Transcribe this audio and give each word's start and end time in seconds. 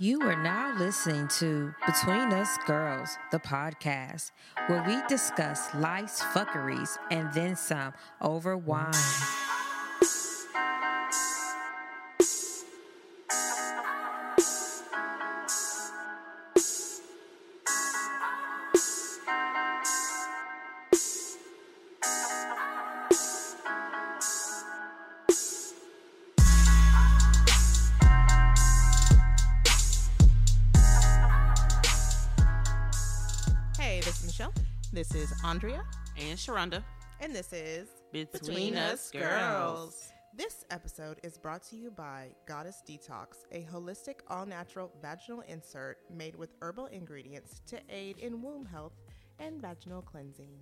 You 0.00 0.20
are 0.20 0.40
now 0.40 0.78
listening 0.78 1.26
to 1.40 1.74
Between 1.84 2.32
Us 2.32 2.56
Girls, 2.68 3.18
the 3.32 3.40
podcast, 3.40 4.30
where 4.68 4.84
we 4.86 4.96
discuss 5.08 5.74
life's 5.74 6.22
fuckeries 6.22 6.96
and 7.10 7.32
then 7.32 7.56
some 7.56 7.92
over 8.20 8.56
wine. 8.56 8.92
Andrea. 35.44 35.84
and 36.18 36.38
Sharonda. 36.38 36.82
and 37.20 37.34
this 37.34 37.52
is 37.52 37.88
Between, 38.12 38.76
Us 38.76 39.10
Girls. 39.10 40.12
This 40.36 40.64
episode 40.70 41.18
is 41.22 41.36
brought 41.38 41.62
to 41.64 41.76
you 41.76 41.90
by 41.90 42.28
Goddess 42.46 42.82
Detox, 42.86 43.46
a 43.52 43.66
holistic, 43.72 44.20
all 44.28 44.46
natural 44.46 44.92
vaginal 45.02 45.42
insert 45.48 45.98
made 46.14 46.36
with 46.36 46.50
herbal 46.60 46.86
ingredients 46.86 47.60
to 47.66 47.78
aid 47.88 48.18
in 48.18 48.42
womb 48.42 48.66
health 48.66 48.94
and 49.38 49.60
vaginal 49.60 50.02
cleansing. 50.02 50.58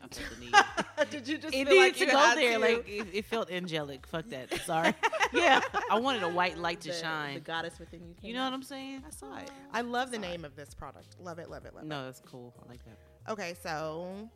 Sorry, 0.00 0.04
I 0.04 0.08
felt 0.08 0.30
the 0.30 0.40
need. 0.44 1.10
Did 1.10 1.28
you 1.28 1.38
just 1.38 1.54
it 1.54 1.68
feel 1.68 1.76
like 1.76 1.94
to 1.94 2.00
you 2.04 2.10
go 2.10 2.16
had 2.18 2.38
there. 2.38 2.52
to? 2.54 2.58
Like 2.58 2.88
it, 2.88 3.06
it 3.12 3.24
felt 3.26 3.50
angelic. 3.50 4.06
Fuck 4.06 4.26
that. 4.30 4.52
Sorry. 4.62 4.94
yeah, 5.32 5.60
I 5.90 5.98
wanted 5.98 6.22
a 6.22 6.28
white 6.28 6.58
light 6.58 6.80
to 6.82 6.88
The, 6.88 6.94
shine. 6.94 7.34
the 7.34 7.40
goddess 7.40 7.78
within 7.78 8.00
you. 8.00 8.14
Came 8.20 8.28
you 8.28 8.34
know 8.34 8.44
what. 8.44 8.52
I'm 8.52 8.62
saying? 8.62 9.02
I 9.06 9.10
saw 9.10 9.36
it. 9.38 9.50
Oh, 9.50 9.54
I 9.72 9.80
love 9.82 10.10
the 10.10 10.18
name 10.18 10.44
of 10.44 10.56
this 10.56 10.74
product. 10.74 11.16
Love 11.20 11.38
it, 11.38 11.50
love 11.50 11.64
it, 11.66 11.74
love 11.74 11.84
it. 11.84 11.88
No, 11.88 12.04
that's 12.04 12.20
cool. 12.20 12.54
I 12.64 12.68
like 12.70 12.84
that. 12.84 12.98
Okay, 13.32 13.54
so 13.62 14.28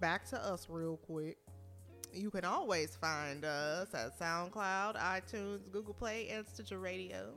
back 0.00 0.24
to 0.30 0.42
us 0.44 0.66
real 0.68 0.96
quick. 0.98 1.36
You 2.12 2.30
can 2.30 2.44
always 2.44 2.94
find 2.94 3.44
us 3.44 3.92
at 3.92 4.16
SoundCloud, 4.18 4.96
iTunes, 4.96 5.70
Google 5.72 5.94
Play, 5.94 6.28
and 6.28 6.46
Stitcher 6.46 6.78
Radio. 6.78 7.32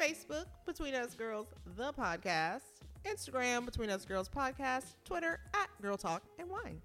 Facebook, 0.00 0.46
Between 0.66 0.94
Us 0.94 1.14
Girls, 1.14 1.46
the 1.76 1.92
podcast. 1.92 2.71
Instagram, 3.04 3.64
Between 3.64 3.90
Us 3.90 4.04
Girls 4.04 4.28
Podcast. 4.28 4.94
Twitter, 5.04 5.40
at 5.54 5.68
Girl 5.80 5.96
Talk 5.96 6.22
and 6.38 6.48
Wine. 6.48 6.80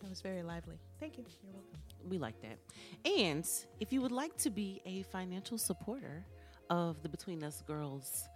That 0.00 0.10
was 0.10 0.20
very 0.20 0.42
lively. 0.42 0.78
Thank 0.98 1.18
you. 1.18 1.24
You're 1.42 1.52
welcome. 1.52 1.78
We 2.08 2.18
like 2.18 2.40
that. 2.42 2.58
And 3.04 3.46
if 3.80 3.92
you 3.92 4.00
would 4.00 4.12
like 4.12 4.36
to 4.38 4.50
be 4.50 4.80
a 4.86 5.02
financial 5.02 5.58
supporter 5.58 6.24
of 6.70 7.02
the 7.02 7.08
Between 7.08 7.44
Us 7.44 7.62
Girls 7.66 8.28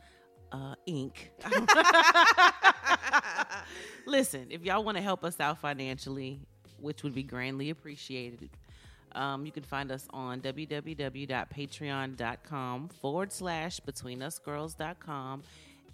uh, 0.53 0.75
Inc. 0.87 1.15
Listen, 4.07 4.47
if 4.51 4.65
y'all 4.65 4.85
want 4.85 4.97
to 4.97 5.03
help 5.03 5.25
us 5.25 5.41
out 5.41 5.61
financially, 5.61 6.41
which 6.79 7.03
would 7.03 7.15
be 7.15 7.23
grandly 7.23 7.71
appreciated, 7.71 8.51
um, 9.13 9.47
you 9.47 9.53
can 9.53 9.63
find 9.63 9.93
us 9.93 10.07
on 10.11 10.41
www.patreon.com 10.41 12.89
forward 12.89 13.33
slash 13.33 13.81
between 13.81 14.23
us 14.23 14.39
betweenusgirls.com. 14.39 15.43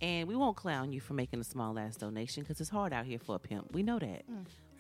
And 0.00 0.26
we 0.28 0.34
won't 0.34 0.56
clown 0.56 0.92
you 0.92 1.00
for 1.00 1.12
making 1.14 1.40
a 1.40 1.44
small 1.44 1.78
ass 1.78 1.96
donation 1.96 2.42
because 2.42 2.60
it's 2.60 2.70
hard 2.70 2.92
out 2.92 3.04
here 3.04 3.18
for 3.18 3.36
a 3.36 3.38
pimp. 3.38 3.72
We 3.72 3.82
know 3.82 3.98
that. 3.98 4.22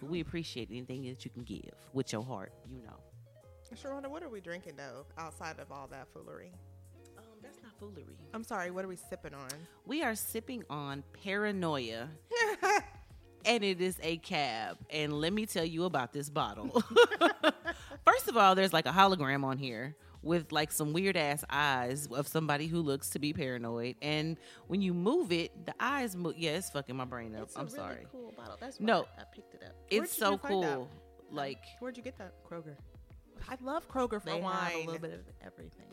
But 0.00 0.08
we 0.08 0.20
appreciate 0.20 0.68
anything 0.70 1.04
that 1.04 1.24
you 1.24 1.30
can 1.30 1.42
give 1.42 1.74
with 1.92 2.12
your 2.12 2.22
heart, 2.22 2.52
you 2.70 2.80
know. 2.82 2.96
Sharonda, 3.74 4.08
what 4.08 4.22
are 4.22 4.28
we 4.28 4.40
drinking 4.40 4.72
though, 4.76 5.06
outside 5.16 5.58
of 5.60 5.70
all 5.70 5.86
that 5.88 6.08
foolery? 6.12 6.52
Um, 7.16 7.24
that's 7.42 7.62
not 7.62 7.72
foolery. 7.78 8.16
I'm 8.34 8.42
sorry, 8.42 8.70
what 8.70 8.84
are 8.84 8.88
we 8.88 8.96
sipping 8.96 9.34
on? 9.34 9.48
We 9.86 10.02
are 10.02 10.14
sipping 10.16 10.64
on 10.68 11.04
Paranoia, 11.22 12.08
and 13.44 13.62
it 13.62 13.80
is 13.80 13.96
a 14.02 14.16
cab. 14.18 14.78
And 14.90 15.12
let 15.12 15.32
me 15.32 15.46
tell 15.46 15.64
you 15.64 15.84
about 15.84 16.12
this 16.12 16.28
bottle. 16.28 16.82
First 18.06 18.28
of 18.28 18.36
all, 18.36 18.54
there's 18.56 18.72
like 18.72 18.86
a 18.86 18.92
hologram 18.92 19.44
on 19.44 19.56
here 19.56 19.94
with 20.22 20.52
like 20.52 20.70
some 20.72 20.92
weird 20.92 21.16
ass 21.16 21.44
eyes 21.48 22.06
of 22.08 22.28
somebody 22.28 22.66
who 22.66 22.80
looks 22.82 23.10
to 23.10 23.18
be 23.18 23.32
paranoid. 23.32 23.96
And 24.02 24.36
when 24.66 24.82
you 24.82 24.92
move 24.92 25.32
it, 25.32 25.66
the 25.66 25.74
eyes 25.80 26.14
move. 26.16 26.36
Yeah, 26.36 26.52
it's 26.52 26.70
fucking 26.70 26.94
my 26.96 27.04
brain 27.06 27.34
up. 27.34 27.44
It's 27.44 27.56
a 27.56 27.60
I'm 27.60 27.66
really 27.66 27.76
sorry. 27.78 28.06
cool 28.12 28.32
bottle. 28.36 28.56
That's 28.60 28.78
why 28.78 28.86
No. 28.86 29.06
I 29.18 29.22
picked 29.34 29.54
it 29.54 29.62
up. 29.64 29.74
Where'd 29.90 30.04
It's 30.04 30.16
so 30.16 30.36
find 30.36 30.62
that? 30.62 30.74
cool. 30.74 30.82
Um, 30.82 30.88
like, 31.36 31.62
Where'd 31.78 31.96
you 31.96 32.02
get 32.02 32.18
that? 32.18 32.34
Kroger. 32.44 32.76
I 33.48 33.56
love 33.62 33.88
Kroger 33.88 34.20
for 34.20 34.30
They 34.30 34.40
wine. 34.40 34.54
have 34.54 34.74
a 34.74 34.78
little 34.86 34.98
bit 35.00 35.12
of 35.14 35.20
everything. 35.44 35.86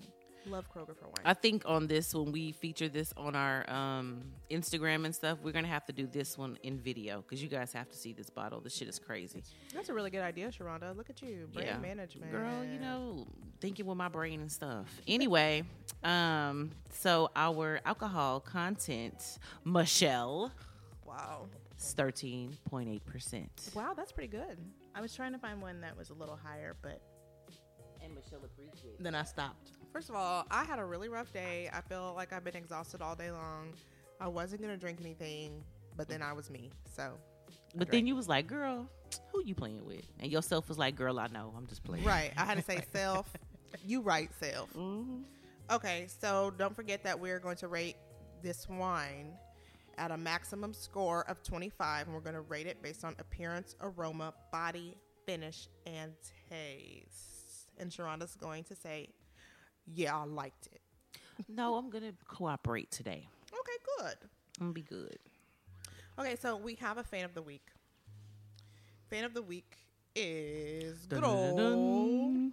Love 0.50 0.66
Kroger 0.74 0.96
for 0.98 1.06
wine. 1.06 1.26
I 1.26 1.34
think 1.34 1.64
on 1.66 1.88
this, 1.88 2.14
when 2.16 2.32
we 2.32 2.52
feature 2.54 2.88
this 2.88 3.14
on 3.18 3.36
our 3.36 3.70
um, 3.70 4.22
Instagram 4.50 5.04
and 5.06 5.14
stuff, 5.14 5.38
we're 5.44 5.52
gonna 5.52 5.68
have 5.68 5.86
to 5.88 5.94
do 5.94 6.08
this 6.08 6.38
one 6.38 6.58
in 6.64 6.80
video 6.80 7.22
because 7.22 7.44
you 7.44 7.50
guys 7.50 7.74
have 7.74 7.90
to 7.90 7.98
see 7.98 8.14
this 8.14 8.30
bottle. 8.30 8.62
This 8.62 8.74
shit 8.76 8.88
is 8.88 8.98
crazy. 8.98 9.44
That's 9.74 9.90
a 9.90 9.94
really 9.94 10.10
good 10.10 10.22
idea, 10.22 10.48
Sharonda. 10.50 10.96
Look 10.96 11.10
at 11.10 11.22
you, 11.22 11.48
brand 11.52 11.68
Yeah. 11.68 11.78
management. 11.80 12.32
Girl, 12.32 12.64
you 12.64 12.80
know, 12.80 13.28
thinking 13.60 13.86
with 13.86 13.98
my 13.98 14.08
brain 14.08 14.40
and 14.40 14.52
stuff. 14.52 14.88
Anyway, 15.08 15.64
um, 16.04 16.72
so 16.92 17.30
our 17.36 17.82
alcohol 17.86 18.40
content, 18.40 19.40
Michelle, 19.66 20.52
Wow. 21.06 21.48
is 21.78 21.94
thirteen 21.94 22.58
point 22.70 22.88
eight 22.90 23.06
percent. 23.06 23.70
Wow, 23.76 23.94
that's 23.96 24.12
pretty 24.14 24.30
good. 24.30 24.58
I 24.96 25.02
was 25.02 25.14
trying 25.14 25.34
to 25.34 25.40
find 25.40 25.62
one 25.62 25.82
that 25.82 25.98
was 25.98 26.10
a 26.10 26.14
little 26.14 26.38
higher, 26.38 26.76
but 26.82 27.02
And 28.02 28.14
Michelle 28.16 28.44
appreciates. 28.46 29.02
then 29.02 29.16
I 29.16 29.24
stopped. 29.24 29.72
First 29.94 30.10
of 30.10 30.16
all, 30.16 30.46
I 30.52 30.64
had 30.64 30.80
a 30.80 30.86
really 30.86 31.10
rough 31.10 31.32
day. 31.34 31.70
I 31.74 31.82
feel 31.82 32.14
like 32.16 32.34
I've 32.34 32.44
been 32.44 32.56
exhausted 32.56 33.02
all 33.02 33.16
day 33.16 33.32
long. 33.32 33.74
I 34.20 34.28
wasn't 34.28 34.62
gonna 34.62 34.78
drink 34.78 35.00
anything, 35.02 35.64
but 35.96 36.08
then 36.08 36.22
I 36.22 36.34
was 36.34 36.50
me. 36.50 36.70
So 36.96 37.14
But 37.76 37.92
then 37.92 38.08
you 38.08 38.16
was 38.16 38.28
like, 38.28 38.48
"Girl, 38.48 38.90
who 39.32 39.44
you 39.44 39.56
playing 39.56 39.86
with?" 39.86 40.06
And 40.20 40.32
yourself 40.32 40.68
was 40.70 40.78
like, 40.78 40.96
"Girl, 40.96 41.20
I 41.20 41.28
know. 41.28 41.54
I'm 41.56 41.68
just 41.68 41.84
playing." 41.84 42.04
right, 42.04 42.32
I 42.38 42.46
had 42.46 42.58
to 42.58 42.64
say 42.72 42.82
self. 42.94 43.32
You 43.86 44.02
right, 44.02 44.30
self. 44.40 44.74
Mhm. 44.74 45.24
Okay, 45.70 46.08
so 46.08 46.52
don't 46.58 46.76
forget 46.76 47.04
that 47.04 47.20
we're 47.20 47.40
going 47.40 47.58
to 47.58 47.68
rate 47.68 47.98
this 48.42 48.68
wine 48.70 49.34
at 49.98 50.12
a 50.12 50.18
maximum 50.18 50.74
score 50.74 51.24
of 51.28 51.44
25, 51.44 52.06
and 52.08 52.16
we're 52.16 52.22
going 52.22 52.36
to 52.36 52.42
rate 52.42 52.68
it 52.68 52.82
based 52.82 53.04
on 53.04 53.16
appearance, 53.20 53.76
aroma, 53.82 54.34
body, 54.52 54.96
finish, 55.26 55.68
and 55.86 56.14
taste. 56.50 57.70
And 57.80 57.92
Sharonda's 57.92 58.36
going 58.36 58.64
to 58.66 58.76
say, 58.76 59.10
Yeah, 59.94 60.18
I 60.18 60.26
liked 60.26 60.68
it. 60.68 60.82
No, 61.48 61.76
I'm 61.76 61.90
gonna 61.90 62.14
cooperate 62.28 62.92
today. 62.92 63.28
Okay, 63.54 63.78
good. 64.00 64.16
I'm 64.60 64.68
gonna 64.68 64.74
be 64.74 64.82
good. 64.82 65.18
Okay, 66.20 66.36
so 66.36 66.58
we 66.58 66.76
have 66.76 66.98
a 66.98 67.04
fan 67.04 67.26
of 67.26 67.34
the 67.34 67.42
week. 67.42 67.68
Fan 69.10 69.24
of 69.24 69.34
the 69.34 69.42
week 69.42 69.78
is 70.16 71.06
good 71.06 71.24
old 71.24 72.52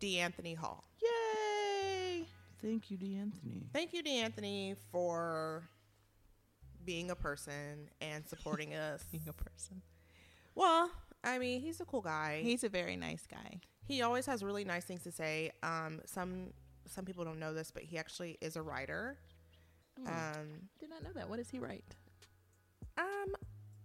D'Anthony 0.00 0.54
Hall. 0.54 0.84
Yay! 1.02 2.26
Thank 2.62 2.90
you, 2.90 2.96
D'Anthony. 2.96 3.66
Thank 3.72 3.92
you, 3.92 4.02
D'Anthony, 4.02 4.74
for 4.90 5.62
being 6.84 7.10
a 7.10 7.14
person 7.14 7.88
and 8.00 8.26
supporting 8.26 8.74
us. 8.74 9.04
Being 9.12 9.28
a 9.28 9.32
person. 9.32 9.82
Well, 10.54 10.90
I 11.22 11.38
mean, 11.38 11.60
he's 11.60 11.80
a 11.80 11.84
cool 11.84 12.00
guy. 12.00 12.40
He's 12.42 12.64
a 12.64 12.68
very 12.68 12.96
nice 12.96 13.26
guy. 13.30 13.60
He 13.86 14.02
always 14.02 14.26
has 14.26 14.42
really 14.42 14.64
nice 14.64 14.84
things 14.84 15.02
to 15.04 15.12
say. 15.12 15.50
Um, 15.62 16.00
some 16.06 16.52
some 16.88 17.04
people 17.04 17.24
don't 17.24 17.38
know 17.38 17.54
this, 17.54 17.70
but 17.70 17.82
he 17.84 17.98
actually 17.98 18.38
is 18.40 18.56
a 18.56 18.62
writer. 18.62 19.18
Oh, 20.00 20.10
Um, 20.10 20.68
did 20.80 20.90
not 20.90 21.02
know 21.02 21.12
that. 21.14 21.28
What 21.28 21.36
does 21.36 21.50
he 21.50 21.58
write? 21.58 21.84
um, 22.98 23.04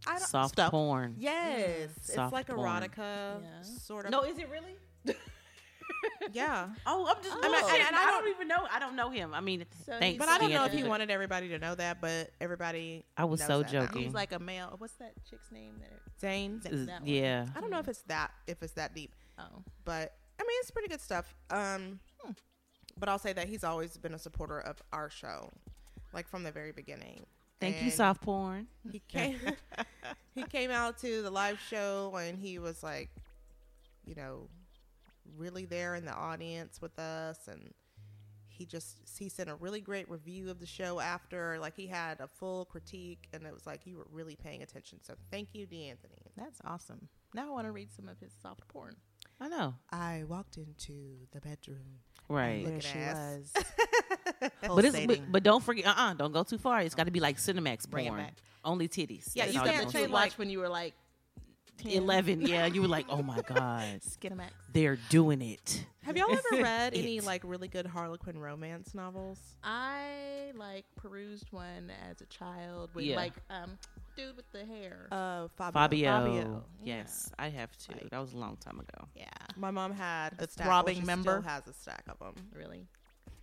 I 0.06 0.18
don't. 0.20 0.22
Soft 0.28 0.54
Stuff. 0.54 0.72
porn. 0.72 1.16
Yes, 1.18 1.92
it's 1.98 2.14
Soft 2.14 2.34
like 2.34 2.48
erotica, 2.48 3.42
Yeah. 3.42 3.62
sort 3.64 4.06
of. 4.06 4.12
No, 4.12 4.22
is 4.24 4.38
it 4.38 4.50
really? 4.50 4.76
yeah, 6.34 6.70
Oh, 6.86 7.08
I'm 7.08 7.24
just. 7.24 7.36
I 7.36 7.40
I, 7.40 7.42
mean, 7.50 7.56
and- 7.56 7.88
and 7.88 7.96
I 7.96 8.04
I 8.04 8.06
don't 8.12 8.24
don't- 8.24 8.32
even 8.36 8.48
know. 8.48 8.68
I 8.72 8.80
don't 8.80 8.96
know 8.96 9.10
him. 9.10 9.34
I 9.34 9.40
mean, 9.42 9.66
So 9.86 9.98
thanks. 10.00 10.20
but 10.20 10.28
I 10.30 10.38
don't 10.38 10.50
know 10.50 10.58
if 10.66 10.72
D'Anthony. 10.72 10.84
he 10.84 10.88
wanted 10.90 11.10
everybody 11.12 11.50
to 11.50 11.60
know 11.60 11.76
that. 11.76 12.02
But 12.02 12.32
everybody. 12.42 13.06
I 13.16 13.26
was 13.26 13.40
knows 13.42 13.48
so 13.48 13.64
that 13.64 13.74
now. 13.74 13.86
joking. 13.86 14.04
He's 14.04 14.14
like 14.14 14.32
a 14.34 14.40
male. 14.40 14.76
What's 14.78 14.94
that 14.96 15.14
chick's 15.30 15.52
name? 15.52 15.76
That 15.80 16.00
Zane. 16.20 16.62
Zane. 16.62 16.74
Is- 16.74 16.86
that 16.88 17.02
one. 17.02 17.10
yeah. 17.10 17.48
I 17.56 17.62
don't 17.62 17.70
know 17.70 17.80
if 17.80 17.88
it's 17.88 18.02
that 18.04 18.32
if 18.48 18.62
it's 18.62 18.74
that 18.74 18.94
deep, 18.94 19.14
oh, 19.40 19.64
but 19.86 20.14
I 20.40 20.44
mean 20.44 20.58
it's 20.62 20.72
pretty 20.72 20.88
good 20.90 21.02
stuff. 21.02 21.36
Um, 21.50 22.00
Hmm. 22.24 22.32
but 23.00 23.10
I'll 23.10 23.20
say 23.20 23.34
that 23.34 23.48
he's 23.48 23.64
always 23.64 23.98
been 23.98 24.14
a 24.14 24.20
supporter 24.20 24.60
of 24.60 24.82
our 24.92 25.10
show, 25.10 25.52
like 26.14 26.28
from 26.28 26.44
the 26.44 26.52
very 26.52 26.72
beginning. 26.72 27.26
Thank 27.60 27.82
you, 27.82 27.90
soft 27.90 28.22
porn. 28.22 28.68
He 28.92 29.02
came. 29.08 29.40
he 30.36 30.44
came 30.44 30.70
out 30.72 31.00
to 31.00 31.22
the 31.24 31.32
live 31.32 31.60
show 31.60 32.16
and 32.16 32.38
he 32.38 32.60
was 32.60 32.84
like, 32.84 33.10
you 34.06 34.14
know, 34.16 34.48
really 35.36 35.66
there 35.66 35.96
in 35.96 36.06
the 36.06 36.14
audience 36.14 36.80
with 36.82 36.98
us, 37.00 37.48
and 37.48 37.74
he 38.48 38.66
just 38.66 38.98
he 39.18 39.28
sent 39.30 39.50
a 39.50 39.56
really 39.56 39.82
great 39.82 40.10
review 40.10 40.50
of 40.52 40.60
the 40.60 40.66
show 40.68 41.00
after. 41.00 41.58
Like 41.60 41.76
he 41.76 41.88
had 41.88 42.20
a 42.22 42.28
full 42.28 42.66
critique, 42.66 43.28
and 43.34 43.44
it 43.46 43.54
was 43.54 43.66
like 43.66 43.86
you 43.88 43.98
were 43.98 44.08
really 44.12 44.36
paying 44.36 44.62
attention. 44.62 45.00
So 45.04 45.16
thank 45.32 45.54
you, 45.56 45.66
D'Anthony. 45.66 46.32
that's 46.36 46.62
awesome. 46.64 47.08
Now 47.34 47.48
I 47.48 47.50
want 47.52 47.66
to 47.68 47.72
read 47.72 47.92
some 47.92 48.08
of 48.08 48.20
his 48.20 48.32
soft 48.42 48.68
porn. 48.68 48.96
I 49.40 49.48
know. 49.50 49.76
I 49.92 50.24
walked 50.28 50.58
into 50.58 50.94
the 51.32 51.40
bedroom. 51.42 52.00
Right. 52.30 52.64
Look 52.64 52.68
There 52.70 52.78
at 52.78 52.84
she 52.84 53.00
ass. 53.00 53.52
was. 53.56 53.64
But 54.68 54.86
it's 54.86 55.06
but, 55.06 55.32
but 55.32 55.44
don't 55.44 55.64
forget. 55.64 55.86
Uh 55.88 55.92
uh-uh, 55.92 56.10
uh. 56.10 56.14
do 56.14 56.24
not 56.26 56.34
go 56.34 56.44
too 56.44 56.58
far. 56.58 56.82
It's 56.82 56.94
got 56.96 57.06
to 57.06 57.12
be 57.12 57.20
like 57.20 57.38
Cinemax 57.38 57.90
Bring 57.90 58.06
it 58.06 58.10
porn. 58.10 58.22
back. 58.22 58.36
Only 58.64 58.88
titties. 58.88 59.32
yeah, 59.34 59.46
That's 59.46 59.56
you 59.56 59.62
all 59.62 59.68
can't 59.68 59.90
say 59.92 60.08
watch 60.08 60.38
when 60.38 60.50
you 60.50 60.60
were 60.60 60.68
like 60.70 60.94
10. 61.78 61.92
eleven. 61.94 62.42
Yeah, 62.42 62.66
you 62.66 62.82
were 62.82 62.88
like, 62.88 63.06
oh 63.10 63.24
my 63.24 63.40
god, 63.42 64.02
Skinamax. 64.02 64.50
they're 64.74 64.98
doing 65.10 65.42
it. 65.42 65.86
Have 66.04 66.18
y'all 66.18 66.32
ever 66.32 66.62
read 66.64 66.94
any 66.96 67.20
like 67.22 67.42
really 67.46 67.68
good 67.68 67.86
Harlequin 67.88 68.38
romance 68.40 68.94
novels? 68.94 69.40
I 69.64 70.52
like 70.56 70.86
perused 70.98 71.48
one 71.52 71.92
as 72.10 72.22
a 72.22 72.26
child 72.26 72.90
with 72.94 73.06
Yeah. 73.06 73.16
like 73.16 73.34
um 73.50 73.78
dude 74.18 74.36
with 74.36 74.52
the 74.52 74.66
hair. 74.66 75.08
Uh, 75.12 75.48
Fabio. 75.56 75.72
Fabio. 75.74 76.12
Fabio, 76.12 76.66
Yes, 76.84 77.32
I 77.40 77.48
have 77.50 77.76
to. 77.78 77.92
Like- 77.94 78.10
that 78.10 78.20
was 78.20 78.34
a 78.34 78.38
long 78.38 78.58
time 78.58 78.80
ago. 78.80 79.08
yeah, 79.16 79.26
My 79.56 79.72
mom 79.72 79.94
had 79.94 80.38
The 80.38 80.46
a 80.46 80.50
stack. 80.50 80.66
throbbing 80.66 80.96
well, 80.98 81.02
she 81.02 81.06
member? 81.08 81.40
Still 81.40 81.50
has 81.50 81.68
a 81.68 81.74
stack 81.74 82.04
of 82.10 82.20
them. 82.20 82.36
really. 82.54 82.86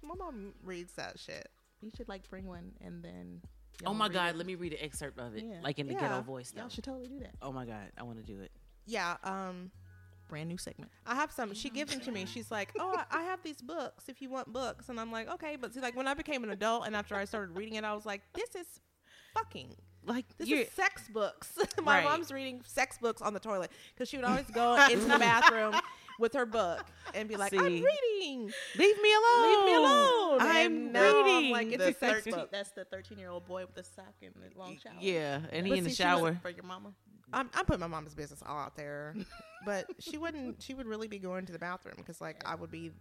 My 0.02 0.14
mom 0.14 0.52
reads 0.62 0.92
that 0.94 1.18
shit. 1.18 1.48
You 1.80 1.90
should 1.96 2.08
like 2.08 2.28
bring 2.28 2.46
one 2.46 2.72
and 2.82 3.02
then. 3.02 3.40
Oh 3.86 3.94
my 3.94 4.08
god, 4.08 4.34
it. 4.34 4.36
let 4.36 4.46
me 4.46 4.54
read 4.54 4.72
an 4.74 4.78
excerpt 4.82 5.18
of 5.18 5.34
it, 5.36 5.44
Yeah. 5.44 5.60
like 5.62 5.78
in 5.78 5.86
the 5.86 5.94
Yeah. 5.94 6.00
ghetto 6.00 6.20
voice. 6.22 6.50
Though. 6.50 6.60
Y'all 6.62 6.68
should 6.68 6.84
totally 6.84 7.08
do 7.08 7.18
that. 7.20 7.34
Oh 7.42 7.52
my 7.52 7.64
god, 7.64 7.90
I 7.98 8.02
want 8.02 8.18
to 8.18 8.24
do 8.24 8.40
it. 8.40 8.52
Yeah. 8.86 9.16
Um, 9.24 9.70
Brand 10.28 10.48
new 10.48 10.56
segment. 10.56 10.90
I 11.06 11.14
have 11.16 11.30
some. 11.30 11.52
She 11.52 11.68
gives 11.68 11.92
them 11.92 12.00
to 12.02 12.10
me. 12.10 12.24
She's 12.24 12.50
like, 12.50 12.72
"Oh, 12.78 12.94
I- 12.96 13.18
I 13.18 13.22
have 13.24 13.42
these 13.42 13.60
books. 13.60 14.08
If 14.08 14.22
you 14.22 14.30
want 14.30 14.50
books," 14.54 14.88
and 14.88 14.98
I'm 14.98 15.12
like, 15.12 15.28
"Okay." 15.28 15.56
But 15.56 15.74
see, 15.74 15.80
like 15.80 15.94
when 15.96 16.08
I 16.08 16.14
became 16.14 16.42
an 16.44 16.50
adult 16.50 16.86
and 16.86 16.96
after 16.96 17.14
I 17.14 17.26
started 17.26 17.54
reading 17.58 17.74
it, 17.74 17.84
I 17.84 17.92
was 17.92 18.06
like, 18.06 18.22
"This 18.32 18.54
is 18.54 18.80
fucking. 19.34 19.68
Like 20.06 20.26
This 20.36 20.48
you're, 20.48 20.60
is 20.60 20.70
sex 20.72 21.08
books." 21.08 21.56
My 21.82 21.96
Right. 22.00 22.04
mom's 22.04 22.30
reading 22.30 22.60
sex 22.66 22.98
books 22.98 23.22
on 23.22 23.32
the 23.34 23.40
toilet 23.40 23.70
because 23.94 24.08
she 24.08 24.16
would 24.18 24.26
always 24.26 24.44
go 24.50 24.74
into 24.90 25.06
the 25.06 25.18
bathroom 25.18 25.74
with 26.18 26.34
her 26.34 26.44
book 26.44 26.84
and 27.14 27.26
be 27.28 27.36
like, 27.36 27.54
"I'm 27.54 27.64
reading. 27.64 28.52
leave 28.76 29.02
me 29.02 29.14
alone. 29.14 29.42
Leave 29.56 29.64
me 29.64 29.74
alone." 29.76 30.38
I'm 30.42 30.92
now 30.92 31.20
I'm 31.20 31.24
reading. 31.24 31.52
like, 31.52 31.66
it's 31.68 31.78
The 31.78 31.88
a 31.90 31.94
sex 31.94 32.12
13 32.24 32.34
book. 32.34 32.50
That's 32.52 32.70
the 32.72 32.84
13 32.84 33.16
year 33.18 33.30
old 33.30 33.46
boy 33.46 33.62
with 33.62 33.74
the 33.74 33.82
sock 33.82 34.12
and 34.22 34.34
the 34.34 34.58
long 34.58 34.76
shower. 34.82 34.92
yeah, 35.00 35.40
and 35.50 35.64
he 35.66 35.70
But 35.72 35.78
in 35.78 35.84
the 35.84 35.90
see, 35.90 35.96
shower. 35.96 36.38
For 36.42 36.50
your 36.50 36.64
mama. 36.64 36.92
I'm, 37.32 37.48
I'm 37.54 37.64
putting 37.64 37.80
my 37.80 37.86
mom's 37.86 38.14
business 38.14 38.42
all 38.46 38.58
out 38.58 38.76
there, 38.76 39.16
but 39.64 39.86
she 39.98 40.18
wouldn't. 40.18 40.62
She 40.62 40.74
would 40.74 40.86
really 40.86 41.08
be 41.08 41.18
going 41.18 41.46
to 41.46 41.52
the 41.52 41.58
bathroom 41.58 41.94
because, 41.96 42.20
like, 42.20 42.42
I 42.46 42.54
would 42.54 42.70
be, 42.70 42.92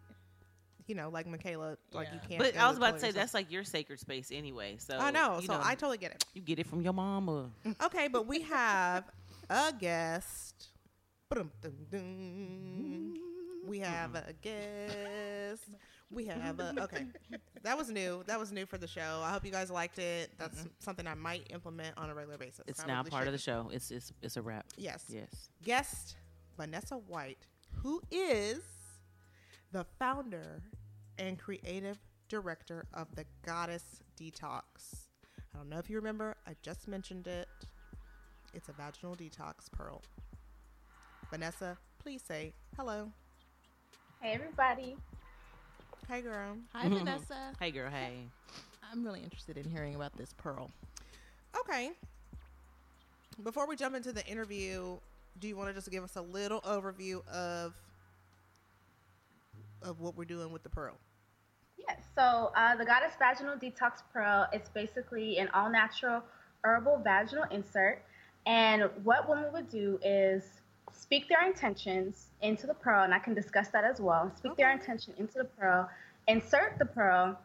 you 0.87 0.95
know, 0.95 1.09
like 1.09 1.27
Michaela. 1.27 1.77
Like, 1.91 2.09
you 2.13 2.19
can't. 2.27 2.39
But 2.39 2.57
I 2.57 2.67
was 2.67 2.77
about 2.77 2.95
to 2.95 2.99
say 2.99 3.07
yourself. 3.07 3.21
that's 3.21 3.33
like 3.33 3.51
your 3.51 3.63
sacred 3.63 3.99
space 3.99 4.29
anyway. 4.31 4.77
So 4.79 4.97
I 4.97 5.11
know. 5.11 5.39
you 5.39 5.47
So 5.47 5.59
I 5.61 5.75
totally 5.75 5.97
get 5.97 6.11
it. 6.11 6.25
you 6.33 6.41
get 6.41 6.59
it 6.59 6.67
from 6.67 6.81
your 6.81 6.93
mama. 6.93 7.49
Okay, 7.83 8.07
but 8.07 8.27
we 8.27 8.41
have 8.41 9.05
a 9.49 9.73
guest. 9.73 10.67
We 13.65 13.79
have 13.79 14.15
a 14.15 14.33
guest. 14.41 15.69
We 16.11 16.25
have 16.25 16.59
a 16.59 16.75
okay. 16.83 17.07
That 17.63 17.77
was 17.77 17.89
new. 17.89 18.23
That 18.27 18.39
was 18.39 18.51
new 18.51 18.65
for 18.65 18.77
the 18.77 18.87
show. 18.87 19.21
I 19.23 19.31
hope 19.31 19.45
you 19.45 19.51
guys 19.51 19.71
liked 19.71 19.97
it. 19.97 20.31
That's 20.37 20.59
mm-hmm. 20.59 20.67
something 20.79 21.07
I 21.07 21.15
might 21.15 21.47
implement 21.51 21.97
on 21.97 22.09
a 22.09 22.15
regular 22.15 22.37
basis. 22.37 22.61
It's 22.67 22.83
I 22.83 22.87
now 22.87 22.99
really 22.99 23.09
part 23.09 23.27
of 23.27 23.33
the 23.33 23.39
show. 23.39 23.69
It's 23.71 23.89
it's 23.89 24.11
it's 24.21 24.37
a 24.37 24.41
wrap. 24.41 24.65
Yes. 24.77 25.05
Yes. 25.07 25.49
Guest 25.63 26.17
Vanessa 26.57 26.95
White, 26.95 27.47
who 27.71 28.01
is 28.11 28.59
the 29.73 29.85
founder 29.97 30.61
and 31.17 31.37
creative 31.39 31.97
director 32.29 32.85
of 32.93 33.13
the 33.15 33.25
Goddess 33.43 33.83
Detox. 34.15 35.07
I 35.53 35.57
don't 35.57 35.67
know 35.67 35.79
if 35.79 35.89
you 35.89 35.95
remember. 35.95 36.35
I 36.47 36.55
just 36.61 36.87
mentioned 36.87 37.25
it. 37.25 37.47
It's 38.53 38.69
a 38.69 38.71
vaginal 38.73 39.15
detox 39.15 39.71
pearl. 39.71 40.03
Vanessa, 41.31 41.75
please 41.97 42.21
say 42.21 42.53
hello. 42.77 43.11
Hey 44.21 44.33
everybody. 44.33 44.95
Hey, 46.07 46.21
girl. 46.21 46.55
Hi. 46.73 46.87
Vanessa. 46.87 47.53
Hey 47.59 47.71
girl. 47.71 47.89
Hey. 47.89 48.27
I'm 48.91 49.03
really 49.03 49.21
interested 49.23 49.57
in 49.57 49.67
hearing 49.67 49.95
about 49.95 50.15
this 50.15 50.33
pearl. 50.37 50.69
Okay. 51.59 51.91
Before 53.41 53.67
we 53.67 53.75
jump 53.75 53.95
into 53.95 54.11
the 54.11 54.25
interview, 54.27 54.97
do 55.39 55.47
you 55.47 55.57
want 55.57 55.69
to 55.69 55.73
just 55.73 55.89
give 55.89 56.03
us 56.03 56.15
a 56.15 56.21
little 56.21 56.61
overview 56.61 57.25
of 57.27 57.73
of 59.83 59.99
what 59.99 60.15
we're 60.17 60.25
doing 60.25 60.51
with 60.51 60.63
the 60.63 60.69
pearl? 60.69 60.95
Yes. 61.77 61.99
So 62.15 62.51
uh, 62.55 62.75
the 62.75 62.85
Goddess 62.85 63.13
Vaginal 63.19 63.55
Detox 63.55 64.01
Pearl 64.13 64.47
is 64.53 64.69
basically 64.73 65.37
an 65.37 65.49
all-natural 65.53 66.23
herbal 66.63 67.01
vaginal 67.03 67.45
insert, 67.51 68.01
and 68.45 68.89
what 69.03 69.27
women 69.27 69.51
would 69.51 69.69
do 69.69 69.99
is 70.03 70.43
speak 70.93 71.27
their 71.27 71.45
intentions 71.45 72.27
into 72.41 72.67
the 72.67 72.73
pearl, 72.73 73.03
and 73.03 73.13
I 73.13 73.19
can 73.19 73.33
discuss 73.33 73.69
that 73.69 73.83
as 73.83 73.99
well. 73.99 74.31
Speak 74.37 74.55
their 74.55 74.71
intention 74.71 75.13
into 75.17 75.39
the 75.39 75.45
pearl, 75.45 75.89
insert 76.27 76.77
the 76.79 76.85
pearl, 76.85 77.37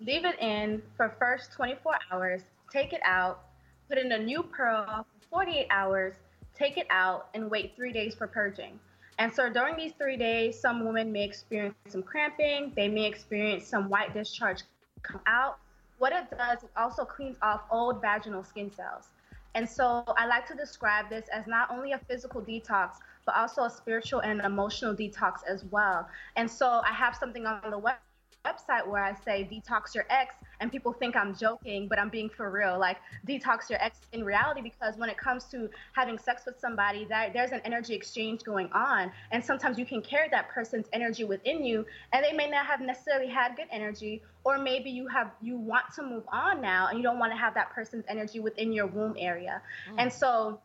leave 0.00 0.24
it 0.24 0.38
in 0.40 0.82
for 0.96 1.14
first 1.18 1.52
24 1.52 1.94
hours, 2.12 2.42
take 2.70 2.92
it 2.92 3.00
out, 3.04 3.44
put 3.88 3.98
in 3.98 4.12
a 4.12 4.18
new 4.18 4.42
pearl 4.42 4.84
for 4.86 5.28
48 5.30 5.66
hours, 5.70 6.14
take 6.54 6.76
it 6.76 6.86
out, 6.90 7.28
and 7.34 7.50
wait 7.50 7.74
three 7.74 7.92
days 7.92 8.14
for 8.14 8.26
purging. 8.26 8.78
And 9.18 9.32
so 9.32 9.52
during 9.52 9.76
these 9.76 9.92
three 9.92 10.16
days, 10.16 10.58
some 10.58 10.84
women 10.84 11.12
may 11.12 11.24
experience 11.24 11.74
some 11.88 12.02
cramping, 12.02 12.72
they 12.74 12.88
may 12.88 13.06
experience 13.06 13.66
some 13.66 13.88
white 13.88 14.14
discharge 14.14 14.62
come 15.02 15.20
out. 15.26 15.58
What 15.98 16.12
it 16.12 16.30
does, 16.30 16.64
it 16.64 16.70
also 16.76 17.04
cleans 17.04 17.36
off 17.42 17.62
old 17.70 18.00
vaginal 18.00 18.42
skin 18.42 18.70
cells. 18.74 19.08
And 19.54 19.68
so 19.68 20.04
I 20.16 20.26
like 20.26 20.46
to 20.48 20.54
describe 20.54 21.10
this 21.10 21.26
as 21.32 21.46
not 21.46 21.70
only 21.70 21.92
a 21.92 21.98
physical 21.98 22.40
detox, 22.40 22.94
but 23.26 23.36
also 23.36 23.64
a 23.64 23.70
spiritual 23.70 24.20
and 24.20 24.40
emotional 24.40 24.94
detox 24.94 25.44
as 25.46 25.64
well. 25.70 26.08
And 26.36 26.50
so 26.50 26.80
I 26.84 26.92
have 26.92 27.14
something 27.14 27.46
on 27.46 27.70
the 27.70 27.78
web- 27.78 27.96
website 28.44 28.86
where 28.86 29.04
I 29.04 29.14
say 29.24 29.48
detox 29.50 29.94
your 29.94 30.06
ex, 30.10 30.34
and 30.62 30.70
people 30.70 30.92
think 30.92 31.16
I'm 31.16 31.34
joking, 31.34 31.88
but 31.88 31.98
I'm 31.98 32.08
being 32.08 32.30
for 32.30 32.50
real. 32.50 32.78
Like 32.78 32.98
detox 33.26 33.68
your 33.68 33.82
ex 33.82 33.98
in 34.12 34.24
reality, 34.24 34.62
because 34.62 34.96
when 34.96 35.10
it 35.10 35.18
comes 35.18 35.44
to 35.46 35.68
having 35.92 36.16
sex 36.16 36.44
with 36.46 36.58
somebody, 36.58 37.04
that 37.06 37.32
there's 37.32 37.50
an 37.50 37.60
energy 37.64 37.94
exchange 37.94 38.44
going 38.44 38.70
on, 38.72 39.10
and 39.32 39.44
sometimes 39.44 39.76
you 39.76 39.84
can 39.84 40.00
carry 40.00 40.28
that 40.30 40.48
person's 40.48 40.86
energy 40.92 41.24
within 41.24 41.64
you, 41.64 41.84
and 42.12 42.24
they 42.24 42.32
may 42.32 42.48
not 42.48 42.64
have 42.64 42.80
necessarily 42.80 43.28
had 43.28 43.56
good 43.56 43.66
energy, 43.72 44.22
or 44.44 44.56
maybe 44.56 44.88
you 44.88 45.08
have 45.08 45.32
you 45.42 45.56
want 45.56 45.84
to 45.96 46.02
move 46.02 46.22
on 46.32 46.62
now, 46.62 46.86
and 46.88 46.96
you 46.96 47.02
don't 47.02 47.18
want 47.18 47.32
to 47.32 47.36
have 47.36 47.54
that 47.54 47.70
person's 47.70 48.04
energy 48.08 48.38
within 48.38 48.72
your 48.72 48.86
womb 48.86 49.16
area, 49.18 49.60
mm. 49.90 49.96
and 49.98 50.12
so 50.12 50.60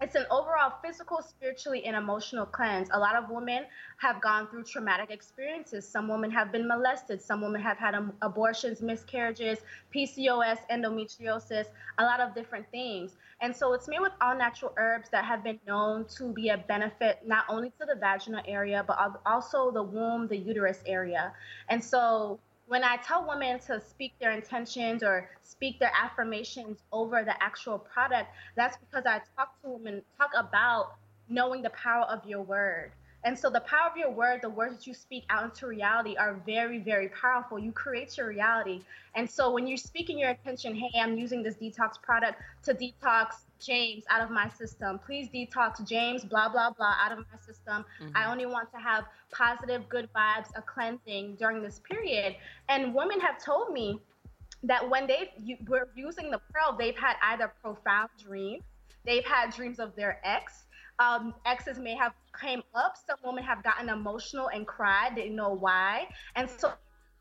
it's 0.00 0.14
an 0.14 0.24
overall 0.30 0.72
physical, 0.82 1.20
spiritually, 1.20 1.84
and 1.84 1.94
emotional 1.94 2.46
cleanse. 2.46 2.88
A 2.92 2.98
lot 2.98 3.16
of 3.16 3.28
women 3.28 3.64
have 3.98 4.22
gone 4.22 4.48
through 4.48 4.64
traumatic 4.64 5.10
experiences. 5.10 5.86
Some 5.86 6.08
women 6.08 6.30
have 6.30 6.50
been 6.50 6.66
molested. 6.66 7.20
Some 7.20 7.42
women 7.42 7.60
have 7.60 7.76
had 7.76 7.94
um, 7.94 8.14
abortions, 8.22 8.80
miscarriages, 8.80 9.58
PCOS, 9.94 10.58
endometriosis, 10.70 11.66
a 11.98 12.02
lot 12.02 12.20
of 12.20 12.34
different 12.34 12.64
things. 12.70 13.16
And 13.42 13.54
so 13.54 13.74
it's 13.74 13.88
made 13.88 14.00
with 14.00 14.12
all 14.22 14.36
natural 14.36 14.72
herbs 14.78 15.10
that 15.10 15.24
have 15.26 15.44
been 15.44 15.58
known 15.66 16.06
to 16.16 16.32
be 16.32 16.48
a 16.48 16.56
benefit 16.56 17.20
not 17.26 17.44
only 17.50 17.68
to 17.80 17.86
the 17.86 17.98
vaginal 18.00 18.42
area, 18.46 18.82
but 18.86 19.20
also 19.26 19.70
the 19.70 19.82
womb, 19.82 20.28
the 20.28 20.36
uterus 20.36 20.82
area. 20.86 21.32
And 21.68 21.82
so 21.82 22.40
when 22.70 22.84
I 22.84 22.98
tell 22.98 23.26
women 23.26 23.58
to 23.66 23.80
speak 23.80 24.12
their 24.20 24.30
intentions 24.30 25.02
or 25.02 25.28
speak 25.42 25.80
their 25.80 25.90
affirmations 26.00 26.78
over 26.92 27.24
the 27.24 27.34
actual 27.42 27.80
product, 27.80 28.30
that's 28.54 28.76
because 28.76 29.06
I 29.06 29.20
talk 29.36 29.60
to 29.62 29.70
women, 29.70 30.02
talk 30.16 30.30
about 30.38 30.94
knowing 31.28 31.62
the 31.62 31.70
power 31.70 32.04
of 32.04 32.24
your 32.24 32.42
word. 32.42 32.92
And 33.24 33.36
so 33.36 33.50
the 33.50 33.58
power 33.62 33.90
of 33.90 33.96
your 33.96 34.12
word, 34.12 34.42
the 34.42 34.50
words 34.50 34.76
that 34.76 34.86
you 34.86 34.94
speak 34.94 35.24
out 35.30 35.42
into 35.46 35.66
reality 35.66 36.14
are 36.16 36.40
very, 36.46 36.78
very 36.78 37.08
powerful. 37.08 37.58
You 37.58 37.72
create 37.72 38.16
your 38.16 38.28
reality. 38.28 38.82
And 39.16 39.28
so 39.28 39.50
when 39.50 39.66
you're 39.66 39.76
speaking 39.76 40.16
your 40.16 40.30
intention, 40.30 40.76
hey, 40.76 41.00
I'm 41.00 41.18
using 41.18 41.42
this 41.42 41.56
detox 41.56 42.00
product 42.00 42.40
to 42.66 42.74
detox 42.74 43.30
James 43.60 44.04
out 44.10 44.22
of 44.22 44.30
my 44.30 44.48
system. 44.48 44.98
Please 44.98 45.28
detox 45.28 45.86
James, 45.86 46.24
blah, 46.24 46.48
blah, 46.48 46.70
blah, 46.70 46.94
out 47.00 47.12
of 47.12 47.18
my 47.18 47.38
system. 47.38 47.84
I 48.14 48.30
only 48.30 48.46
want 48.46 48.70
to 48.72 48.78
have 48.78 49.04
positive, 49.32 49.88
good 49.88 50.08
vibes, 50.14 50.48
a 50.56 50.62
cleansing 50.62 51.36
during 51.36 51.62
this 51.62 51.80
period. 51.80 52.36
And 52.68 52.94
women 52.94 53.20
have 53.20 53.42
told 53.42 53.72
me 53.72 54.00
that 54.62 54.88
when 54.88 55.06
they 55.06 55.32
were 55.68 55.88
using 55.94 56.30
the 56.30 56.40
pearl, 56.52 56.76
they've 56.78 56.96
had 56.96 57.16
either 57.22 57.52
profound 57.62 58.10
dreams, 58.22 58.62
they've 59.04 59.24
had 59.24 59.54
dreams 59.54 59.78
of 59.78 59.94
their 59.96 60.20
ex. 60.24 60.64
Um, 60.98 61.34
exes 61.46 61.78
may 61.78 61.96
have 61.96 62.12
came 62.38 62.62
up. 62.74 62.94
Some 63.06 63.16
women 63.24 63.42
have 63.44 63.62
gotten 63.62 63.88
emotional 63.88 64.48
and 64.48 64.66
cried, 64.66 65.14
didn't 65.14 65.34
know 65.34 65.54
why. 65.54 66.06
And 66.36 66.48
so, 66.48 66.74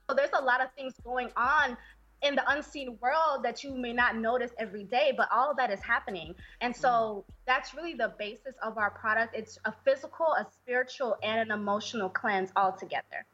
so 0.10 0.16
there's 0.16 0.32
a 0.38 0.44
lot 0.44 0.60
of 0.60 0.68
things 0.76 0.94
going 1.02 1.30
on 1.38 1.78
in 2.22 2.36
the 2.36 2.44
unseen 2.52 2.98
world 3.02 3.44
that 3.44 3.64
you 3.64 3.76
may 3.76 3.94
not 3.94 4.18
notice 4.18 4.52
every 4.60 4.84
day, 4.84 5.14
but 5.16 5.28
all 5.32 5.52
of 5.52 5.58
that 5.58 5.72
is 5.72 5.80
happening. 5.82 6.36
And 6.62 6.76
so 6.76 7.26
mm. 7.28 7.34
that's 7.46 7.74
really 7.74 7.94
the 7.94 8.14
basis 8.20 8.56
of 8.62 8.78
our 8.78 8.92
product. 8.92 9.36
It's 9.36 9.58
a 9.66 9.74
physical, 9.86 10.28
a 10.28 10.46
spiritual, 10.52 11.18
and 11.24 11.40
an 11.40 11.52
emotional 11.52 12.10
cleanse 12.10 12.52
all 12.56 12.74
together. 12.74 13.26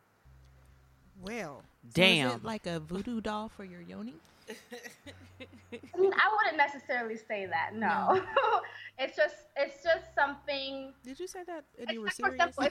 Well, 1.22 1.64
So 1.96 2.12
is 2.12 2.20
Damn. 2.20 2.32
it 2.32 2.44
like 2.44 2.66
a 2.68 2.80
voodoo 2.80 3.22
doll 3.22 3.50
for 3.50 3.64
your 3.64 3.82
yoni? 3.82 4.22
I 4.50 6.30
wouldn't 6.38 6.58
necessarily 6.58 7.18
say 7.18 7.48
that. 7.48 7.72
No, 7.74 8.22
it's 9.00 9.16
just 9.16 9.36
it's 9.56 9.84
just 9.84 10.14
something. 10.14 10.94
did 11.04 11.20
you 11.20 11.28
say 11.28 11.44
that 11.48 11.64
and 11.80 11.90
It's 11.90 11.94
you 11.94 12.02
were 12.02 12.10
serious? 12.10 12.36
example, 12.36 12.68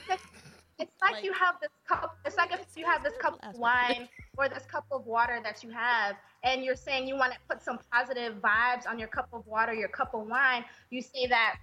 it's 0.79 0.91
like, 1.01 1.11
like, 1.11 1.13
Like- 1.13 1.25
you 1.25 1.33
have 1.33 1.57
this 1.61 1.71
cup. 1.89 2.19
It's 2.25 2.37
like 2.37 2.53
if 2.53 2.77
you 2.77 2.85
have 2.85 3.03
this 3.03 3.17
cup 3.19 3.39
of 3.43 3.55
wine 3.57 4.09
or 4.37 4.49
this 4.49 4.65
cup 4.67 4.87
of 4.91 5.07
water 5.07 5.41
that 5.43 5.63
you 5.63 5.71
have, 5.71 6.17
and 6.43 6.65
you're 6.65 6.77
saying 6.77 7.07
you 7.09 7.17
want 7.17 7.33
to 7.33 7.39
put 7.49 7.63
some 7.63 7.79
positive 7.93 8.41
vibes 8.41 8.87
on 8.87 8.99
your 8.99 9.09
cup 9.09 9.29
of 9.33 9.47
water, 9.47 9.73
your 9.73 9.89
cup 9.89 10.15
of 10.15 10.27
wine. 10.27 10.65
You 10.91 11.01
say 11.03 11.27
that 11.27 11.57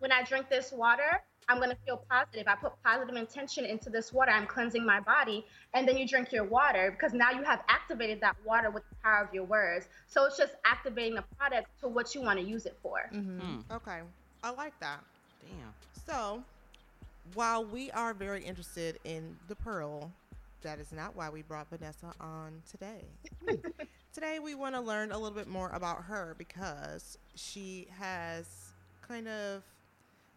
when 0.00 0.12
I 0.12 0.22
drink 0.22 0.48
this 0.48 0.72
water, 0.72 1.22
I'm 1.48 1.58
gonna 1.58 1.76
feel 1.84 2.04
positive. 2.08 2.46
I 2.46 2.54
put 2.54 2.72
positive 2.84 3.16
intention 3.16 3.64
into 3.64 3.90
this 3.90 4.12
water. 4.12 4.30
I'm 4.30 4.46
cleansing 4.46 4.84
my 4.86 5.00
body, 5.00 5.44
and 5.74 5.88
then 5.88 5.96
you 5.96 6.06
drink 6.06 6.30
your 6.32 6.44
water 6.44 6.90
because 6.92 7.12
now 7.12 7.30
you 7.32 7.42
have 7.42 7.62
activated 7.68 8.20
that 8.20 8.36
water 8.44 8.70
with 8.70 8.88
the 8.88 8.94
power 9.02 9.24
of 9.24 9.34
your 9.34 9.44
words. 9.44 9.88
So 10.06 10.24
it's 10.26 10.36
just 10.36 10.54
activating 10.64 11.14
the 11.16 11.24
product 11.36 11.68
to 11.80 11.88
what 11.88 12.14
you 12.14 12.20
want 12.22 12.38
to 12.38 12.44
use 12.44 12.64
it 12.66 12.76
for. 12.82 13.10
Mm-hmm. 13.12 13.40
Mm. 13.40 13.70
Okay, 13.76 14.00
I 14.44 14.50
like 14.50 14.78
that. 14.80 15.00
Damn. 15.40 15.74
So, 16.06 16.42
while 17.34 17.64
we 17.64 17.90
are 17.92 18.14
very 18.14 18.42
interested 18.42 18.98
in 19.04 19.36
the 19.48 19.56
pearl, 19.56 20.12
that 20.62 20.78
is 20.78 20.92
not 20.92 21.16
why 21.16 21.28
we 21.28 21.42
brought 21.42 21.68
Vanessa 21.70 22.12
on 22.20 22.62
today. 22.70 23.04
today, 24.14 24.38
we 24.38 24.54
want 24.54 24.74
to 24.74 24.80
learn 24.80 25.12
a 25.12 25.18
little 25.18 25.36
bit 25.36 25.48
more 25.48 25.70
about 25.70 26.04
her 26.04 26.34
because 26.38 27.18
she 27.34 27.88
has 27.98 28.72
kind 29.06 29.28
of 29.28 29.62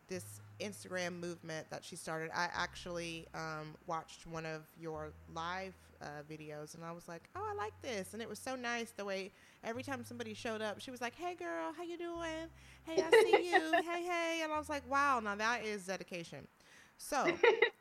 this 0.08 0.42
Instagram 0.60 1.20
movement 1.20 1.68
that 1.70 1.84
she 1.84 1.96
started. 1.96 2.30
I 2.34 2.50
actually 2.54 3.28
um, 3.34 3.76
watched 3.88 4.28
one 4.28 4.46
of 4.46 4.62
your 4.80 5.12
live 5.34 5.74
uh, 6.02 6.08
videos 6.30 6.76
and 6.76 6.84
I 6.84 6.92
was 6.92 7.08
like, 7.08 7.24
oh, 7.36 7.52
I 7.52 7.56
like 7.56 7.74
this. 7.82 8.14
And 8.14 8.22
it 8.22 8.30
was 8.30 8.40
so 8.40 8.56
nice 8.56 8.92
the 8.92 9.06
way 9.06 9.32
every 9.64 9.84
time 9.84 10.04
somebody 10.06 10.34
showed 10.34 10.62
up, 10.62 10.80
she 10.80 10.92
was 10.92 11.02
like, 11.02 11.16
hey, 11.16 11.36
girl, 11.36 11.74
how 11.76 11.84
you 11.84 11.98
doing? 11.98 12.50
Hey, 12.84 13.04
I 13.04 13.10
see 13.10 13.50
you. 13.52 13.72
hey, 13.90 14.04
hey. 14.04 14.42
And 14.44 14.52
I 14.52 14.58
was 14.58 14.70
like, 14.70 14.90
wow, 14.90 15.20
now 15.20 15.36
that 15.36 15.66
is 15.66 15.86
dedication. 15.86 16.48
So, 16.98 17.26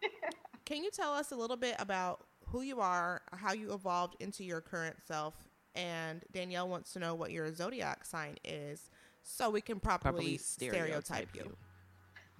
can 0.64 0.82
you 0.82 0.90
tell 0.90 1.12
us 1.12 1.32
a 1.32 1.36
little 1.36 1.56
bit 1.56 1.76
about 1.78 2.26
who 2.46 2.62
you 2.62 2.80
are, 2.80 3.22
how 3.32 3.52
you 3.52 3.72
evolved 3.72 4.16
into 4.20 4.44
your 4.44 4.60
current 4.60 4.96
self? 5.06 5.34
And 5.74 6.22
Danielle 6.32 6.68
wants 6.68 6.92
to 6.92 7.00
know 7.00 7.14
what 7.14 7.32
your 7.32 7.52
zodiac 7.52 8.04
sign 8.04 8.36
is 8.44 8.90
so 9.22 9.50
we 9.50 9.60
can 9.60 9.80
properly, 9.80 10.12
Properly 10.12 10.38
stereotype, 10.38 10.94
stereotype 11.04 11.28
you. 11.34 11.42
you. 11.42 11.56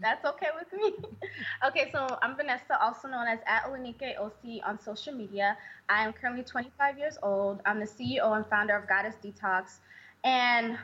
That's 0.00 0.24
okay 0.24 0.48
with 0.58 0.72
me. 0.72 0.94
okay, 1.66 1.90
so 1.92 2.18
I'm 2.20 2.36
Vanessa, 2.36 2.80
also 2.80 3.08
known 3.08 3.26
as 3.28 3.38
at 3.46 3.64
Olenike 3.64 4.18
OC 4.18 4.60
on 4.66 4.80
social 4.80 5.14
media. 5.14 5.56
I 5.88 6.04
am 6.04 6.12
currently 6.12 6.42
25 6.42 6.98
years 6.98 7.16
old. 7.22 7.60
I'm 7.64 7.78
the 7.78 7.86
CEO 7.86 8.36
and 8.36 8.44
founder 8.46 8.76
of 8.76 8.88
Goddess 8.88 9.14
Detox. 9.22 9.78
And 10.24 10.78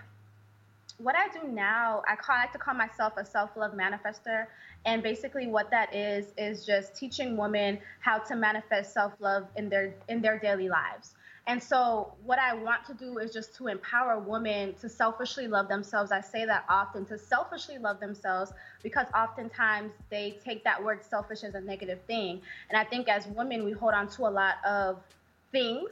what 1.02 1.14
I 1.16 1.28
do 1.28 1.49
now, 1.49 2.02
I, 2.09 2.16
call, 2.16 2.37
I 2.37 2.40
like 2.40 2.52
to 2.52 2.59
call 2.59 2.75
myself 2.75 3.14
a 3.16 3.25
self 3.25 3.57
love 3.57 3.73
manifester. 3.73 4.47
And 4.85 5.02
basically, 5.02 5.47
what 5.47 5.71
that 5.71 5.95
is 5.95 6.33
is 6.38 6.64
just 6.64 6.97
teaching 6.97 7.37
women 7.37 7.78
how 8.00 8.19
to 8.19 8.37
manifest 8.37 8.92
self 8.92 9.12
love 9.21 9.47
in 9.57 9.69
their 9.69 9.95
in 10.09 10.21
their 10.21 10.38
daily 10.38 10.69
lives. 10.69 11.14
And 11.47 11.62
so, 11.62 12.12
what 12.25 12.38
I 12.38 12.54
want 12.54 12.85
to 12.87 12.95
do 12.95 13.19
is 13.19 13.33
just 13.33 13.57
to 13.57 13.69
empower 13.69 14.19
women 14.19 14.75
to 14.80 14.88
selfishly 14.88 15.49
love 15.49 15.69
themselves. 15.69 16.12
I 16.12 16.21
say 16.21 16.45
that 16.45 16.64
often 16.69 17.04
to 17.07 17.19
selfishly 17.19 17.78
love 17.78 17.99
themselves 17.99 18.52
because 18.83 19.07
oftentimes 19.14 19.92
they 20.11 20.38
take 20.45 20.64
that 20.64 20.83
word 20.83 21.02
selfish 21.02 21.42
as 21.45 21.54
a 21.54 21.61
negative 21.61 21.99
thing. 22.07 22.40
And 22.69 22.78
I 22.78 22.85
think 22.85 23.09
as 23.09 23.26
women, 23.26 23.64
we 23.64 23.73
hold 23.73 23.95
on 23.95 24.09
to 24.11 24.23
a 24.26 24.30
lot 24.30 24.57
of 24.64 24.99
things 25.50 25.90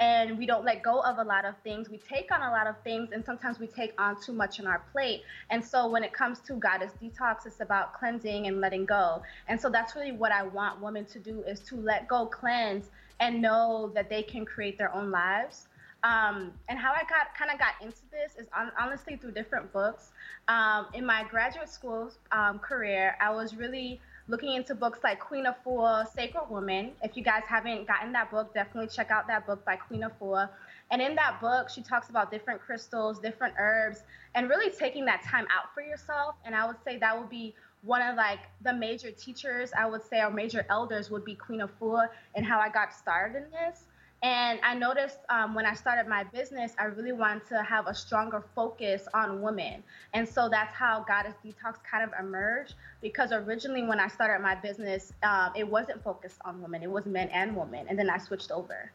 and 0.00 0.38
we 0.38 0.46
don't 0.46 0.64
let 0.64 0.82
go 0.82 1.00
of 1.00 1.18
a 1.18 1.22
lot 1.22 1.44
of 1.44 1.54
things. 1.62 1.90
We 1.90 1.98
take 1.98 2.32
on 2.32 2.40
a 2.40 2.50
lot 2.50 2.66
of 2.66 2.74
things, 2.82 3.10
and 3.12 3.24
sometimes 3.24 3.60
we 3.60 3.66
take 3.66 3.92
on 4.00 4.20
too 4.20 4.32
much 4.32 4.58
on 4.58 4.66
our 4.66 4.82
plate. 4.92 5.22
And 5.50 5.64
so, 5.64 5.88
when 5.88 6.02
it 6.02 6.12
comes 6.12 6.40
to 6.40 6.54
Goddess 6.54 6.92
Detox, 7.00 7.46
it's 7.46 7.60
about 7.60 7.92
cleansing 7.92 8.46
and 8.46 8.60
letting 8.60 8.86
go. 8.86 9.22
And 9.46 9.60
so, 9.60 9.68
that's 9.68 9.94
really 9.94 10.12
what 10.12 10.32
I 10.32 10.42
want 10.42 10.80
women 10.80 11.04
to 11.04 11.18
do: 11.18 11.42
is 11.42 11.60
to 11.60 11.76
let 11.76 12.08
go, 12.08 12.26
cleanse, 12.26 12.90
and 13.20 13.42
know 13.42 13.92
that 13.94 14.08
they 14.08 14.22
can 14.22 14.44
create 14.44 14.78
their 14.78 14.92
own 14.94 15.10
lives. 15.10 15.68
Um, 16.02 16.52
and 16.70 16.78
how 16.78 16.92
I 16.92 17.00
got 17.00 17.34
kind 17.38 17.50
of 17.52 17.58
got 17.58 17.74
into 17.82 18.00
this 18.10 18.32
is 18.38 18.48
on, 18.56 18.72
honestly 18.80 19.16
through 19.16 19.32
different 19.32 19.70
books. 19.70 20.12
Um, 20.48 20.86
in 20.94 21.04
my 21.04 21.24
graduate 21.30 21.68
school 21.68 22.10
um, 22.32 22.58
career, 22.58 23.16
I 23.20 23.30
was 23.30 23.54
really 23.54 24.00
looking 24.30 24.54
into 24.54 24.76
books 24.76 25.00
like 25.02 25.18
Queen 25.18 25.44
Afua, 25.44 26.06
Sacred 26.14 26.48
Woman. 26.48 26.92
If 27.02 27.16
you 27.16 27.24
guys 27.24 27.42
haven't 27.48 27.88
gotten 27.88 28.12
that 28.12 28.30
book, 28.30 28.54
definitely 28.54 28.88
check 28.88 29.10
out 29.10 29.26
that 29.26 29.44
book 29.44 29.64
by 29.64 29.74
Queen 29.74 30.02
Afua. 30.02 30.48
And 30.92 31.02
in 31.02 31.16
that 31.16 31.40
book, 31.40 31.68
she 31.68 31.82
talks 31.82 32.10
about 32.10 32.30
different 32.30 32.60
crystals, 32.60 33.18
different 33.18 33.54
herbs, 33.58 34.04
and 34.36 34.48
really 34.48 34.70
taking 34.70 35.04
that 35.06 35.24
time 35.24 35.46
out 35.50 35.74
for 35.74 35.82
yourself. 35.82 36.36
And 36.44 36.54
I 36.54 36.64
would 36.64 36.76
say 36.84 36.96
that 36.98 37.18
would 37.18 37.28
be 37.28 37.54
one 37.82 38.02
of 38.02 38.16
like 38.16 38.40
the 38.62 38.72
major 38.72 39.10
teachers, 39.10 39.72
I 39.76 39.86
would 39.86 40.04
say, 40.04 40.20
or 40.20 40.30
major 40.30 40.64
elders 40.70 41.10
would 41.10 41.24
be 41.24 41.34
Queen 41.34 41.60
of 41.60 41.70
Four 41.72 42.12
and 42.36 42.46
how 42.46 42.60
I 42.60 42.68
got 42.68 42.94
started 42.94 43.36
in 43.36 43.50
this. 43.50 43.84
And 44.22 44.60
I 44.62 44.74
noticed 44.74 45.18
um, 45.30 45.54
when 45.54 45.64
I 45.64 45.72
started 45.72 46.06
my 46.06 46.24
business, 46.24 46.72
I 46.78 46.84
really 46.84 47.12
wanted 47.12 47.46
to 47.48 47.62
have 47.62 47.86
a 47.86 47.94
stronger 47.94 48.44
focus 48.54 49.08
on 49.14 49.40
women. 49.40 49.82
And 50.12 50.28
so 50.28 50.48
that's 50.50 50.74
how 50.74 51.04
Goddess 51.08 51.34
Detox 51.42 51.76
kind 51.90 52.04
of 52.04 52.10
emerged. 52.18 52.74
Because 53.00 53.32
originally, 53.32 53.82
when 53.82 53.98
I 53.98 54.08
started 54.08 54.42
my 54.42 54.54
business, 54.56 55.14
um, 55.22 55.52
it 55.56 55.66
wasn't 55.66 56.04
focused 56.04 56.36
on 56.44 56.60
women, 56.60 56.82
it 56.82 56.90
was 56.90 57.06
men 57.06 57.28
and 57.30 57.56
women. 57.56 57.86
And 57.88 57.98
then 57.98 58.10
I 58.10 58.18
switched 58.18 58.50
over. 58.50 58.92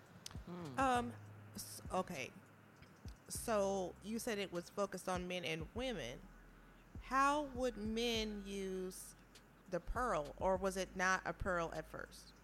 Um, 0.77 1.11
okay. 1.93 2.29
So 3.27 3.93
you 4.03 4.19
said 4.19 4.37
it 4.37 4.53
was 4.53 4.69
focused 4.75 5.09
on 5.09 5.27
men 5.27 5.43
and 5.43 5.63
women. 5.73 6.19
How 7.01 7.47
would 7.55 7.77
men 7.77 8.43
use 8.45 9.15
the 9.71 9.79
pearl, 9.79 10.33
or 10.39 10.57
was 10.57 10.77
it 10.77 10.89
not 10.95 11.21
a 11.25 11.33
pearl 11.33 11.73
at 11.75 11.89
first? 11.89 12.34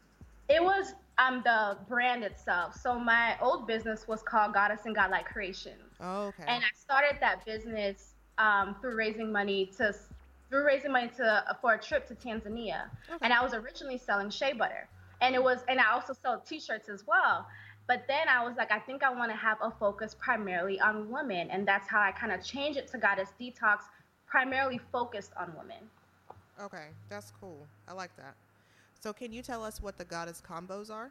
It 0.50 0.62
was 0.64 0.94
um, 1.18 1.42
the 1.44 1.78
brand 1.88 2.24
itself. 2.24 2.76
So 2.76 2.98
my 3.00 3.38
old 3.42 3.68
business 3.68 4.08
was 4.08 4.22
called 4.22 4.54
Goddess 4.54 4.82
and 4.86 4.96
Godlike 4.96 5.26
Creations. 5.26 5.94
Oh, 6.00 6.28
okay. 6.28 6.44
and 6.48 6.64
I 6.64 6.68
started 6.76 7.18
that 7.22 7.46
business 7.46 8.14
um, 8.38 8.76
through 8.82 8.96
raising 8.96 9.32
money 9.32 9.68
to 9.78 9.94
through 10.50 10.66
raising 10.66 10.92
money 10.92 11.10
to 11.18 11.44
for 11.62 11.76
a 11.76 11.80
trip 11.80 12.08
to 12.08 12.16
Tanzania, 12.16 12.90
Okay. 13.10 13.18
and 13.22 13.32
I 13.32 13.42
was 13.42 13.54
originally 13.54 13.98
selling 13.98 14.30
shea 14.30 14.52
butter, 14.54 14.88
and 15.22 15.34
it 15.36 15.42
was 15.42 15.60
and 15.70 15.80
I 15.80 15.92
also 15.92 16.14
sell 16.14 16.40
T-shirts 16.40 16.90
as 16.90 17.06
well. 17.08 17.48
But 17.88 18.04
then 18.08 18.28
I 18.30 18.44
was 18.44 18.56
like, 18.58 18.72
I 18.72 18.80
think 18.80 19.04
I 19.04 19.12
want 19.14 19.32
to 19.32 19.38
have 19.38 19.58
a 19.62 19.72
focus 19.72 20.16
primarily 20.20 20.80
on 20.80 21.10
women, 21.10 21.50
and 21.52 21.68
that's 21.68 21.88
how 21.88 22.02
I 22.02 22.12
kind 22.12 22.32
of 22.32 22.44
changed 22.44 22.78
it 22.80 22.88
to 22.92 22.98
Goddess 22.98 23.30
Detox, 23.40 23.80
primarily 24.28 24.80
focused 24.92 25.32
on 25.40 25.54
women. 25.58 25.78
okay, 26.62 26.88
that's 27.10 27.32
cool. 27.40 27.66
I 27.88 27.94
like 27.94 28.16
that. 28.18 28.36
So 29.02 29.14
can 29.14 29.34
you 29.34 29.42
tell 29.42 29.64
us 29.64 29.82
what 29.82 29.98
the 29.98 30.06
goddess 30.06 30.44
combos 30.48 30.92
are? 30.92 31.10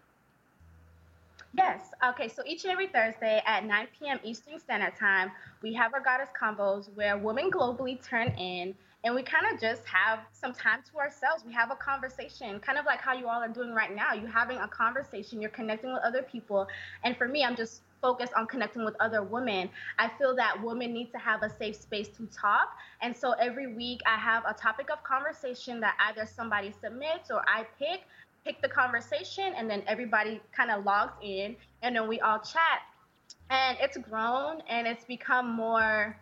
Yes. 1.53 1.91
Okay. 2.11 2.29
So 2.29 2.45
each 2.47 2.63
and 2.63 2.73
every 2.73 2.87
Thursday 2.87 3.43
at 3.45 3.65
9 3.65 3.89
p.m. 3.99 4.21
Eastern 4.23 4.61
Standard 4.61 4.95
Time, 4.97 5.33
we 5.61 5.75
have 5.75 5.93
our 5.93 6.01
goddess 6.01 6.29
combos 6.41 6.89
where 6.95 7.19
women 7.19 7.51
globally 7.51 8.01
turn 8.01 8.29
in 8.39 8.77
and 9.03 9.13
we 9.13 9.25
kind 9.25 9.45
of 9.53 9.61
just 9.61 9.83
have 9.87 10.21
some 10.31 10.53
time 10.53 10.83
to 10.93 10.99
ourselves. 10.99 11.45
We 11.45 11.53
have 11.53 11.73
a 11.73 11.75
conversation, 11.75 12.61
kind 12.61 12.79
of 12.79 12.85
like 12.85 13.01
how 13.01 13.15
you 13.15 13.27
all 13.27 13.43
are 13.43 13.49
doing 13.49 13.73
right 13.75 13.93
now. 13.93 14.13
You're 14.13 14.31
having 14.31 14.59
a 14.59 14.69
conversation, 14.69 15.41
you're 15.41 15.51
connecting 15.51 15.93
with 15.93 16.03
other 16.05 16.23
people. 16.23 16.69
And 17.03 17.17
for 17.17 17.27
me, 17.27 17.43
I'm 17.43 17.57
just 17.57 17.83
focused 18.01 18.33
on 18.35 18.47
connecting 18.47 18.85
with 18.85 18.95
other 19.01 19.23
women. 19.23 19.71
I 19.99 20.09
feel 20.19 20.35
that 20.37 20.63
women 20.63 20.93
need 20.93 21.13
to 21.13 21.19
have 21.19 21.43
a 21.43 21.51
safe 21.51 21.77
space 21.77 22.09
to 22.17 22.27
talk. 22.27 22.77
And 23.03 23.17
so 23.17 23.33
every 23.33 23.75
week 23.75 24.01
I 24.07 24.17
have 24.17 24.45
a 24.47 24.55
topic 24.55 24.91
of 24.91 25.03
conversation 25.05 25.81
that 25.81 25.97
either 26.09 26.27
somebody 26.27 26.73
submits 26.81 27.31
or 27.31 27.43
I 27.47 27.67
pick 27.79 28.01
pick 28.45 28.63
the 28.63 28.69
conversation 28.69 29.53
and 29.55 29.69
then 29.69 29.83
everybody 29.87 30.41
kind 30.57 30.71
of 30.71 30.85
logs 30.87 31.13
in 31.23 31.55
and 31.83 31.95
then 31.95 32.09
we 32.09 32.21
all 32.21 32.39
chat 32.39 32.81
and 33.51 33.77
it's 33.81 33.99
grown 33.99 34.63
and 34.69 34.87
it's 34.87 35.05
become 35.05 35.51
more 35.51 36.17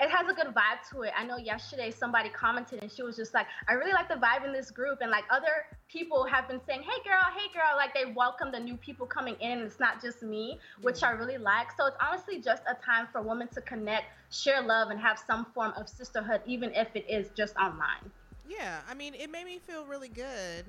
it 0.00 0.10
has 0.10 0.28
a 0.28 0.34
good 0.34 0.52
vibe 0.54 0.88
to 0.92 1.02
it. 1.02 1.12
I 1.16 1.24
know 1.24 1.36
yesterday 1.36 1.90
somebody 1.90 2.28
commented 2.28 2.82
and 2.82 2.90
she 2.90 3.02
was 3.02 3.16
just 3.16 3.34
like 3.34 3.46
i 3.68 3.74
really 3.74 3.92
like 3.92 4.08
the 4.08 4.16
vibe 4.16 4.44
in 4.44 4.52
this 4.52 4.70
group. 4.70 4.98
And 5.00 5.10
like 5.10 5.24
other 5.30 5.66
people 5.88 6.24
have 6.24 6.48
been 6.48 6.60
saying 6.66 6.82
hey 6.82 7.02
girl 7.04 7.22
hey 7.36 7.52
girl 7.52 7.76
like 7.76 7.94
they 7.94 8.12
welcome 8.12 8.50
the 8.50 8.58
new 8.58 8.76
people 8.76 9.06
coming 9.06 9.36
in 9.40 9.58
and 9.58 9.62
it's 9.62 9.78
not 9.78 10.02
just 10.02 10.22
me 10.22 10.58
which 10.80 11.02
i 11.02 11.10
really 11.10 11.38
like. 11.38 11.68
So 11.76 11.86
it's 11.86 11.96
honestly 12.00 12.40
just 12.40 12.62
a 12.68 12.74
time 12.84 13.06
for 13.12 13.22
women 13.22 13.48
to 13.54 13.60
connect 13.60 14.06
share 14.30 14.62
love 14.62 14.90
and 14.90 14.98
have 14.98 15.18
some 15.18 15.46
form 15.54 15.72
of 15.76 15.88
sisterhood 15.88 16.40
even 16.46 16.72
if 16.74 16.88
it 16.94 17.04
is 17.08 17.28
just 17.36 17.54
online. 17.56 18.10
Yeah, 18.48 18.80
I 18.90 18.94
mean, 18.94 19.14
it 19.14 19.30
made 19.30 19.46
me 19.46 19.58
feel 19.58 19.84
really 19.84 20.08
good 20.08 20.64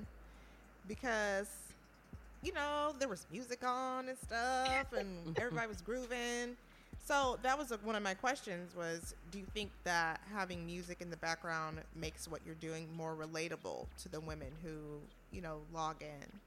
because, 0.87 1.49
you 2.43 2.53
know, 2.53 2.93
there 2.99 3.07
was 3.07 3.25
music 3.31 3.63
on 3.65 4.09
and 4.09 4.17
stuff, 4.17 4.93
and 4.97 5.37
everybody 5.37 5.67
was 5.67 5.81
grooving. 5.81 6.55
So 7.05 7.37
that 7.43 7.57
was 7.57 7.71
uh, 7.71 7.77
one 7.83 7.95
of 7.95 8.03
my 8.03 8.13
questions: 8.13 8.75
was 8.75 9.13
Do 9.31 9.37
you 9.37 9.45
think 9.53 9.71
that 9.83 10.21
having 10.33 10.65
music 10.65 11.01
in 11.01 11.09
the 11.09 11.17
background 11.17 11.81
makes 11.95 12.27
what 12.27 12.41
you're 12.45 12.55
doing 12.55 12.87
more 12.95 13.15
relatable 13.15 13.87
to 14.03 14.09
the 14.09 14.21
women 14.21 14.51
who, 14.63 15.01
you 15.31 15.41
know, 15.41 15.61
log 15.73 16.01
in? 16.01 16.39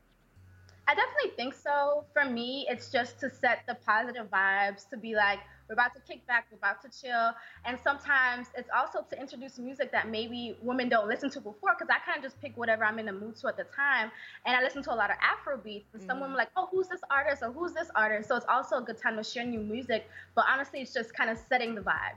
I 0.89 0.95
definitely 0.95 1.31
think 1.37 1.55
so. 1.55 2.05
For 2.13 2.25
me, 2.25 2.67
it's 2.69 2.91
just 2.91 3.19
to 3.21 3.31
set 3.31 3.61
the 3.67 3.75
positive 3.75 4.31
vibes, 4.31 4.89
to 4.91 4.97
be 4.97 5.15
like, 5.17 5.41
we're 5.69 5.73
about 5.73 5.95
to 5.95 6.01
kick 6.01 6.25
back, 6.29 6.47
we're 6.53 6.59
about 6.59 6.81
to 6.83 7.01
chill. 7.01 7.33
And 7.65 7.77
sometimes 7.83 8.47
it's 8.57 8.69
also 8.75 9.05
to 9.11 9.21
introduce 9.21 9.59
music 9.59 9.91
that 9.91 10.09
maybe 10.09 10.57
women 10.63 10.89
don't 10.89 11.09
listen 11.09 11.29
to 11.31 11.41
before, 11.41 11.75
because 11.77 11.89
I 11.91 11.99
kind 12.09 12.17
of 12.17 12.23
just 12.23 12.41
pick 12.41 12.57
whatever 12.57 12.85
I'm 12.85 13.01
in 13.01 13.07
the 13.07 13.13
mood 13.13 13.35
to 13.39 13.49
at 13.49 13.57
the 13.57 13.65
time. 13.65 14.13
And 14.45 14.55
I 14.55 14.63
listen 14.63 14.81
to 14.85 14.93
a 14.93 14.95
lot 14.95 15.11
of 15.11 15.17
Afro 15.21 15.57
beats. 15.57 15.93
And 15.93 16.03
some 16.05 16.21
women 16.21 16.37
like, 16.37 16.51
oh, 16.57 16.69
who's 16.71 16.87
this 16.87 17.01
artist 17.11 17.43
or 17.43 17.51
who's 17.51 17.73
this 17.73 17.89
artist? 17.97 18.29
So 18.29 18.37
it's 18.37 18.47
also 18.49 18.77
a 18.77 18.83
good 18.83 18.99
time 18.99 19.17
to 19.17 19.25
share 19.25 19.45
new 19.45 19.59
music. 19.59 20.09
But 20.37 20.45
honestly, 20.49 20.83
it's 20.83 20.95
just 20.95 21.13
kind 21.13 21.31
of 21.31 21.39
setting 21.49 21.75
the 21.75 21.81
vibe. 21.81 22.15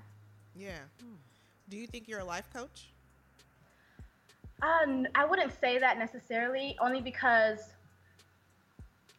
Yeah. 0.55 0.77
Do 1.69 1.77
you 1.77 1.87
think 1.87 2.07
you're 2.07 2.19
a 2.19 2.25
life 2.25 2.47
coach? 2.53 2.89
Um, 4.61 5.07
I 5.15 5.25
wouldn't 5.25 5.59
say 5.59 5.79
that 5.79 5.97
necessarily, 5.97 6.75
only 6.79 7.01
because 7.01 7.59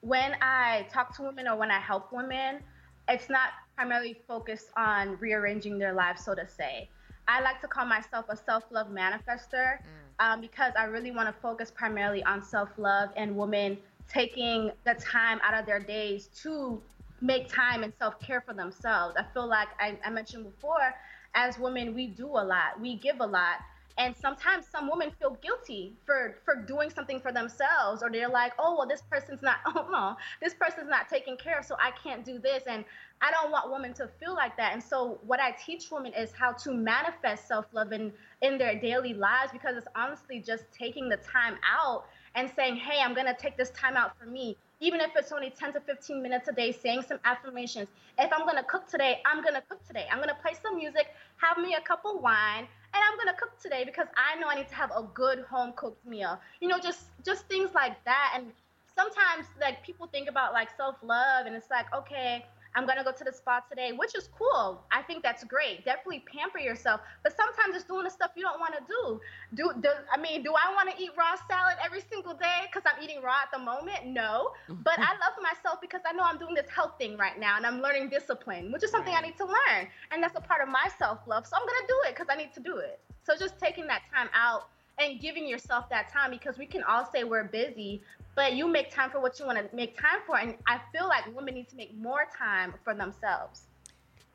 when 0.00 0.36
I 0.40 0.86
talk 0.92 1.14
to 1.16 1.22
women 1.22 1.48
or 1.48 1.56
when 1.56 1.70
I 1.70 1.78
help 1.78 2.12
women, 2.12 2.60
it's 3.08 3.28
not 3.28 3.50
primarily 3.76 4.20
focused 4.26 4.70
on 4.76 5.16
rearranging 5.18 5.78
their 5.78 5.92
lives, 5.92 6.24
so 6.24 6.34
to 6.34 6.46
say. 6.46 6.88
I 7.28 7.40
like 7.42 7.60
to 7.60 7.68
call 7.68 7.86
myself 7.86 8.26
a 8.28 8.36
self 8.36 8.64
love 8.70 8.88
manifester 8.88 9.78
um, 10.18 10.40
because 10.40 10.72
I 10.78 10.84
really 10.84 11.10
want 11.10 11.34
to 11.34 11.40
focus 11.40 11.70
primarily 11.70 12.22
on 12.24 12.42
self 12.42 12.70
love 12.76 13.10
and 13.16 13.36
women 13.36 13.78
taking 14.08 14.72
the 14.84 14.94
time 14.94 15.40
out 15.42 15.58
of 15.58 15.66
their 15.66 15.80
days 15.80 16.28
to 16.42 16.80
make 17.20 17.48
time 17.48 17.82
and 17.82 17.92
self 17.98 18.18
care 18.20 18.40
for 18.40 18.54
themselves. 18.54 19.16
I 19.18 19.24
feel 19.32 19.46
like 19.46 19.68
I, 19.78 19.98
I 20.04 20.10
mentioned 20.10 20.44
before, 20.44 20.94
as 21.34 21.58
women, 21.58 21.94
we 21.94 22.08
do 22.08 22.26
a 22.26 22.44
lot, 22.44 22.80
we 22.80 22.96
give 22.96 23.20
a 23.20 23.26
lot, 23.26 23.58
and 24.00 24.16
sometimes 24.16 24.64
some 24.66 24.88
women 24.90 25.12
feel 25.20 25.36
guilty 25.42 25.92
for 26.06 26.38
for 26.42 26.56
doing 26.56 26.88
something 26.88 27.20
for 27.20 27.32
themselves 27.32 28.02
or 28.02 28.10
they're 28.10 28.30
like 28.30 28.52
oh 28.58 28.74
well 28.76 28.88
this 28.88 29.02
person's 29.10 29.42
not 29.42 29.56
oh 29.66 29.86
no 29.92 30.16
this 30.42 30.54
person's 30.54 30.88
not 30.88 31.06
taken 31.08 31.36
care 31.36 31.58
of 31.58 31.64
so 31.64 31.76
i 31.78 31.90
can't 32.02 32.24
do 32.24 32.38
this. 32.38 32.64
And 32.66 32.84
i 33.20 33.30
don't 33.30 33.52
want 33.52 33.70
women 33.70 33.92
to 33.94 34.08
feel 34.18 34.34
like 34.34 34.56
that. 34.56 34.72
And 34.72 34.82
so 34.82 35.20
what 35.26 35.38
i 35.38 35.50
teach 35.52 35.90
women 35.90 36.12
is 36.14 36.32
how 36.32 36.52
to 36.52 36.72
manifest 36.72 37.46
self-love 37.46 37.92
in 37.92 38.12
in 38.40 38.56
their 38.56 38.80
daily 38.80 39.12
lives 39.12 39.52
because 39.52 39.76
it's 39.76 39.88
honestly 39.94 40.40
just 40.40 40.64
taking 40.72 41.08
the 41.10 41.18
time 41.18 41.56
out 41.70 42.06
and 42.34 42.50
saying 42.56 42.76
hey 42.76 43.00
i'm 43.04 43.14
going 43.14 43.26
to 43.26 43.36
take 43.38 43.56
this 43.58 43.70
time 43.70 43.96
out 43.96 44.18
for 44.18 44.26
me. 44.26 44.56
Even 44.82 45.02
if 45.02 45.10
it's 45.14 45.30
only 45.30 45.50
10 45.50 45.74
to 45.74 45.80
15 45.80 46.22
minutes 46.22 46.48
a 46.48 46.52
day 46.52 46.72
saying 46.72 47.02
some 47.06 47.18
affirmations. 47.26 47.88
If 48.18 48.32
i'm 48.32 48.46
going 48.46 48.56
to 48.56 48.64
cook 48.64 48.88
today 48.88 49.20
i'm 49.26 49.42
going 49.42 49.54
to 49.54 49.62
cook 49.68 49.86
today. 49.86 50.06
I'm 50.10 50.18
going 50.18 50.30
to 50.30 50.40
play 50.42 50.54
some 50.62 50.76
music 50.76 51.08
have 51.36 51.58
me 51.58 51.74
a 51.74 51.80
cup 51.80 52.02
of 52.04 52.20
wine 52.20 52.66
and 52.94 53.02
I'm 53.02 53.18
gonna 53.18 53.36
cook 53.36 53.58
today 53.60 53.84
because 53.84 54.08
I 54.16 54.38
know 54.38 54.48
I 54.48 54.56
need 54.56 54.68
to 54.68 54.74
have 54.74 54.90
a 54.90 55.02
good 55.14 55.40
home 55.50 55.72
cooked 55.76 56.04
meal. 56.06 56.40
You 56.60 56.68
know, 56.68 56.78
just 56.78 57.06
just 57.24 57.46
things 57.46 57.70
like 57.74 58.02
that. 58.04 58.32
And 58.36 58.52
sometimes 58.94 59.46
like 59.60 59.84
people 59.84 60.06
think 60.06 60.28
about 60.28 60.52
like 60.52 60.68
self 60.76 60.96
love, 61.02 61.46
and 61.46 61.54
it's 61.54 61.70
like, 61.70 61.86
okay, 61.94 62.46
I'm 62.74 62.86
gonna 62.86 63.04
go 63.04 63.12
to 63.12 63.24
the 63.24 63.32
spa 63.32 63.60
today, 63.68 63.92
which 63.92 64.14
is 64.14 64.28
cool. 64.36 64.84
I 64.92 65.02
think 65.02 65.22
that's 65.22 65.44
great. 65.44 65.84
Definitely 65.84 66.24
pamper 66.32 66.58
yourself. 66.58 67.00
But 67.22 67.36
sometimes 67.36 67.74
it's 67.74 67.84
doing 67.84 68.04
the 68.04 68.10
stuff 68.10 68.30
you 68.36 68.42
don't 68.42 68.60
want 68.60 68.74
to 68.74 68.82
do. 68.86 69.20
Do, 69.54 69.72
do 69.80 69.88
I 70.12 70.16
mean, 70.16 70.42
do 70.42 70.52
I 70.52 70.72
want 70.74 70.90
to 70.90 71.02
eat 71.02 71.10
raw 71.18 71.34
salad 71.48 71.76
every 71.84 72.00
single 72.00 72.34
day 72.34 72.66
because 72.66 72.82
I'm 72.86 73.02
eating 73.02 73.22
raw 73.22 73.42
at 73.42 73.50
the 73.52 73.58
moment? 73.58 74.06
No. 74.06 74.52
Mm-hmm. 74.68 74.82
But 74.82 74.98
I 74.98 75.12
love 75.18 75.34
myself 75.42 75.80
because 75.80 76.00
I 76.06 76.12
know 76.12 76.22
I'm 76.22 76.38
doing 76.38 76.54
this 76.54 76.70
health 76.70 76.94
thing 76.98 77.16
right 77.16 77.38
now, 77.38 77.56
and 77.56 77.66
I'm 77.66 77.80
learning 77.80 78.08
discipline, 78.10 78.72
which 78.72 78.84
is 78.84 78.90
something 78.90 79.14
I 79.14 79.20
need 79.20 79.36
to 79.38 79.46
learn, 79.46 79.88
and 80.12 80.22
that's 80.22 80.36
a 80.36 80.40
part 80.40 80.62
of 80.62 80.68
my 80.68 80.88
self 80.98 81.20
love. 81.26 81.46
So 81.46 81.56
I'm 81.56 81.66
gonna 81.66 81.88
do 81.88 81.98
it 82.06 82.14
because 82.14 82.28
I 82.30 82.36
need 82.36 82.52
to 82.54 82.60
do 82.60 82.76
it. 82.76 83.00
So 83.22 83.36
just 83.36 83.58
taking 83.58 83.86
that 83.88 84.02
time 84.12 84.28
out 84.34 84.68
and 84.98 85.20
giving 85.20 85.46
yourself 85.46 85.88
that 85.90 86.12
time 86.12 86.30
because 86.30 86.58
we 86.58 86.66
can 86.66 86.82
all 86.84 87.08
say 87.10 87.24
we're 87.24 87.44
busy, 87.44 88.02
but 88.34 88.54
you 88.54 88.66
make 88.68 88.90
time 88.90 89.10
for 89.10 89.20
what 89.20 89.38
you 89.38 89.46
want 89.46 89.58
to 89.58 89.76
make 89.76 89.98
time 89.98 90.20
for. 90.26 90.38
And 90.38 90.54
I 90.66 90.80
feel 90.92 91.08
like 91.08 91.34
women 91.34 91.54
need 91.54 91.68
to 91.70 91.76
make 91.76 91.96
more 91.96 92.26
time 92.36 92.74
for 92.84 92.94
themselves. 92.94 93.62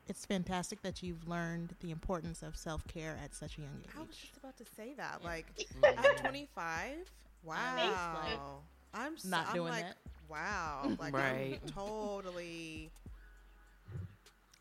It's 0.08 0.24
fantastic 0.24 0.82
that 0.82 1.02
you've 1.02 1.26
learned 1.26 1.74
the 1.80 1.90
importance 1.90 2.42
of 2.42 2.56
self 2.56 2.86
care 2.86 3.18
at 3.24 3.34
such 3.34 3.58
a 3.58 3.62
young 3.62 3.80
age. 3.84 3.90
I 3.96 4.00
was 4.02 4.16
just 4.16 4.36
about 4.36 4.56
to 4.58 4.64
say 4.76 4.94
that. 4.96 5.24
Like, 5.24 5.46
at 5.84 6.18
25, 6.18 6.98
wow. 7.44 8.60
I'm 8.94 9.14
s- 9.14 9.24
Not 9.24 9.48
I'm 9.48 9.54
doing 9.54 9.72
like, 9.72 9.84
that. 9.86 9.96
Wow. 10.28 10.92
Like, 11.00 11.12
Right. 11.14 11.58
I'm 11.62 11.68
totally. 11.72 12.90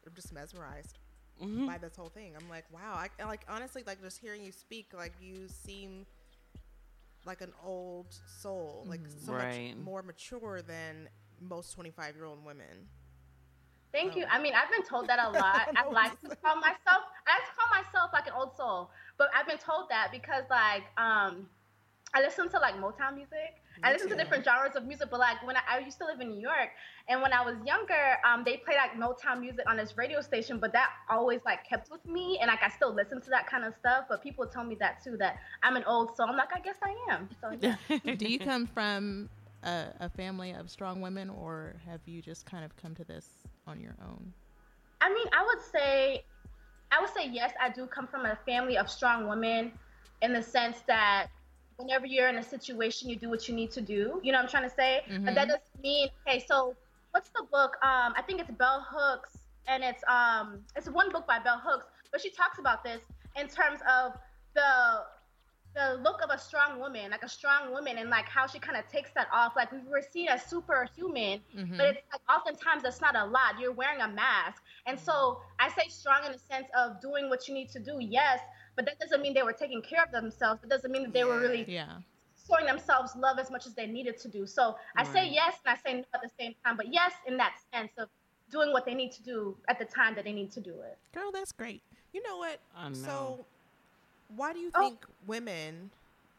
I'm 0.06 0.14
just 0.16 0.34
mesmerized 0.34 0.98
Mhm. 1.44 1.68
by 1.68 1.78
this 1.78 1.96
whole 1.96 2.10
thing. 2.10 2.34
I'm 2.40 2.48
like, 2.50 2.66
wow. 2.72 2.94
I 3.20 3.24
like 3.26 3.42
honestly, 3.50 3.84
like 3.86 4.02
just 4.02 4.20
hearing 4.20 4.44
you 4.44 4.52
speak, 4.52 4.94
like 4.96 5.14
you 5.22 5.48
seem 5.48 6.06
like 7.26 7.42
an 7.42 7.54
old 7.64 8.08
soul, 8.42 8.86
like 8.88 9.02
so 9.08 9.34
Right. 9.34 9.76
much 9.76 9.86
more 9.86 10.02
mature 10.04 10.62
than 10.62 11.10
most 11.42 11.74
25 11.74 12.16
year 12.16 12.26
old 12.26 12.44
women. 12.46 12.88
Thank 13.92 14.16
Oh. 14.16 14.20
you. 14.20 14.26
I 14.30 14.40
mean, 14.42 14.54
I've 14.54 14.70
been 14.72 14.84
told 14.84 15.08
that 15.08 15.20
a 15.20 15.30
lot. 15.32 15.70
I 15.76 15.86
what 15.86 15.94
like 15.94 16.22
to 16.22 16.30
to 16.30 16.36
call 16.44 16.56
myself. 16.58 17.04
I 17.28 17.40
like 17.40 17.46
to 17.50 17.56
call 17.58 17.70
myself 17.84 18.10
like 18.14 18.28
an 18.28 18.34
old 18.38 18.56
soul, 18.56 18.90
but 19.18 19.30
I've 19.36 19.48
been 19.48 19.58
told 19.58 19.90
that 19.90 20.10
because 20.12 20.44
like 20.50 20.84
um, 20.98 21.48
I 22.14 22.22
listen 22.22 22.50
to 22.50 22.60
like 22.60 22.76
Motown 22.76 23.16
music. 23.16 23.62
I 23.84 23.90
Me 23.90 23.94
listen 23.94 24.10
to 24.10 24.16
different 24.16 24.46
genres 24.46 24.76
of 24.76 24.86
music, 24.86 25.10
but 25.12 25.20
like 25.20 25.46
when 25.46 25.58
I, 25.58 25.62
I 25.70 25.80
used 25.80 25.98
to 26.00 26.06
live 26.06 26.22
in 26.22 26.30
New 26.30 26.42
York, 26.42 26.70
and 27.08 27.22
when 27.22 27.34
I 27.34 27.44
was 27.44 27.56
younger, 27.66 28.18
um, 28.26 28.44
they 28.46 28.58
played 28.58 28.78
like 28.78 28.94
Motown 28.94 29.42
music 29.42 29.66
on 29.70 29.78
this 29.78 29.98
radio 29.98 30.22
station, 30.22 30.60
but 30.60 30.72
that 30.74 30.90
always 31.10 31.42
like 31.46 31.68
kept 31.68 31.92
with 31.92 32.06
me, 32.06 32.38
and 32.42 32.48
like 32.48 32.64
I 32.64 32.70
still 32.70 32.94
listen 32.94 33.22
to 33.22 33.30
that 33.32 33.48
kind 33.48 33.66
of 33.66 33.74
stuff. 33.80 34.06
But 34.10 34.24
people 34.24 34.46
tell 34.46 34.64
me 34.64 34.76
that 34.80 35.04
too, 35.04 35.18
that 35.18 35.38
I'm 35.64 35.76
an 35.76 35.84
old 35.86 36.16
soul. 36.16 36.28
I'm 36.30 36.38
like, 36.38 36.56
I 36.56 36.60
guess 36.60 36.78
I 36.84 37.14
am. 37.14 37.30
So 37.42 37.58
yeah. 37.60 37.76
Do 38.16 38.28
you 38.28 38.40
come 38.40 38.68
from 38.68 39.30
a, 39.64 39.86
a 40.00 40.10
family 40.10 40.52
of 40.52 40.70
strong 40.70 41.02
women, 41.02 41.30
or 41.30 41.76
have 41.86 42.02
you 42.06 42.22
just 42.22 42.46
kind 42.46 42.64
of 42.64 42.76
come 42.78 42.96
to 42.96 43.04
this 43.04 43.28
on 43.68 43.80
your 43.80 43.96
own? 44.08 44.34
I 45.02 45.10
mean, 45.10 45.28
I 45.34 45.46
would 45.46 45.62
say, 45.62 46.24
I 46.92 47.02
would 47.02 47.14
say 47.14 47.30
yes. 47.30 47.52
I 47.62 47.70
do 47.70 47.86
come 47.88 48.08
from 48.08 48.26
a 48.26 48.38
family 48.46 48.78
of 48.78 48.90
strong 48.90 49.28
women, 49.28 49.72
in 50.22 50.34
the 50.34 50.42
sense 50.42 50.78
that 50.88 51.28
whenever 51.78 52.06
you're 52.06 52.28
in 52.30 52.38
a 52.38 52.44
situation, 52.44 53.10
you 53.10 53.16
do 53.16 53.30
what 53.30 53.48
you 53.48 53.56
need 53.56 53.72
to 53.72 53.82
do. 53.82 54.20
You 54.24 54.32
know 54.32 54.38
what 54.40 54.44
I'm 54.46 54.50
trying 54.50 54.70
to 54.70 54.76
say? 54.76 55.02
But 55.26 55.36
that 55.36 55.48
doesn't 55.48 55.82
mean 55.82 56.10
okay. 56.28 56.44
So 56.48 56.76
what's 57.12 57.30
the 57.30 57.44
book? 57.52 57.78
Um, 57.84 58.14
I 58.16 58.22
think 58.26 58.40
it's 58.42 58.52
Bell 58.52 58.86
Hooks, 58.90 59.38
and 59.68 59.84
it's 59.84 60.04
um, 60.08 60.60
it's 60.76 60.90
one 60.90 61.12
book 61.12 61.28
by 61.28 61.40
Bell 61.40 61.62
Hooks, 61.64 61.86
but 62.12 62.22
she 62.22 62.30
talks 62.30 62.60
about 62.60 62.84
this 62.84 63.02
in 63.36 63.48
terms 63.48 63.80
of 63.90 64.14
the 64.56 65.04
the 65.76 66.00
look 66.02 66.22
of 66.24 66.30
a 66.32 66.38
strong 66.40 66.80
woman, 66.80 67.12
like 67.12 67.24
a 67.24 67.28
strong 67.30 67.72
woman, 67.72 67.98
and 67.98 68.10
like 68.10 68.28
how 68.30 68.48
she 68.48 68.60
kind 68.60 68.78
of 68.78 68.88
takes 68.90 69.12
that 69.14 69.28
off. 69.34 69.54
Like 69.58 69.72
we 69.72 69.80
were 69.90 70.02
seen 70.02 70.30
as 70.30 70.44
superhuman, 70.46 71.42
Mhm. 71.54 71.78
but 71.78 71.88
it's 71.88 72.02
like 72.12 72.22
oftentimes 72.30 72.84
that's 72.84 73.02
not 73.02 73.16
a 73.16 73.26
lot. 73.26 73.60
You're 73.60 73.74
wearing 73.74 74.00
a 74.02 74.08
mask, 74.08 74.64
and 74.86 74.98
so 74.98 75.42
I 75.60 75.70
say 75.70 75.88
strong 75.90 76.26
in 76.26 76.32
the 76.32 76.40
sense 76.40 76.68
of 76.78 77.02
doing 77.02 77.30
what 77.30 77.48
you 77.48 77.54
need 77.54 77.70
to 77.72 77.80
do. 77.80 77.98
Yes, 78.00 78.40
but 78.76 78.86
that 78.86 79.00
doesn't 79.00 79.22
mean 79.22 79.34
they 79.34 79.44
were 79.44 79.54
taking 79.54 79.82
care 79.82 80.04
of 80.04 80.12
themselves. 80.12 80.64
It 80.64 80.70
doesn't 80.70 80.92
mean 80.92 81.04
that 81.04 81.14
they 81.14 81.24
were 81.24 81.40
really 81.40 81.66
Yeah. 81.68 82.00
showing 82.48 82.66
themselves 82.66 83.16
love 83.16 83.40
as 83.40 83.50
much 83.50 83.66
as 83.66 83.74
they 83.74 83.88
needed 83.88 84.18
to 84.20 84.28
do. 84.28 84.46
So 84.46 84.76
I 84.98 85.04
say 85.04 85.28
yes 85.30 85.58
and 85.66 85.74
I 85.78 85.90
say 85.90 85.98
no 85.98 86.04
at 86.14 86.22
the 86.22 86.30
same 86.40 86.54
time, 86.64 86.78
but 86.78 86.94
yes 86.94 87.14
in 87.26 87.38
that 87.38 87.56
sense 87.74 87.92
of 87.98 88.10
doing 88.52 88.72
what 88.72 88.86
they 88.86 88.94
need 88.94 89.12
to 89.14 89.24
do 89.24 89.58
at 89.68 89.80
the 89.80 89.86
time 89.86 90.16
that 90.16 90.26
they 90.26 90.34
need 90.34 90.52
to 90.52 90.62
do 90.62 90.82
it. 90.82 90.98
Girl, 91.14 91.32
that's 91.32 91.52
great. 91.52 91.82
You 92.14 92.22
know 92.24 92.38
what? 92.38 92.60
I 92.76 92.90
know. 92.90 92.96
So, 92.96 93.46
why 94.28 94.54
do 94.54 94.60
you 94.60 94.72
Oh. 94.76 94.80
think 94.82 95.06
women, 95.26 95.92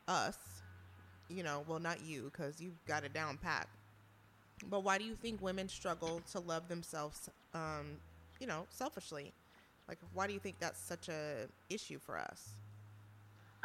us, 0.07 0.37
you 1.29 1.43
know, 1.43 1.65
well, 1.67 1.81
not 1.81 2.05
you, 2.05 2.31
because 2.33 2.61
you've 2.61 2.85
got 2.87 3.05
it 3.05 3.13
down 3.13 3.39
pat, 3.39 3.69
but 4.71 4.85
why 4.85 4.99
do 4.99 5.05
you 5.05 5.15
think 5.15 5.43
women 5.43 5.69
struggle 5.69 6.23
to 6.33 6.41
love 6.41 6.69
themselves, 6.69 7.29
um, 7.55 7.99
you 8.41 8.47
know, 8.47 8.67
selfishly? 8.71 9.33
Like, 9.89 9.99
why 10.13 10.27
do 10.27 10.33
you 10.33 10.41
think 10.41 10.57
that's 10.59 10.81
such 10.81 11.09
a 11.09 11.49
issue 11.71 11.99
for 11.99 12.19
us? 12.19 12.57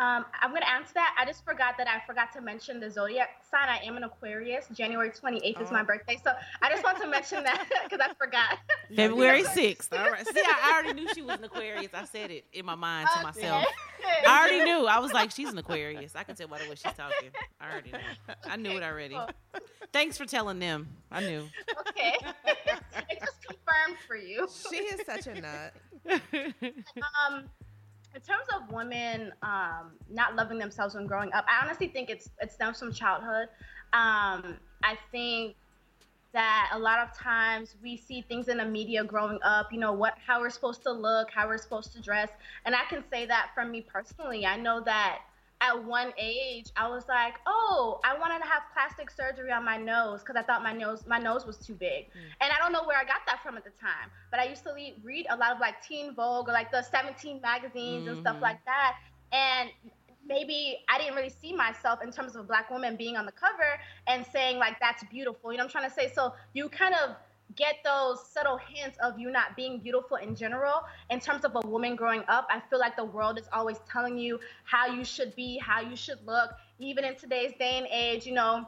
Um, 0.02 0.26
I'm 0.42 0.50
going 0.50 0.64
to 0.64 0.72
answer 0.72 0.94
that. 0.96 1.16
I 1.20 1.26
just 1.26 1.46
forgot 1.46 1.78
that 1.78 1.88
I 1.88 2.02
forgot 2.08 2.34
to 2.34 2.42
mention 2.42 2.80
the 2.80 2.90
zodiac 2.90 3.44
sign. 3.52 3.70
I 3.70 3.78
am 3.86 3.98
an 3.98 4.04
Aquarius. 4.04 4.66
January 4.74 5.12
28th 5.12 5.62
is 5.62 5.70
my 5.72 5.82
Oh. 5.82 5.86
birthday. 5.86 6.20
So 6.24 6.32
I 6.60 6.72
just 6.72 6.84
want 6.84 7.00
to 7.02 7.08
mention 7.08 7.44
that 7.44 7.68
because 7.84 8.00
I 8.04 8.12
forgot. 8.16 8.58
February 8.96 9.44
6th. 9.44 9.94
All 9.96 10.10
right. 10.10 10.26
See, 10.28 10.42
I 10.44 10.72
already 10.74 11.00
knew 11.00 11.14
she 11.14 11.22
was 11.22 11.38
an 11.38 11.44
Aquarius. 11.44 11.92
I 11.94 12.06
said 12.06 12.32
it 12.32 12.46
in 12.52 12.66
my 12.66 12.74
mind 12.74 13.10
to 13.16 13.22
myself. 13.22 13.66
I 14.28 14.40
already 14.40 14.64
knew. 14.64 14.88
I 14.88 14.98
was 14.98 15.14
like, 15.14 15.30
she's 15.30 15.50
an 15.50 15.58
Aquarius. 15.60 16.16
I 16.16 16.24
can 16.24 16.36
tell 16.36 16.48
by 16.48 16.58
the 16.58 16.64
way 16.68 16.76
she's 16.76 16.94
talking. 16.94 17.30
I 17.60 17.72
already 17.72 17.92
knew. 17.92 18.34
I 18.46 18.56
knew 18.56 18.72
it 18.72 18.82
already. 18.84 19.16
Oh. 19.16 19.28
Thanks 19.94 20.18
for 20.18 20.26
telling 20.26 20.58
them. 20.58 20.88
I 21.12 21.22
knew. 21.22 21.48
Okay. 21.90 22.16
it 22.48 23.20
just 23.20 23.38
confirmed 23.46 23.98
for 24.08 24.16
you. 24.16 24.48
She 24.72 24.78
is 24.78 25.02
such 25.06 25.28
a 25.28 25.40
nut. 25.40 25.74
um, 27.30 27.44
in 28.14 28.22
terms 28.22 28.46
of 28.56 28.72
women 28.72 29.32
um, 29.42 29.92
not 30.10 30.36
loving 30.36 30.58
themselves 30.58 30.96
when 30.96 31.08
growing 31.08 31.32
up, 31.34 31.46
I 31.48 31.64
honestly 31.64 31.88
think 31.88 32.10
it's 32.10 32.30
it 32.42 32.52
stems 32.52 32.80
from 32.80 32.92
childhood. 32.92 33.48
Um, 33.94 34.58
I 34.84 34.98
think 35.12 35.56
that 36.34 36.72
a 36.74 36.80
lot 36.80 37.00
of 37.00 37.14
times 37.14 37.76
we 37.84 37.98
see 37.98 38.22
things 38.22 38.48
in 38.48 38.58
the 38.58 38.66
media 38.66 39.04
growing 39.04 39.40
up, 39.44 39.72
you 39.72 39.80
know, 39.80 39.94
what 39.94 40.14
how 40.26 40.40
we're 40.40 40.50
supposed 40.50 40.84
to 40.84 40.92
look, 40.92 41.30
how 41.32 41.48
we're 41.48 41.58
supposed 41.58 41.94
to 41.94 42.02
dress, 42.02 42.30
and 42.66 42.76
I 42.76 42.84
can 42.90 43.04
say 43.12 43.26
that 43.26 43.52
from 43.54 43.72
me 43.72 43.82
personally. 43.82 44.46
I 44.46 44.58
know 44.58 44.82
that 44.82 45.20
at 45.62 45.84
one 45.84 46.12
age, 46.18 46.72
I 46.76 46.90
was 46.90 47.08
like, 47.08 47.36
oh, 47.46 48.00
I 48.04 48.18
wanted 48.18 48.40
to 48.40 48.46
have 48.46 48.64
plastic 48.74 49.12
surgery 49.12 49.52
on 49.52 49.64
my 49.64 49.78
nose 49.78 50.22
because 50.22 50.36
I 50.36 50.42
thought 50.42 50.64
my 50.64 50.74
nose 50.74 51.04
my 51.08 51.20
nose 51.20 51.46
was 51.46 51.58
too 51.58 51.76
big, 51.76 52.06
mm. 52.08 52.22
and 52.42 52.52
I 52.52 52.58
don't 52.58 52.74
know 52.74 52.84
where 52.84 52.98
I 52.98 53.04
got 53.04 53.22
that 53.28 53.42
from 53.44 53.58
at 53.58 53.64
the 53.64 53.70
time. 53.70 54.10
But 54.32 54.40
I 54.40 54.46
used 54.46 54.64
to 54.64 54.74
read 55.04 55.28
a 55.30 55.38
lot 55.38 55.52
of 55.52 55.60
like 55.60 55.82
Teen 55.88 56.16
Vogue 56.16 56.50
or 56.50 56.52
like 56.52 56.72
the 56.72 56.82
17 56.82 57.42
magazines 57.42 58.08
and 58.08 58.20
stuff 58.20 58.38
like 58.42 58.58
mm. 58.58 58.66
that, 58.66 58.98
and 59.32 59.70
maybe 60.28 60.80
I 60.90 60.98
didn't 60.98 61.16
really 61.16 61.34
see 61.42 61.54
myself 61.54 62.00
in 62.04 62.12
terms 62.12 62.36
of 62.36 62.42
a 62.42 62.44
black 62.44 62.70
woman 62.72 62.96
being 62.96 63.16
on 63.16 63.26
the 63.26 63.32
cover 63.32 63.80
and 64.08 64.26
saying 64.26 64.58
like 64.58 64.80
that's 64.80 65.04
beautiful. 65.06 65.52
You 65.52 65.58
know 65.58 65.66
what 65.66 65.76
I'm 65.76 65.82
trying 65.82 65.90
to 65.90 65.96
say? 65.96 66.12
So 66.14 66.34
you 66.54 66.70
kind 66.70 66.96
of 66.96 67.16
get 67.56 67.76
those 67.84 68.26
subtle 68.28 68.58
hints 68.58 68.98
of 69.04 69.20
you 69.20 69.32
not 69.32 69.56
being 69.56 69.80
beautiful 69.80 70.18
in 70.18 70.36
general. 70.36 70.84
In 71.10 71.20
terms 71.20 71.44
of 71.44 71.56
a 71.56 71.68
woman 71.68 71.96
growing 71.96 72.24
up 72.28 72.48
i 72.50 72.60
feel 72.70 72.80
like 72.80 72.96
the 72.96 73.06
world 73.06 73.38
is 73.38 73.48
always 73.52 73.78
telling 73.92 74.18
you 74.18 74.40
how 74.64 74.88
you 74.88 75.04
should 75.04 75.36
be 75.36 75.58
how 75.58 75.82
you 75.82 75.96
should 75.96 76.20
look. 76.26 76.52
Even 76.80 77.04
in 77.06 77.16
today's 77.16 77.54
day 77.60 77.78
and 77.78 77.88
age 77.92 78.26
you 78.26 78.34
know 78.34 78.68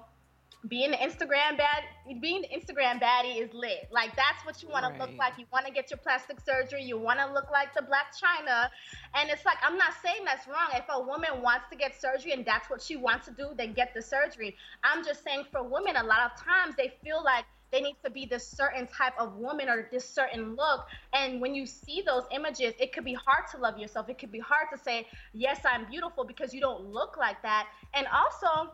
being 0.70 0.92
the 0.92 0.98
instagram 0.98 1.58
bad 1.58 1.84
being 2.22 2.42
the 2.42 2.48
instagram 2.48 3.02
baddie 3.02 3.42
is 3.42 3.54
lit. 3.54 3.88
Like 3.92 4.16
that's 4.16 4.46
what 4.46 4.64
you 4.64 4.70
want 4.70 4.86
to 4.86 5.00
look 5.00 5.16
like. 5.18 5.34
You 5.38 5.46
want 5.52 5.66
to 5.66 5.74
get 5.74 5.92
your 5.92 5.98
plastic 5.98 6.40
surgery. 6.40 6.84
You 6.84 6.98
want 6.98 7.20
to 7.20 7.32
look 7.34 7.52
like 7.52 7.74
the 7.74 7.82
Blac 7.82 8.16
Chyna. 8.18 8.70
And 9.14 9.30
it's 9.30 9.46
like 9.46 9.58
i'm 9.64 9.78
not 9.78 9.94
saying 10.02 10.24
that's 10.26 10.48
wrong. 10.48 10.70
If 10.74 10.86
a 10.90 11.02
woman 11.02 11.42
wants 11.42 11.66
to 11.72 11.76
get 11.76 12.00
surgery 12.00 12.32
and 12.32 12.46
that's 12.46 12.70
what 12.70 12.82
she 12.82 12.96
wants 12.96 13.26
to 13.28 13.32
do 13.34 13.50
then 13.58 13.74
get 13.74 13.94
the 13.94 14.02
surgery. 14.02 14.56
I'm 14.84 15.04
just 15.04 15.24
saying 15.24 15.46
for 15.52 15.64
women 15.64 15.96
a 15.98 16.04
lot 16.04 16.20
of 16.32 16.42
times 16.42 16.76
they 16.78 16.94
feel 17.04 17.24
like 17.24 17.46
they 17.74 17.82
need 17.82 17.98
to 18.06 18.12
be 18.12 18.28
this 18.28 18.48
certain 18.48 18.86
type 18.86 19.14
of 19.18 19.36
woman 19.36 19.68
or 19.68 19.90
this 19.92 20.08
certain 20.08 20.56
look. 20.56 20.86
And 21.12 21.42
when 21.42 21.56
you 21.56 21.66
see 21.66 22.04
those 22.06 22.24
images, 22.32 22.76
it 22.80 22.94
could 22.94 23.04
be 23.04 23.16
hard 23.16 23.48
to 23.52 23.58
love 23.58 23.80
yourself. 23.80 24.08
It 24.10 24.20
could 24.20 24.32
be 24.32 24.40
hard 24.40 24.68
to 24.72 24.78
say, 24.78 25.08
yes, 25.34 25.60
I'm 25.66 25.90
beautiful 25.90 26.24
because 26.24 26.54
you 26.54 26.62
don't 26.62 26.86
look 26.86 27.18
like 27.18 27.42
that. 27.42 27.68
And 27.96 28.06
also, 28.14 28.72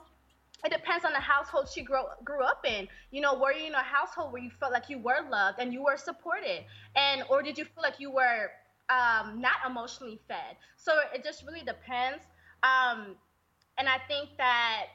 it 0.66 0.72
depends 0.72 1.06
on 1.06 1.14
the 1.14 1.20
household 1.20 1.70
she 1.74 1.82
grew, 1.82 2.04
grew 2.26 2.44
up 2.44 2.66
in. 2.66 2.90
You 3.12 3.22
know, 3.22 3.40
were 3.40 3.54
you 3.54 3.68
in 3.68 3.74
a 3.74 3.82
household 3.82 4.34
where 4.34 4.42
you 4.42 4.52
felt 4.52 4.74
like 4.74 4.90
you 4.90 5.00
were 5.00 5.22
loved 5.32 5.60
and 5.60 5.72
you 5.72 5.82
were 5.82 5.96
supported? 5.96 6.66
And, 6.98 7.24
or 7.30 7.42
did 7.42 7.58
you 7.58 7.64
feel 7.64 7.82
like 7.82 8.02
you 8.02 8.12
were 8.12 8.52
um, 8.90 9.40
not 9.40 9.56
emotionally 9.66 10.20
fed? 10.28 10.58
So 10.76 10.92
it 11.16 11.24
just 11.24 11.46
really 11.48 11.64
depends. 11.64 12.22
Um, 12.64 13.16
and 13.78 13.88
I 13.88 13.98
think 14.10 14.32
that 14.38 14.88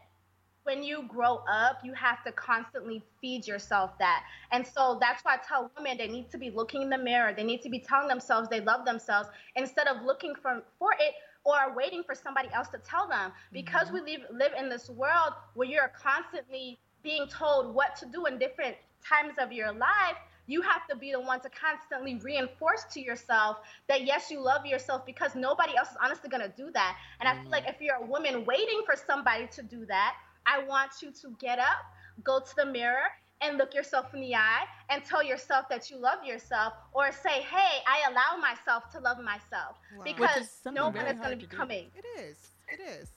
when 0.64 0.82
you 0.82 1.04
grow 1.08 1.42
up, 1.50 1.78
you 1.84 1.92
have 1.92 2.24
to 2.24 2.32
constantly 2.32 3.02
feed 3.20 3.46
yourself 3.46 3.96
that. 3.98 4.24
And 4.50 4.66
so 4.66 4.98
that's 5.00 5.24
why 5.24 5.34
I 5.34 5.38
tell 5.46 5.70
women 5.76 5.98
they 5.98 6.08
need 6.08 6.30
to 6.30 6.38
be 6.38 6.50
looking 6.50 6.82
in 6.82 6.90
the 6.90 6.98
mirror. 6.98 7.32
They 7.34 7.44
need 7.44 7.62
to 7.62 7.70
be 7.70 7.78
telling 7.78 8.08
themselves 8.08 8.48
they 8.48 8.60
love 8.60 8.84
themselves 8.84 9.28
instead 9.56 9.86
of 9.86 10.02
looking 10.04 10.34
for, 10.34 10.62
for 10.78 10.92
it 10.92 11.14
or 11.44 11.74
waiting 11.76 12.02
for 12.02 12.14
somebody 12.14 12.48
else 12.54 12.68
to 12.68 12.78
tell 12.78 13.08
them. 13.08 13.32
Because 13.52 13.88
mm-hmm. 13.88 14.04
we 14.04 14.12
live, 14.12 14.20
live 14.32 14.52
in 14.58 14.68
this 14.68 14.88
world 14.88 15.34
where 15.54 15.68
you're 15.68 15.92
constantly 16.00 16.78
being 17.02 17.26
told 17.28 17.74
what 17.74 17.94
to 17.96 18.06
do 18.06 18.26
in 18.26 18.38
different 18.38 18.76
times 19.06 19.34
of 19.38 19.52
your 19.52 19.72
life, 19.72 20.16
you 20.46 20.60
have 20.62 20.86
to 20.88 20.96
be 20.96 21.12
the 21.12 21.20
one 21.20 21.40
to 21.40 21.50
constantly 21.50 22.16
reinforce 22.16 22.84
to 22.92 23.00
yourself 23.00 23.58
that 23.88 24.04
yes, 24.04 24.30
you 24.30 24.40
love 24.40 24.66
yourself 24.66 25.06
because 25.06 25.34
nobody 25.34 25.76
else 25.76 25.90
is 25.90 25.96
honestly 26.02 26.28
going 26.28 26.42
to 26.42 26.52
do 26.56 26.70
that. 26.72 26.96
And 27.20 27.28
I 27.28 27.32
feel 27.32 27.42
mm-hmm. 27.42 27.50
like 27.52 27.64
if 27.68 27.76
you're 27.80 27.96
a 27.96 28.06
woman 28.06 28.44
waiting 28.44 28.82
for 28.86 28.94
somebody 28.96 29.46
to 29.52 29.62
do 29.62 29.86
that, 29.86 30.14
I 30.46 30.64
want 30.64 30.90
you 31.02 31.10
to 31.22 31.36
get 31.38 31.58
up, 31.58 31.84
go 32.22 32.40
to 32.40 32.56
the 32.56 32.66
mirror, 32.66 33.06
and 33.40 33.58
look 33.58 33.74
yourself 33.74 34.14
in 34.14 34.20
the 34.20 34.34
eye 34.34 34.64
and 34.88 35.04
tell 35.04 35.22
yourself 35.22 35.66
that 35.68 35.90
you 35.90 35.98
love 35.98 36.24
yourself 36.24 36.72
or 36.92 37.10
say, 37.12 37.42
hey, 37.42 37.82
I 37.86 38.10
allow 38.10 38.40
myself 38.40 38.90
to 38.92 39.00
love 39.00 39.18
myself 39.18 39.76
Wow. 39.96 40.04
Because 40.04 40.42
is 40.42 40.60
no 40.72 40.84
one 40.84 40.92
very 40.94 41.10
is 41.10 41.18
going 41.18 41.30
to 41.30 41.36
be 41.36 41.46
do. 41.46 41.56
coming. 41.56 41.86
It 41.96 42.04
is. 42.20 42.36
It 42.68 42.80
is. 42.80 43.08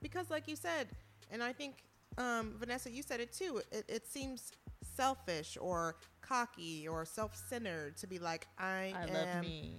Because, 0.00 0.30
like 0.30 0.46
you 0.48 0.56
said, 0.56 0.88
and 1.30 1.42
I 1.42 1.52
think, 1.52 1.76
um, 2.18 2.54
Vanessa, 2.58 2.90
you 2.90 3.02
said 3.02 3.20
it 3.20 3.32
too, 3.32 3.60
it, 3.70 3.84
it 3.88 4.06
seems 4.06 4.52
selfish 4.96 5.56
or 5.60 5.96
cocky 6.20 6.86
or 6.88 7.04
self 7.04 7.36
centered 7.48 7.96
to 7.98 8.06
be 8.06 8.18
like, 8.18 8.46
I, 8.58 8.94
I 8.96 9.02
am, 9.04 9.12
love 9.12 9.42
me. 9.42 9.76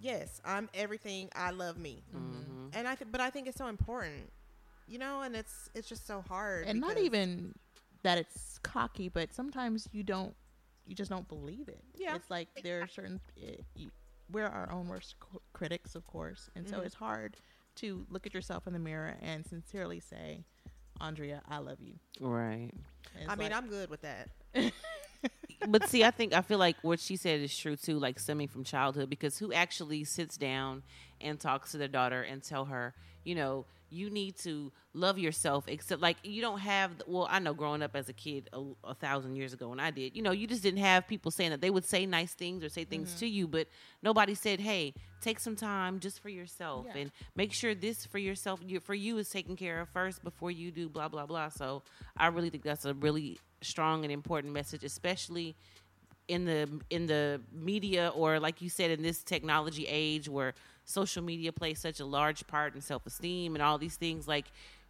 yes, 0.00 0.40
I'm 0.44 0.68
everything, 0.74 1.28
I 1.34 1.50
love 1.50 1.78
me. 1.78 2.02
Mhm. 2.14 2.70
And 2.74 2.88
I 2.88 2.94
th- 2.94 3.10
but 3.10 3.20
I 3.20 3.30
think 3.30 3.46
it's 3.46 3.58
so 3.58 3.66
important, 3.68 4.30
you 4.86 4.98
know, 4.98 5.22
and 5.22 5.34
it's 5.36 5.68
it's 5.74 5.88
just 5.88 6.06
so 6.06 6.22
hard. 6.28 6.66
And 6.66 6.80
not 6.80 6.98
even 6.98 7.54
that 8.02 8.18
it's 8.18 8.58
cocky, 8.62 9.08
but 9.08 9.34
sometimes 9.34 9.88
you 9.92 10.02
don't, 10.02 10.34
you 10.86 10.94
just 10.94 11.10
don't 11.10 11.26
believe 11.28 11.68
it. 11.68 11.82
Yeah. 11.96 12.14
It's 12.14 12.30
like 12.30 12.48
there 12.62 12.82
are 12.82 12.86
certain, 12.88 13.20
it, 13.36 13.64
you, 13.74 13.90
we're 14.30 14.46
our 14.46 14.70
own 14.70 14.86
worst 14.88 15.16
c- 15.20 15.38
critics, 15.52 15.94
of 15.96 16.06
course. 16.06 16.48
And 16.54 16.68
so 16.68 16.76
Mhm. 16.78 16.86
it's 16.86 16.94
hard 16.94 17.36
to 17.76 18.06
look 18.10 18.26
at 18.26 18.32
yourself 18.34 18.66
in 18.68 18.72
the 18.72 18.78
mirror 18.78 19.16
and 19.20 19.44
sincerely 19.44 19.98
say, 19.98 20.44
Andrea, 21.00 21.42
I 21.48 21.58
love 21.58 21.80
you. 21.80 21.94
Right. 22.20 22.70
It's 23.18 23.28
I 23.28 23.34
mean, 23.34 23.50
like- 23.50 23.56
I'm 23.56 23.68
good 23.68 23.90
with 23.90 24.02
that. 24.02 24.28
but 25.68 25.88
see, 25.88 26.04
I 26.04 26.10
think 26.10 26.32
I 26.32 26.42
feel 26.42 26.58
like 26.58 26.76
what 26.82 27.00
she 27.00 27.16
said 27.16 27.40
is 27.40 27.56
true 27.56 27.76
too, 27.76 27.98
like 27.98 28.18
stemming 28.20 28.48
from 28.48 28.62
childhood, 28.64 29.10
because 29.10 29.38
who 29.38 29.52
actually 29.52 30.04
sits 30.04 30.36
down 30.36 30.82
and 31.20 31.40
talks 31.40 31.72
to 31.72 31.78
their 31.78 31.88
daughter 31.88 32.22
and 32.22 32.42
tell 32.42 32.66
her, 32.66 32.94
you 33.24 33.34
know, 33.34 33.66
you 33.90 34.10
need 34.10 34.36
to 34.38 34.72
love 34.92 35.18
yourself. 35.18 35.64
Except 35.68 36.00
like 36.00 36.16
you 36.22 36.40
don't 36.40 36.58
have. 36.58 36.90
Well, 37.06 37.28
I 37.30 37.38
know 37.38 37.54
growing 37.54 37.82
up 37.82 37.94
as 37.94 38.08
a 38.08 38.12
kid 38.12 38.48
a, 38.52 38.62
a 38.84 38.94
thousand 38.94 39.36
years 39.36 39.52
ago 39.52 39.68
when 39.68 39.80
I 39.80 39.90
did, 39.90 40.16
you 40.16 40.22
know, 40.22 40.32
you 40.32 40.46
just 40.46 40.62
didn't 40.62 40.80
have 40.80 41.06
people 41.06 41.30
saying 41.30 41.50
that 41.50 41.60
they 41.60 41.70
would 41.70 41.84
say 41.84 42.06
nice 42.06 42.34
things 42.34 42.64
or 42.64 42.68
say 42.68 42.84
things 42.84 43.10
mm-hmm. 43.10 43.18
to 43.20 43.26
you, 43.26 43.46
but 43.48 43.68
nobody 44.02 44.34
said, 44.34 44.60
hey, 44.60 44.94
take 45.20 45.40
some 45.40 45.56
time 45.56 46.00
just 46.00 46.20
for 46.20 46.28
yourself 46.28 46.86
Yeah. 46.88 47.02
and 47.02 47.12
make 47.34 47.52
sure 47.52 47.74
this 47.74 48.06
for 48.06 48.18
yourself, 48.18 48.60
you, 48.64 48.80
for 48.80 48.94
you 48.94 49.18
is 49.18 49.28
taken 49.28 49.56
care 49.56 49.80
of 49.80 49.88
first 49.88 50.22
before 50.22 50.50
you 50.50 50.70
do 50.70 50.88
blah 50.88 51.08
blah 51.08 51.26
blah. 51.26 51.48
So 51.48 51.82
I 52.16 52.28
really 52.28 52.50
think 52.50 52.64
that's 52.64 52.84
a 52.84 52.94
really 52.94 53.38
strong 53.62 54.04
and 54.04 54.12
important 54.12 54.52
message, 54.52 54.84
especially 54.84 55.56
in 56.28 56.44
the 56.44 56.68
in 56.90 57.06
the 57.06 57.40
media 57.52 58.10
or 58.14 58.40
like 58.40 58.60
you 58.60 58.68
said 58.68 58.90
in 58.90 59.02
this 59.02 59.22
technology 59.22 59.86
age 59.88 60.28
where 60.28 60.54
social 60.84 61.22
media 61.22 61.52
plays 61.52 61.78
such 61.78 62.00
a 62.00 62.04
large 62.04 62.46
part 62.46 62.74
in 62.74 62.80
self-esteem 62.80 63.54
and 63.54 63.62
all 63.62 63.78
these 63.78 63.96
things 63.96 64.26
like 64.26 64.46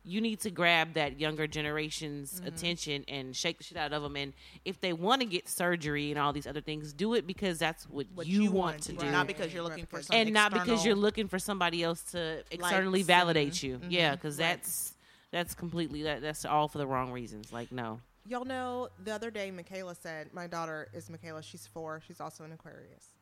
you 0.08 0.20
need 0.20 0.38
to 0.38 0.50
grab 0.50 0.92
that 0.94 1.18
younger 1.18 1.46
generation's 1.48 2.34
Mm-hmm. 2.38 2.48
attention 2.48 3.04
and 3.08 3.34
shake 3.34 3.58
the 3.58 3.64
shit 3.64 3.76
out 3.76 3.92
of 3.92 4.02
them 4.02 4.16
and 4.16 4.32
if 4.64 4.80
they 4.80 4.92
want 4.92 5.20
to 5.20 5.26
get 5.26 5.48
surgery 5.48 6.10
and 6.10 6.18
all 6.18 6.32
these 6.32 6.46
other 6.46 6.60
things 6.60 6.92
do 6.92 7.14
it 7.14 7.26
because 7.26 7.58
that's 7.58 7.84
what, 7.88 8.06
What 8.14 8.26
you, 8.26 8.42
you 8.44 8.50
want, 8.52 8.76
want 8.76 8.82
to 8.82 8.92
to 8.96 9.04
do. 9.06 9.10
Not 9.10 9.26
because 9.26 9.52
you're 9.52 9.62
looking 9.62 9.86
for 9.86 9.96
Right, 9.96 10.04
some 10.04 10.16
and 10.16 10.32
not 10.32 10.52
because 10.52 10.84
you're 10.86 10.94
looking 10.94 11.28
for 11.28 11.38
somebody 11.38 11.82
else 11.82 12.02
to 12.12 12.42
externally 12.50 13.02
validate 13.02 13.62
you 13.62 13.78
mhm, 13.78 13.90
yeah 13.90 14.14
because 14.14 14.38
right. 14.38 14.62
that's 14.62 14.94
that's 15.32 15.54
completely 15.54 16.02
that 16.04 16.22
that's 16.22 16.44
all 16.44 16.68
for 16.68 16.78
the 16.78 16.86
wrong 16.86 17.10
reasons 17.12 17.52
like 17.52 17.72
no 17.72 18.00
Y'all 18.28 18.44
know 18.44 18.88
the 19.04 19.12
other 19.12 19.30
day, 19.30 19.50
Michaela 19.50 19.94
said, 19.94 20.30
my 20.32 20.46
daughter 20.46 20.88
is 20.92 21.08
Michaela. 21.08 21.42
She's 21.42 21.66
four. 21.66 22.02
She's 22.06 22.20
also 22.20 22.44
an 22.44 22.52
Aquarius. 22.52 23.14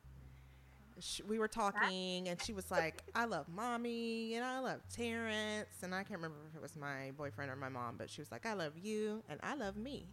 Sh 1.00 1.20
we 1.28 1.40
were 1.40 1.48
talking, 1.48 2.28
and 2.28 2.40
she 2.40 2.52
was 2.52 2.70
like, 2.70 3.02
I 3.16 3.24
love 3.24 3.48
mommy, 3.48 4.36
and 4.36 4.44
I 4.44 4.60
love 4.60 4.80
Terrence. 4.94 5.82
And 5.82 5.92
I 5.92 6.04
can't 6.04 6.20
remember 6.20 6.36
if 6.48 6.56
it 6.56 6.62
was 6.62 6.76
my 6.76 7.10
boyfriend 7.18 7.50
or 7.50 7.56
my 7.56 7.68
mom, 7.68 7.96
but 7.98 8.08
she 8.08 8.20
was 8.20 8.30
like, 8.30 8.46
I 8.46 8.52
love 8.52 8.78
you, 8.80 9.22
and 9.28 9.40
I 9.42 9.56
love 9.56 9.76
me. 9.76 10.06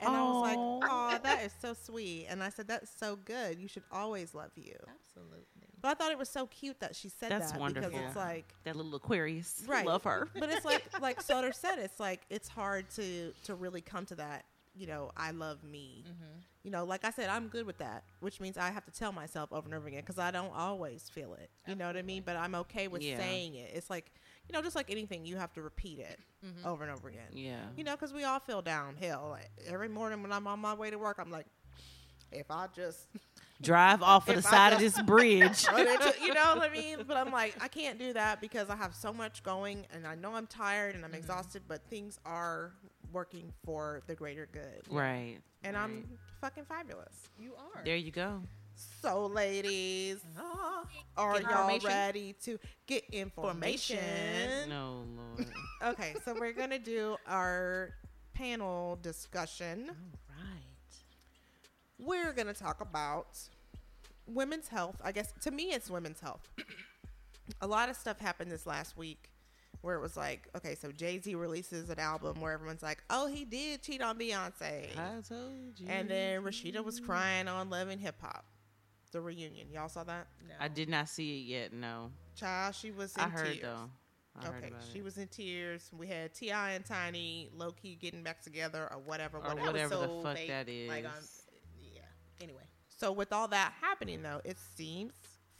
And 0.00 0.14
I 0.14 0.22
was 0.22 0.42
like, 0.42 0.58
Aw. 0.58 1.14
oh, 1.14 1.18
that 1.22 1.42
is 1.44 1.52
so 1.60 1.74
sweet. 1.74 2.26
And 2.28 2.42
I 2.42 2.48
said, 2.48 2.68
that's 2.68 2.90
so 2.96 3.16
good. 3.16 3.58
You 3.58 3.68
should 3.68 3.84
always 3.90 4.34
love 4.34 4.50
you. 4.56 4.76
Absolutely. 4.88 5.53
But 5.84 5.90
I 5.90 5.94
thought 5.96 6.12
it 6.12 6.18
was 6.18 6.30
so 6.30 6.46
cute 6.46 6.80
that 6.80 6.96
she 6.96 7.10
said 7.10 7.30
That's 7.30 7.52
that 7.52 7.60
wonderful. 7.60 7.90
because 7.90 8.06
it's 8.06 8.16
like, 8.16 8.54
that 8.64 8.74
little 8.74 8.94
aquarius. 8.94 9.62
Right. 9.66 9.84
love 9.84 10.02
her. 10.04 10.30
But 10.32 10.48
it's 10.48 10.64
like 10.64 10.82
like 11.02 11.22
soder 11.22 11.54
said 11.54 11.78
it's 11.78 12.00
like 12.00 12.22
it's 12.30 12.48
hard 12.48 12.88
to 12.92 13.34
to 13.44 13.54
really 13.54 13.82
come 13.82 14.06
to 14.06 14.14
that 14.14 14.46
you 14.74 14.86
know 14.86 15.10
i 15.14 15.30
love 15.30 15.62
me. 15.62 16.04
Mm-hmm. 16.06 16.38
You 16.62 16.70
know 16.70 16.84
like 16.86 17.04
i 17.04 17.10
said 17.10 17.28
i'm 17.28 17.48
good 17.48 17.66
with 17.66 17.76
that 17.78 18.04
which 18.20 18.40
means 18.40 18.56
i 18.56 18.70
have 18.70 18.86
to 18.86 18.92
tell 18.92 19.12
myself 19.12 19.52
over 19.52 19.66
and 19.66 19.74
over 19.74 19.86
again 19.86 20.00
because 20.00 20.18
i 20.18 20.30
don't 20.30 20.54
always 20.56 21.10
feel 21.10 21.34
it. 21.34 21.50
You 21.68 21.74
know 21.74 21.86
what 21.86 21.98
i 21.98 22.02
mean? 22.02 22.22
But 22.24 22.36
i'm 22.36 22.54
okay 22.54 22.88
with 22.88 23.02
Yeah. 23.02 23.18
saying 23.18 23.54
it. 23.56 23.72
It's 23.74 23.90
like 23.90 24.10
you 24.48 24.54
know 24.54 24.62
just 24.62 24.76
like 24.76 24.90
anything 24.90 25.26
you 25.26 25.36
have 25.36 25.52
to 25.52 25.60
repeat 25.60 25.98
it 25.98 26.18
mm-hmm. 26.42 26.66
over 26.66 26.82
and 26.84 26.92
over 26.96 27.08
again. 27.08 27.28
Yeah. 27.30 27.56
You 27.76 27.84
know 27.84 27.92
because 27.92 28.14
we 28.14 28.24
all 28.24 28.40
feel 28.40 28.62
downhill. 28.62 29.26
Like 29.32 29.50
every 29.66 29.90
morning 29.90 30.22
when 30.22 30.32
i'm 30.32 30.46
on 30.46 30.60
my 30.60 30.72
way 30.72 30.90
to 30.90 30.96
work 30.96 31.18
i'm 31.20 31.30
like 31.30 31.44
if 32.32 32.50
i 32.50 32.66
just 32.74 33.06
drive 33.60 34.02
off 34.02 34.28
of 34.28 34.42
the 34.42 34.48
I 34.48 34.50
side 34.50 34.72
of 34.72 34.78
this 34.78 35.00
bridge. 35.06 35.66
into- 35.68 36.14
you 36.22 36.34
know 36.34 36.54
what 36.56 36.70
I 36.70 36.72
mean? 36.72 36.98
But 37.06 37.16
I'm 37.16 37.32
like, 37.32 37.56
I 37.60 37.68
can't 37.68 37.98
do 37.98 38.12
that 38.12 38.40
because 38.40 38.70
I 38.70 38.76
have 38.76 38.94
so 38.94 39.12
much 39.12 39.42
going 39.42 39.86
and 39.92 40.06
I 40.06 40.14
know 40.14 40.34
I'm 40.34 40.46
tired 40.46 40.94
and 40.94 41.04
I'm 41.04 41.10
mm-hmm. 41.10 41.20
exhausted, 41.20 41.62
but 41.68 41.82
things 41.88 42.18
are 42.24 42.72
working 43.12 43.52
for 43.64 44.02
the 44.06 44.14
greater 44.14 44.48
good. 44.50 44.82
right. 44.90 45.38
And 45.62 45.76
right. 45.76 45.84
I'm 45.84 46.06
fucking 46.40 46.64
fabulous. 46.64 47.30
You 47.38 47.54
are. 47.54 47.82
There 47.84 47.96
you 47.96 48.10
go. 48.10 48.42
So, 49.00 49.26
ladies, 49.26 50.18
ah. 50.38 50.84
are 51.16 51.40
y'all 51.40 51.78
ready 51.84 52.34
to 52.42 52.58
get 52.86 53.04
information? 53.12 53.98
No, 54.68 55.04
Lord. 55.16 55.48
Okay, 55.84 56.14
so 56.24 56.34
we're 56.38 56.52
going 56.52 56.70
to 56.70 56.78
do 56.78 57.16
our 57.26 57.90
panel 58.32 58.98
discussion. 59.02 59.86
Right. 59.88 59.96
We're 61.98 62.32
going 62.32 62.46
to 62.48 62.54
talk 62.54 62.80
about 62.80 63.38
women's 64.26 64.68
health. 64.68 64.96
I 65.02 65.12
guess 65.12 65.32
to 65.42 65.50
me, 65.50 65.64
it's 65.72 65.90
women's 65.90 66.20
health. 66.20 66.48
a 67.60 67.66
lot 67.66 67.88
of 67.88 67.96
stuff 67.96 68.18
happened 68.20 68.50
this 68.50 68.66
last 68.66 68.96
week 68.96 69.30
where 69.82 69.96
it 69.96 70.00
was 70.00 70.16
like, 70.16 70.48
okay, 70.56 70.74
so 70.74 70.90
Jay 70.90 71.20
Z 71.20 71.34
releases 71.34 71.90
an 71.90 71.98
album 71.98 72.40
where 72.40 72.52
everyone's 72.52 72.82
like, 72.82 73.02
oh, 73.10 73.26
he 73.26 73.44
did 73.44 73.82
cheat 73.82 74.00
on 74.00 74.18
Beyonce. 74.18 74.86
I 74.96 75.20
told 75.28 75.78
you. 75.78 75.86
And 75.88 76.08
then 76.08 76.42
Rasheeda 76.42 76.82
was 76.82 77.00
crying 77.00 77.48
on 77.48 77.68
Love 77.68 77.88
and 77.88 78.00
Hip 78.00 78.16
Hop, 78.22 78.46
the 79.12 79.20
reunion. 79.20 79.68
Y'all 79.70 79.90
saw 79.90 80.02
that? 80.04 80.26
No. 80.48 80.54
I 80.58 80.68
did 80.68 80.88
not 80.88 81.08
see 81.10 81.38
it 81.38 81.44
yet. 81.44 81.72
No, 81.74 82.10
Child, 82.34 82.74
she 82.74 82.90
was 82.92 83.14
in 83.14 83.22
I 83.24 83.28
heard 83.28 83.46
tears. 83.46 83.58
though. 83.60 83.90
I 84.42 84.48
okay, 84.48 84.72
she 84.90 84.98
it. 85.00 85.04
was 85.04 85.18
in 85.18 85.28
tears. 85.28 85.90
We 85.96 86.08
had 86.08 86.34
T.I. 86.34 86.72
and 86.72 86.84
Tiny 86.84 87.50
low 87.54 87.70
key 87.70 87.94
getting 88.00 88.22
back 88.22 88.42
together 88.42 88.88
or 88.90 88.98
whatever. 88.98 89.38
Or 89.38 89.54
was 89.54 89.66
whatever 89.66 89.96
the 89.96 90.08
fuck 90.24 90.36
fake. 90.36 90.48
that 90.48 90.68
is. 90.68 90.88
Like, 90.88 91.04
um. 91.04 91.12
Anyway. 92.44 92.62
So 92.88 93.10
with 93.10 93.32
all 93.32 93.48
that 93.48 93.72
happening 93.80 94.22
though, 94.22 94.40
it 94.44 94.56
seems 94.76 95.14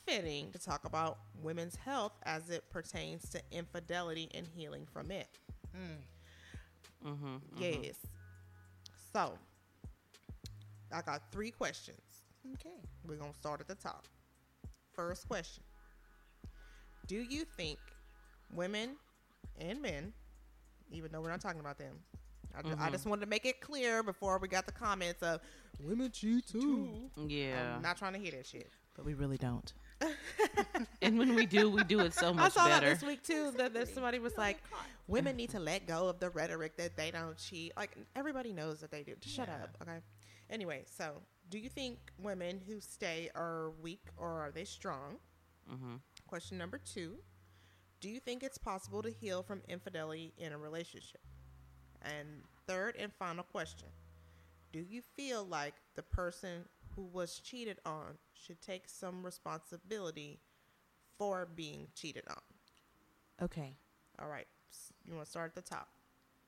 fitting 0.06 0.52
to 0.52 0.58
talk 0.58 0.84
about 0.84 1.18
women's 1.42 1.74
health 1.76 2.12
as 2.24 2.50
it 2.50 2.62
pertains 2.70 3.28
to 3.30 3.40
infidelity 3.50 4.30
and 4.34 4.46
healing 4.46 4.86
from 4.92 5.10
it. 5.10 5.26
mm-hmm, 7.04 7.36
Yes. 7.58 7.96
So 9.12 9.32
I 10.92 11.00
got 11.02 11.22
three 11.32 11.50
questions. 11.50 12.00
Okay. 12.54 12.76
We're 13.06 13.16
gonna 13.16 13.34
start 13.34 13.60
at 13.60 13.66
the 13.66 13.74
top. 13.74 14.06
First 14.92 15.26
question. 15.26 15.64
Do 17.06 17.16
you 17.16 17.44
think 17.56 17.78
women 18.54 18.96
and 19.58 19.80
men, 19.82 20.12
even 20.90 21.10
though 21.10 21.20
we're 21.20 21.30
not 21.30 21.40
talking 21.40 21.60
about 21.60 21.78
them, 21.78 21.96
I, 22.56 22.62
ju- 22.62 22.76
I 22.78 22.90
just 22.90 23.06
wanted 23.06 23.22
to 23.22 23.26
make 23.26 23.44
it 23.46 23.60
clear 23.60 24.02
before 24.02 24.38
we 24.38 24.48
got 24.48 24.66
the 24.66 24.72
comments 24.72 25.22
of 25.22 25.40
women 25.82 26.10
cheat 26.10 26.46
too. 26.46 27.10
Yeah. 27.26 27.74
I'm 27.76 27.82
not 27.82 27.96
trying 27.96 28.12
to 28.14 28.18
hear 28.18 28.32
that 28.32 28.46
shit. 28.46 28.70
But 28.94 29.04
we 29.04 29.14
really 29.14 29.38
don't. 29.38 29.72
and 31.02 31.18
when 31.18 31.34
we 31.34 31.46
do, 31.46 31.70
we 31.70 31.82
do 31.84 32.00
it 32.00 32.14
so 32.14 32.32
much 32.32 32.40
I 32.40 32.44
much 32.44 32.52
saw 32.52 32.68
better. 32.68 32.88
that 32.90 33.00
this 33.00 33.08
week 33.08 33.22
too. 33.22 33.52
That, 33.56 33.74
that 33.74 33.88
somebody 33.88 34.18
was 34.18 34.36
like, 34.36 34.58
"Women 35.06 35.36
need 35.36 35.50
to 35.50 35.60
let 35.60 35.86
go 35.86 36.08
of 36.08 36.20
the 36.20 36.30
rhetoric 36.30 36.76
that 36.76 36.96
they 36.96 37.10
don't 37.10 37.36
cheat." 37.36 37.72
Like 37.76 37.96
everybody 38.14 38.52
knows 38.52 38.80
that 38.80 38.90
they 38.90 39.02
do. 39.02 39.14
Just 39.20 39.34
shut 39.34 39.48
up, 39.48 39.76
okay? 39.82 39.98
Anyway, 40.50 40.84
so 40.86 41.22
do 41.48 41.58
you 41.58 41.68
think 41.68 41.98
women 42.18 42.60
who 42.66 42.80
stay 42.80 43.30
are 43.34 43.70
weak 43.82 44.02
or 44.16 44.28
are 44.28 44.50
they 44.52 44.64
strong? 44.64 45.16
mm-hmm. 45.72 45.96
Question 46.26 46.58
number 46.58 46.78
two: 46.78 47.16
Do 48.00 48.08
you 48.08 48.20
think 48.20 48.42
it's 48.42 48.58
possible 48.58 49.02
to 49.02 49.10
heal 49.10 49.42
from 49.42 49.62
infidelity 49.68 50.34
in 50.38 50.52
a 50.52 50.58
relationship? 50.58 51.20
And 52.04 52.28
third 52.66 52.96
and 52.98 53.12
final 53.12 53.44
question: 53.44 53.88
Do 54.72 54.80
you 54.80 55.00
feel 55.16 55.44
like 55.44 55.74
the 55.94 56.02
person 56.02 56.64
who 56.94 57.02
was 57.04 57.38
cheated 57.40 57.78
on 57.86 58.18
should 58.34 58.60
take 58.60 58.88
some 58.88 59.24
responsibility 59.24 60.38
for 61.18 61.48
being 61.54 61.88
cheated 61.94 62.24
on? 62.28 62.42
Okay. 63.42 63.74
All 64.20 64.28
right. 64.28 64.46
You 65.04 65.14
want 65.14 65.24
to 65.26 65.30
start 65.30 65.52
at 65.56 65.64
the 65.64 65.68
top? 65.70 65.88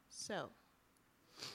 So 0.09 0.51
Weak 1.39 1.47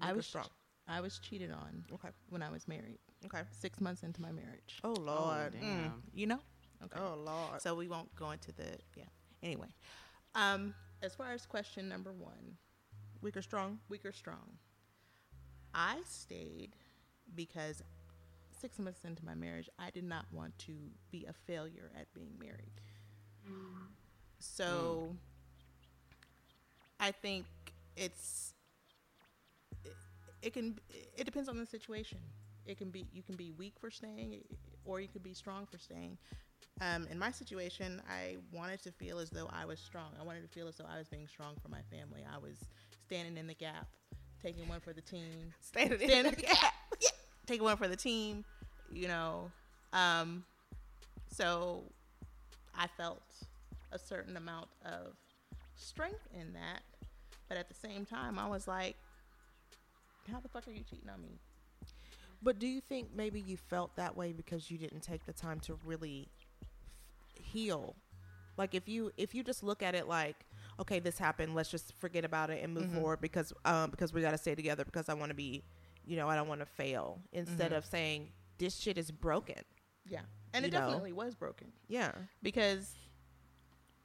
I 0.00 0.12
was 0.12 0.26
strong. 0.26 0.46
I 0.88 1.00
was 1.00 1.18
cheated 1.18 1.52
on 1.52 1.84
Okay. 1.92 2.08
when 2.30 2.42
I 2.42 2.50
was 2.50 2.66
married. 2.66 2.98
Okay. 3.26 3.42
Six 3.52 3.80
months 3.80 4.02
into 4.02 4.20
my 4.20 4.32
marriage. 4.32 4.80
Oh 4.84 4.92
Lord. 4.94 5.52
damn. 5.60 5.90
Mm, 5.90 5.92
you 6.14 6.26
know? 6.26 6.40
Okay. 6.84 6.98
Oh 7.00 7.14
Lord. 7.24 7.62
So 7.62 7.74
we 7.74 7.88
won't 7.88 8.14
go 8.16 8.30
into 8.32 8.52
the 8.52 8.66
yeah. 8.96 9.04
Anyway, 9.42 9.68
um, 10.34 10.74
as 11.02 11.14
far 11.14 11.32
as 11.32 11.46
question 11.46 11.88
number 11.88 12.12
one, 12.12 12.56
Weak 13.22 13.36
or 13.36 13.42
strong? 13.42 13.78
weak 13.88 14.04
or 14.04 14.12
strong, 14.12 14.58
I 15.74 15.98
stayed 16.06 16.72
because 17.34 17.82
six 18.60 18.78
months 18.78 19.04
into 19.04 19.24
my 19.24 19.34
marriage, 19.34 19.68
I 19.78 19.90
did 19.90 20.04
not 20.04 20.26
want 20.32 20.58
to 20.60 20.72
be 21.10 21.26
a 21.26 21.32
failure 21.32 21.90
at 21.98 22.12
being 22.14 22.32
married. 22.38 22.80
So 24.40 25.16
I 27.00 27.12
think 27.12 27.46
it's 27.96 28.54
it, 29.84 29.96
it 30.42 30.54
can 30.54 30.78
it 31.16 31.24
depends 31.24 31.48
on 31.48 31.58
the 31.58 31.66
situation. 31.66 32.18
It 32.66 32.78
can 32.78 32.90
be 32.90 33.06
you 33.12 33.22
can 33.22 33.36
be 33.36 33.52
weak 33.52 33.74
for 33.80 33.90
staying, 33.90 34.42
or 34.84 35.00
you 35.00 35.08
could 35.08 35.22
be 35.24 35.34
strong 35.34 35.66
for 35.66 35.78
staying. 35.78 36.18
Um, 36.80 37.06
in 37.10 37.18
my 37.18 37.30
situation, 37.30 38.02
I 38.08 38.36
wanted 38.52 38.82
to 38.82 38.92
feel 38.92 39.18
as 39.18 39.30
though 39.30 39.48
I 39.52 39.64
was 39.66 39.78
strong. 39.78 40.10
I 40.20 40.24
wanted 40.24 40.42
to 40.42 40.48
feel 40.48 40.68
as 40.68 40.76
though 40.76 40.86
I 40.92 40.98
was 40.98 41.08
being 41.08 41.28
strong 41.28 41.54
for 41.62 41.68
my 41.68 41.82
family. 41.90 42.24
I 42.32 42.38
was 42.38 42.56
standing 43.12 43.36
in 43.36 43.46
the 43.46 43.54
gap, 43.54 43.86
taking 44.42 44.66
one 44.68 44.80
for 44.80 44.92
the 44.92 45.00
team, 45.00 45.52
Standing 45.60 46.00
in 46.00 46.08
standing 46.08 46.26
in 46.26 46.30
the 46.30 46.36
the 46.36 46.42
gap, 46.42 46.74
yeah, 47.00 47.08
taking 47.46 47.64
one 47.64 47.76
for 47.76 47.88
the 47.88 47.96
team. 47.96 48.44
You 48.90 49.08
know, 49.08 49.50
um, 49.92 50.44
so 51.30 51.82
I 52.76 52.86
felt 52.96 53.22
a 53.90 53.98
certain 53.98 54.36
amount 54.36 54.68
of 54.84 55.14
strength 55.76 56.26
in 56.38 56.52
that, 56.54 56.82
but 57.48 57.58
at 57.58 57.68
the 57.68 57.74
same 57.74 58.04
time, 58.06 58.38
I 58.38 58.48
was 58.48 58.66
like, 58.66 58.96
"How 60.30 60.40
the 60.40 60.48
fuck 60.48 60.66
are 60.68 60.72
you 60.72 60.84
cheating 60.88 61.08
on 61.12 61.20
me?" 61.22 61.38
But 62.42 62.58
do 62.58 62.66
you 62.66 62.80
think 62.80 63.08
maybe 63.14 63.40
you 63.40 63.56
felt 63.56 63.94
that 63.96 64.16
way 64.16 64.32
because 64.32 64.70
you 64.70 64.76
didn't 64.78 65.00
take 65.00 65.26
the 65.26 65.32
time 65.32 65.60
to 65.60 65.78
really 65.84 66.28
heal? 67.34 67.94
Like 68.56 68.74
if 68.74 68.88
you 68.88 69.12
if 69.16 69.34
you 69.34 69.44
just 69.44 69.62
look 69.62 69.82
at 69.82 69.94
it 69.94 70.08
like, 70.08 70.36
okay, 70.82 70.98
this 71.00 71.18
happened, 71.18 71.54
let's 71.54 71.70
just 71.70 71.94
forget 71.98 72.24
about 72.24 72.50
it 72.50 72.62
and 72.62 72.74
move 72.74 72.84
Mhm. 72.90 72.94
forward 73.00 73.20
because 73.20 73.52
um 73.64 73.90
because 73.90 74.12
we 74.12 74.20
got 74.20 74.32
to 74.32 74.38
stay 74.38 74.54
together 74.54 74.84
because 74.84 75.08
I 75.08 75.14
want 75.14 75.30
to 75.30 75.34
be, 75.34 75.64
you 76.04 76.16
know, 76.16 76.28
I 76.28 76.36
don't 76.36 76.48
want 76.48 76.60
to 76.60 76.66
fail. 76.66 77.20
Instead 77.32 77.72
Mhm. 77.72 77.76
of 77.78 77.84
saying 77.86 78.32
this 78.58 78.76
shit 78.76 78.98
is 78.98 79.10
broken. 79.10 79.62
Yeah, 80.06 80.22
and 80.52 80.64
You 80.64 80.68
it 80.68 80.72
know. 80.74 80.80
definitely 80.80 81.12
was 81.12 81.34
broken 81.34 81.72
Yeah. 81.88 82.12
because 82.42 82.94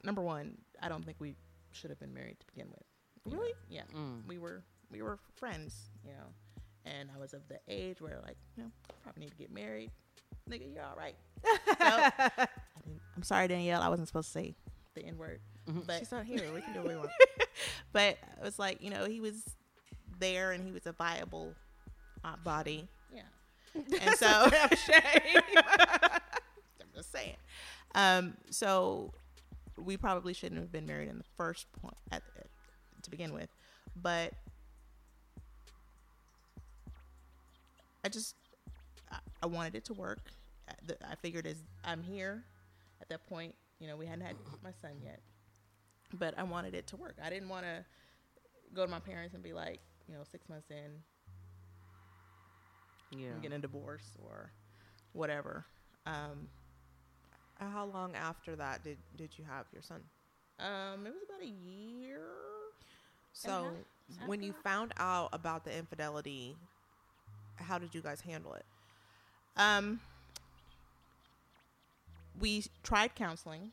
number 0.04 0.22
one, 0.22 0.58
I 0.82 0.90
don't 0.90 1.04
think 1.04 1.18
we 1.20 1.36
should 1.72 1.90
have 1.90 2.00
been 2.00 2.14
married 2.14 2.40
to 2.40 2.46
begin 2.48 2.70
with. 2.70 2.84
you 3.26 3.32
know? 3.34 3.40
Really? 3.42 3.54
Yeah. 3.70 3.84
Mm. 3.94 4.26
we 4.26 4.38
were 4.38 4.64
we 4.90 5.02
were 5.02 5.18
friends, 5.36 5.90
you 6.04 6.12
know, 6.12 6.34
and 6.86 7.10
I 7.12 7.18
was 7.18 7.34
of 7.34 7.46
the 7.50 7.60
age 7.68 8.00
where 8.00 8.22
like, 8.22 8.38
you 8.56 8.64
know, 8.64 8.72
probably 9.04 9.22
need 9.26 9.32
to 9.32 9.36
get 9.38 9.52
married. 9.52 9.92
Nigga, 10.50 10.74
you're 10.74 10.84
all 10.86 10.96
right. 10.96 11.16
So, 11.68 11.86
I 11.86 12.50
didn't, 12.86 13.02
I'm 13.18 13.24
sorry, 13.24 13.48
Danielle. 13.50 13.82
I 13.82 13.90
wasn't 13.90 14.08
supposed 14.08 14.28
to 14.30 14.40
say 14.40 14.56
the 14.94 15.04
N 15.04 15.18
word, 15.18 15.42
Mhm. 15.68 15.86
but 15.86 16.00
She's 16.00 16.12
not 16.12 16.26
here. 16.26 16.42
We 16.54 16.62
can 16.62 16.74
do 16.74 16.80
what 16.80 16.88
we 16.88 16.96
want. 16.96 17.12
but 17.94 18.18
it 18.38 18.44
was 18.44 18.58
like, 18.60 18.82
you 18.82 18.90
know, 18.90 19.06
he 19.06 19.20
was 19.20 19.44
there 20.20 20.52
and 20.52 20.64
he 20.64 20.72
was 20.72 20.86
a 20.88 20.92
viable 20.94 21.54
option. 22.24 22.44
Body. 22.44 22.88
Yeah. 23.14 23.22
And 24.02 24.16
so 24.16 24.28
I'm 24.52 24.70
just 26.96 27.12
saying. 27.12 27.36
Um, 27.96 28.36
so 28.50 29.14
we 29.78 29.98
probably 29.98 30.34
shouldn't 30.34 30.60
have 30.60 30.72
been 30.72 30.86
married 30.86 31.10
in 31.10 31.18
the 31.18 31.24
first 31.38 31.68
point 31.82 31.96
at, 32.12 32.22
to 33.04 33.10
begin 33.12 33.34
with, 33.34 33.50
but 34.02 34.34
I 38.04 38.10
just 38.10 38.36
I, 39.12 39.18
I 39.44 39.46
wanted 39.46 39.76
it 39.76 39.86
to 39.86 39.94
work. 39.94 40.20
I 41.10 41.16
figured 41.16 41.48
as 41.48 41.58
I'm 41.86 42.04
here 42.04 42.44
at 43.02 43.08
that 43.10 43.26
point, 43.30 43.56
you 43.80 43.88
know, 43.88 43.96
we 43.96 44.06
hadn't 44.06 44.26
had 44.26 44.36
my 44.64 44.72
son 44.82 44.92
yet, 45.04 45.20
but 46.14 46.38
I 46.38 46.44
wanted 46.44 46.74
it 46.76 46.88
to 46.88 46.96
work. 46.98 47.16
I 47.24 47.30
didn't 47.30 47.50
want 47.50 47.66
to 47.66 47.86
go 48.74 48.86
to 48.86 48.92
my 48.92 49.00
parents 49.00 49.34
and 49.34 49.44
be 49.44 49.54
like, 49.54 49.80
you 50.08 50.14
know, 50.16 50.24
six 50.32 50.48
months 50.50 50.70
in, 50.72 51.02
Yeah. 53.20 53.30
I'm 53.34 53.42
getting 53.42 53.58
a 53.58 53.62
divorce 53.62 54.16
or 54.24 54.52
whatever. 55.14 55.66
Um, 56.06 56.50
Uh, 57.60 57.70
How 57.70 57.86
long 57.86 58.16
after 58.16 58.56
that 58.56 58.84
did 58.84 58.98
did 59.16 59.38
you 59.38 59.44
have 59.46 59.66
your 59.74 59.82
son? 59.82 60.04
um, 60.60 61.06
it 61.08 61.14
was 61.14 61.24
about 61.28 61.42
a 61.42 61.46
year. 61.48 62.22
So 63.34 63.72
half 64.20 64.28
when 64.28 64.42
you 64.44 64.52
after 64.52 64.62
found 64.64 64.94
out 64.98 65.30
about 65.34 65.64
the 65.66 65.76
infidelity, 65.76 66.56
how 67.56 67.78
did 67.80 67.94
you 67.96 68.02
guys 68.02 68.22
handle 68.22 68.54
it? 68.54 68.66
Um, 69.56 70.00
we 72.40 72.66
tried 72.84 73.16
counseling. 73.16 73.72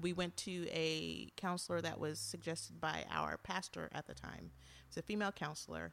We 0.00 0.12
went 0.12 0.36
to 0.38 0.66
a 0.70 1.30
counselor 1.36 1.80
that 1.82 1.98
was 2.00 2.18
suggested 2.18 2.80
by 2.80 3.04
our 3.10 3.36
pastor 3.38 3.88
at 3.92 4.06
the 4.06 4.14
time. 4.14 4.50
It's 4.88 4.96
a 4.96 5.02
female 5.02 5.32
counselor, 5.32 5.92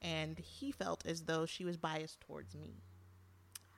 and 0.00 0.38
he 0.38 0.72
felt 0.72 1.04
as 1.06 1.22
though 1.22 1.46
she 1.46 1.64
was 1.64 1.76
biased 1.76 2.20
towards 2.20 2.54
me. 2.54 2.76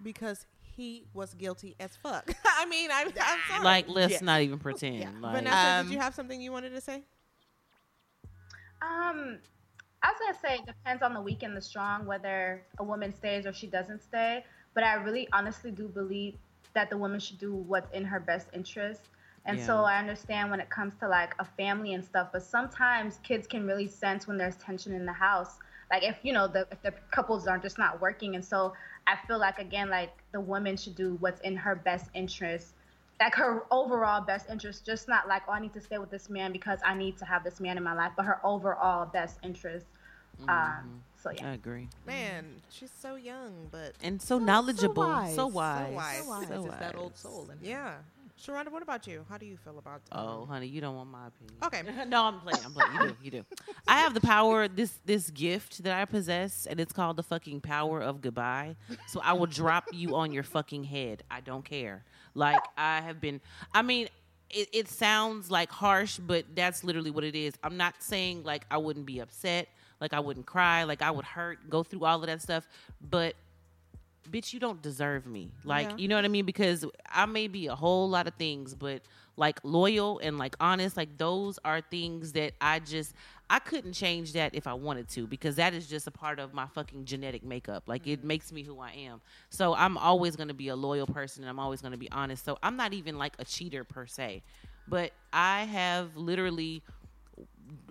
Because 0.02 0.46
he 0.60 1.04
was 1.14 1.34
guilty 1.34 1.76
as 1.80 1.96
fuck. 1.96 2.28
I 2.44 2.66
mean, 2.66 2.90
I'm, 2.92 3.08
I'm 3.08 3.38
sorry. 3.48 3.64
Like, 3.64 3.86
let's 3.88 4.12
Yeah. 4.14 4.18
not 4.22 4.40
even 4.42 4.58
pretend. 4.58 4.96
yeah. 4.96 5.10
Like, 5.20 5.36
Vanessa, 5.36 5.68
Um, 5.80 5.86
did 5.86 5.92
you 5.94 6.00
have 6.00 6.14
something 6.14 6.40
you 6.40 6.52
wanted 6.52 6.70
to 6.70 6.80
say? 6.80 7.02
Um, 8.82 9.38
I 10.02 10.08
was 10.10 10.16
gonna 10.20 10.38
say 10.42 10.56
it 10.56 10.66
depends 10.66 11.02
on 11.02 11.14
the 11.14 11.20
weak 11.20 11.42
and 11.42 11.56
the 11.56 11.62
strong 11.62 12.04
whether 12.06 12.62
a 12.78 12.84
woman 12.84 13.14
stays 13.14 13.46
or 13.46 13.52
she 13.52 13.66
doesn't 13.66 14.02
stay. 14.02 14.44
But 14.74 14.84
I 14.84 14.94
really 14.94 15.28
honestly 15.32 15.70
do 15.70 15.88
believe 15.88 16.36
that 16.74 16.90
the 16.90 16.96
woman 16.98 17.20
should 17.20 17.38
do 17.38 17.54
what's 17.54 17.90
in 17.92 18.04
her 18.04 18.18
best 18.20 18.48
interest. 18.52 19.00
And 19.46 19.60
so 19.60 19.84
I 19.84 19.98
understand 19.98 20.50
when 20.50 20.60
it 20.60 20.70
comes 20.70 20.94
to 21.00 21.08
like 21.08 21.34
a 21.38 21.44
family 21.44 21.92
and 21.92 22.04
stuff, 22.04 22.28
but 22.32 22.42
sometimes 22.42 23.20
kids 23.22 23.46
can 23.46 23.66
really 23.66 23.86
sense 23.86 24.26
when 24.26 24.38
there's 24.38 24.56
tension 24.56 24.94
in 24.94 25.04
the 25.04 25.12
house. 25.12 25.58
Like 25.90 26.02
if 26.02 26.16
you 26.22 26.32
know 26.32 26.48
the 26.48 26.66
if 26.72 26.80
the 26.82 26.92
couples 27.10 27.46
are 27.46 27.58
just 27.58 27.78
not 27.78 28.00
working, 28.00 28.34
and 28.36 28.44
so 28.44 28.72
I 29.06 29.16
feel 29.26 29.38
like 29.38 29.58
again 29.58 29.90
like 29.90 30.12
the 30.32 30.40
woman 30.40 30.76
should 30.78 30.96
do 30.96 31.16
what's 31.20 31.40
in 31.42 31.56
her 31.56 31.74
best 31.74 32.08
interest 32.14 32.68
like 33.20 33.34
her 33.34 33.64
overall 33.70 34.20
best 34.20 34.50
interest, 34.50 34.84
just 34.84 35.08
not 35.08 35.28
like, 35.28 35.42
oh, 35.48 35.52
I 35.52 35.60
need 35.60 35.72
to 35.74 35.80
stay 35.80 35.98
with 35.98 36.10
this 36.10 36.28
man 36.28 36.52
because 36.52 36.80
I 36.84 36.94
need 36.94 37.16
to 37.18 37.24
have 37.24 37.44
this 37.44 37.60
man 37.60 37.76
in 37.76 37.82
my 37.82 37.94
life, 37.94 38.12
but 38.16 38.24
her 38.24 38.40
overall 38.44 39.06
best 39.06 39.38
interest. 39.42 39.86
Um, 40.48 41.02
so 41.22 41.30
yeah, 41.30 41.50
I 41.50 41.52
agree. 41.54 41.88
Man, 42.06 42.60
she's 42.70 42.90
so 42.90 43.14
young, 43.14 43.68
but 43.70 43.92
And 44.02 44.20
so, 44.20 44.38
knowledgeable, 44.38 45.04
so 45.04 45.08
wise, 45.08 45.34
so 45.34 45.36
so 45.36 45.46
wise, 45.46 45.94
wise. 45.94 46.18
So 46.18 46.28
wise. 46.28 46.48
so 46.48 46.66
It's 46.66 46.76
that 46.76 46.96
old 46.96 47.16
soul. 47.16 47.48
In 47.50 47.58
her. 47.58 47.64
yeah. 47.64 47.94
Sharonda, 48.42 48.70
what 48.70 48.82
about 48.82 49.06
you? 49.06 49.24
How 49.28 49.38
do 49.38 49.46
you 49.46 49.56
feel 49.56 49.78
about? 49.78 50.02
Oh, 50.12 50.42
um, 50.42 50.48
honey, 50.48 50.66
you 50.66 50.80
don't 50.80 50.96
want 50.96 51.10
my 51.10 51.28
opinion. 51.28 51.56
Okay. 51.64 52.04
no, 52.08 52.24
I'm 52.24 52.40
playing. 52.40 52.64
I'm 52.64 52.72
playing. 52.72 52.92
You 52.92 53.08
do. 53.08 53.16
You 53.22 53.30
do. 53.30 53.44
I 53.86 54.00
have 54.00 54.12
the 54.12 54.20
power. 54.20 54.66
This 54.68 54.98
this 55.04 55.30
gift 55.30 55.82
that 55.84 55.98
I 55.98 56.04
possess, 56.04 56.66
and 56.66 56.80
it's 56.80 56.92
called 56.92 57.16
the 57.16 57.22
fucking 57.22 57.60
power 57.60 58.00
of 58.00 58.20
goodbye. 58.20 58.76
So 59.06 59.20
I 59.22 59.34
will 59.34 59.46
drop 59.46 59.84
you 59.92 60.16
on 60.16 60.32
your 60.32 60.42
fucking 60.42 60.84
head. 60.84 61.22
I 61.30 61.40
don't 61.40 61.64
care. 61.64 62.04
Like 62.34 62.62
I 62.76 63.00
have 63.00 63.20
been. 63.20 63.40
I 63.72 63.82
mean. 63.82 64.08
It, 64.50 64.68
it 64.72 64.88
sounds 64.88 65.50
like 65.50 65.72
harsh, 65.72 66.18
but 66.18 66.44
that's 66.54 66.84
literally 66.84 67.10
what 67.10 67.24
it 67.24 67.34
is. 67.34 67.54
I'm 67.64 67.76
not 67.76 67.94
saying 67.98 68.44
like 68.44 68.66
I 68.70 68.76
wouldn't 68.76 69.06
be 69.06 69.18
upset, 69.18 69.66
like 70.00 70.12
I 70.12 70.20
wouldn't 70.20 70.46
cry, 70.46 70.84
like 70.84 71.02
I 71.02 71.10
would 71.10 71.24
hurt, 71.24 71.68
go 71.68 71.82
through 71.82 72.04
all 72.04 72.20
of 72.20 72.26
that 72.26 72.40
stuff. 72.40 72.68
But 73.00 73.34
bitch, 74.30 74.52
you 74.52 74.60
don't 74.60 74.82
deserve 74.82 75.26
me. 75.26 75.50
Like, 75.64 75.90
Yeah. 75.90 75.96
you 75.96 76.08
know 76.08 76.16
what 76.16 76.24
I 76.24 76.28
mean? 76.28 76.44
Because 76.44 76.84
I 77.10 77.26
may 77.26 77.48
be 77.48 77.66
a 77.66 77.74
whole 77.74 78.08
lot 78.08 78.26
of 78.26 78.34
things, 78.34 78.74
but 78.74 79.02
like 79.36 79.58
loyal 79.64 80.20
and 80.20 80.38
like 80.38 80.54
honest, 80.60 80.96
like 80.96 81.16
those 81.18 81.58
are 81.64 81.80
things 81.80 82.32
that 82.32 82.52
I 82.60 82.78
just 82.78 83.14
I 83.50 83.58
couldn't 83.58 83.92
change 83.92 84.32
that 84.32 84.54
if 84.54 84.66
I 84.66 84.74
wanted 84.74 85.08
to 85.10 85.26
because 85.26 85.56
that 85.56 85.74
is 85.74 85.86
just 85.86 86.06
a 86.06 86.10
part 86.10 86.38
of 86.38 86.54
my 86.54 86.66
fucking 86.66 87.04
genetic 87.04 87.44
makeup. 87.44 87.84
Like 87.86 88.06
it 88.06 88.20
mm-hmm. 88.20 88.28
makes 88.28 88.52
me 88.52 88.62
who 88.62 88.80
I 88.80 88.92
am. 88.92 89.20
So 89.50 89.74
I'm 89.74 89.98
always 89.98 90.36
going 90.36 90.48
to 90.48 90.54
be 90.54 90.68
a 90.68 90.76
loyal 90.76 91.06
person 91.06 91.42
and 91.42 91.50
I'm 91.50 91.58
always 91.58 91.80
going 91.82 91.92
to 91.92 91.98
be 91.98 92.10
honest. 92.10 92.44
So 92.44 92.58
I'm 92.62 92.76
not 92.76 92.94
even 92.94 93.18
like 93.18 93.34
a 93.38 93.44
cheater 93.44 93.84
per 93.84 94.06
se. 94.06 94.42
But 94.86 95.12
I 95.32 95.64
have 95.64 96.16
literally 96.16 96.82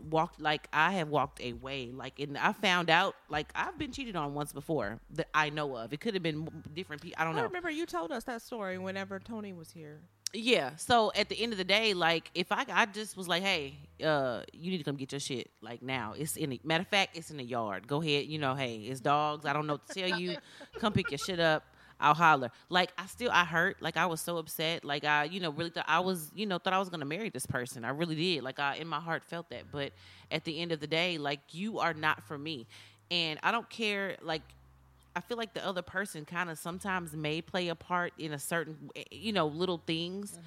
walked 0.10 0.40
like 0.42 0.68
I 0.72 0.94
have 0.94 1.10
walked 1.10 1.44
away. 1.44 1.92
Like, 1.94 2.20
and 2.20 2.38
I 2.38 2.54
found 2.54 2.90
out 2.90 3.16
like 3.30 3.52
I've 3.56 3.78
been 3.78 3.92
cheated 3.92 4.16
on 4.16 4.34
once 4.34 4.54
before 4.54 5.00
that 5.12 5.28
I 5.34 5.50
know 5.50 5.76
of. 5.76 5.94
It 5.94 6.00
could 6.00 6.14
have 6.14 6.24
been 6.24 6.48
different 6.74 7.02
people. 7.02 7.22
I 7.22 7.26
don't 7.26 7.36
know. 7.36 7.42
I 7.42 7.46
remember 7.46 7.70
you 7.70 7.86
told 7.86 8.12
us 8.12 8.24
that 8.26 8.42
story 8.42 8.78
whenever 8.78 9.20
Tony 9.20 9.54
was 9.54 9.72
here. 9.72 10.02
Yeah. 10.34 10.76
So 10.78 11.12
at 11.16 11.30
the 11.30 11.40
end 11.42 11.52
of 11.52 11.58
the 11.58 11.64
day, 11.64 11.94
like 11.94 12.32
if 12.34 12.52
I 12.52 12.66
I 12.72 12.86
just 12.88 13.16
was 13.16 13.28
like, 13.28 13.44
hey, 13.44 13.78
uh, 14.04 14.42
you 14.52 14.72
need 14.72 14.80
to 14.80 14.84
come 14.84 14.96
get 14.96 15.12
your 15.12 15.20
shit 15.20 15.52
like 15.62 15.82
now. 15.82 16.16
It's 16.18 16.36
in 16.36 16.50
the 16.50 16.62
matter 16.64 16.82
of 16.82 16.88
fact, 16.88 17.16
it's 17.16 17.30
in 17.30 17.38
the 17.38 17.44
yard. 17.44 17.88
Go 17.88 18.02
ahead. 18.02 18.26
You 18.26 18.40
know, 18.40 18.56
hey, 18.56 18.78
it's 18.78 19.00
dogs. 19.00 19.46
I 19.46 19.54
don't 19.54 19.68
know 19.68 19.74
what 19.74 19.88
to 19.90 19.94
tell 19.94 20.20
you. 20.20 20.38
come 20.80 20.94
pick 20.94 21.12
your 21.12 21.20
shit 21.20 21.40
up. 21.40 21.64
I'll 21.99 22.13
holler. 22.13 22.51
Like 22.69 22.91
I 22.97 23.06
still 23.06 23.32
I 23.32 23.45
hurt. 23.45 23.82
Like 23.82 23.97
I 23.97 24.06
was 24.06 24.21
so 24.21 24.38
upset. 24.38 24.84
Like 24.84 25.03
I, 25.06 25.25
you 25.25 25.39
know, 25.39 25.51
really 25.51 25.69
thought 25.69 25.86
I 25.88 25.99
was, 25.99 26.32
you 26.36 26.45
know, 26.45 26.58
thought 26.58 26.73
I 26.73 26.79
was 26.79 26.89
gonna 26.89 27.06
marry 27.06 27.29
this 27.29 27.45
person. 27.45 27.86
I 27.86 27.89
really 27.89 28.15
did. 28.15 28.43
Like 28.43 28.60
I 28.60 28.75
in 28.75 28.88
my 28.88 28.99
heart 28.99 29.23
felt 29.23 29.49
that. 29.51 29.71
But 29.71 29.91
at 30.32 30.43
the 30.43 30.60
end 30.60 30.71
of 30.71 30.79
the 30.79 30.88
day, 30.88 31.17
like 31.17 31.39
you 31.51 31.79
are 31.79 31.93
not 31.93 32.23
for 32.23 32.38
me. 32.38 32.67
And 33.12 33.39
I 33.43 33.51
don't 33.51 33.69
care 33.69 34.17
like 34.21 34.41
I 35.15 35.21
feel 35.21 35.38
like 35.38 35.53
the 35.53 35.65
other 35.65 35.82
person 35.84 36.25
kind 36.25 36.49
of 36.49 36.58
sometimes 36.58 37.13
may 37.13 37.41
play 37.41 37.67
a 37.67 37.75
part 37.75 38.13
in 38.17 38.34
a 38.34 38.39
certain, 38.39 38.89
eh, 38.95 39.01
eh, 39.01 39.03
you 39.12 39.32
know, 39.32 39.45
little 39.47 39.82
things. 39.86 40.39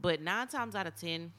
But 0.00 0.20
nine 0.20 0.48
times 0.48 0.74
out 0.74 0.86
of 0.86 0.96
ten, 0.96 1.32